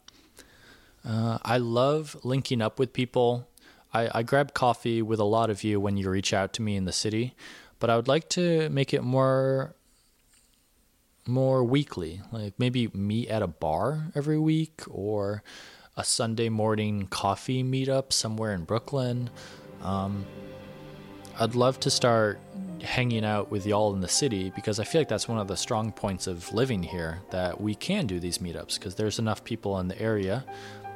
uh, 1.04 1.38
I 1.42 1.58
love 1.58 2.16
linking 2.22 2.60
up 2.60 2.78
with 2.78 2.92
people. 2.92 3.48
I, 3.92 4.10
I 4.14 4.22
grab 4.22 4.54
coffee 4.54 5.02
with 5.02 5.18
a 5.18 5.24
lot 5.24 5.50
of 5.50 5.64
you 5.64 5.80
when 5.80 5.96
you 5.96 6.10
reach 6.10 6.32
out 6.32 6.52
to 6.54 6.62
me 6.62 6.76
in 6.76 6.84
the 6.84 6.92
city, 6.92 7.34
but 7.78 7.90
I 7.90 7.96
would 7.96 8.08
like 8.08 8.28
to 8.30 8.68
make 8.70 8.92
it 8.92 9.02
more 9.02 9.74
more 11.26 11.62
weekly. 11.62 12.22
Like 12.32 12.54
maybe 12.58 12.88
meet 12.94 13.28
at 13.28 13.42
a 13.42 13.46
bar 13.46 14.10
every 14.14 14.38
week 14.38 14.82
or 14.88 15.42
a 15.96 16.04
Sunday 16.04 16.48
morning 16.48 17.06
coffee 17.08 17.62
meetup 17.62 18.12
somewhere 18.12 18.54
in 18.54 18.64
Brooklyn. 18.64 19.30
Um, 19.82 20.24
I'd 21.38 21.54
love 21.54 21.78
to 21.80 21.90
start 21.90 22.40
hanging 22.82 23.24
out 23.24 23.50
with 23.50 23.66
y'all 23.66 23.92
in 23.94 24.00
the 24.00 24.08
city 24.08 24.52
because 24.54 24.78
I 24.80 24.84
feel 24.84 25.00
like 25.00 25.08
that's 25.08 25.28
one 25.28 25.38
of 25.38 25.48
the 25.48 25.56
strong 25.56 25.92
points 25.92 26.26
of 26.26 26.52
living 26.52 26.82
here 26.82 27.20
that 27.30 27.60
we 27.60 27.74
can 27.74 28.06
do 28.06 28.20
these 28.20 28.38
meetups 28.38 28.74
because 28.74 28.94
there's 28.94 29.18
enough 29.18 29.44
people 29.44 29.78
in 29.80 29.88
the 29.88 30.00
area 30.00 30.44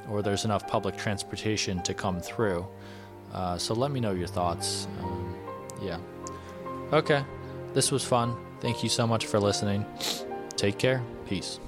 or 0.09 0.23
there's 0.23 0.45
enough 0.45 0.67
public 0.67 0.97
transportation 0.97 1.83
to 1.83 1.95
come 1.95 2.21
through. 2.21 2.67
Uh, 3.33 3.57
so 3.57 3.75
let 3.75 3.91
me 3.91 4.01
know 4.01 4.13
your 4.13 4.29
thoughts. 4.29 4.87
Um, 5.01 5.35
yeah. 5.81 5.99
Okay. 6.93 7.25
This 7.73 7.91
was 7.91 8.05
fun. 8.05 8.37
Thank 8.61 8.83
you 8.83 8.89
so 8.89 9.07
much 9.07 9.27
for 9.27 9.41
listening. 9.41 9.85
Take 10.57 10.79
care. 10.79 11.03
Peace. 11.27 11.59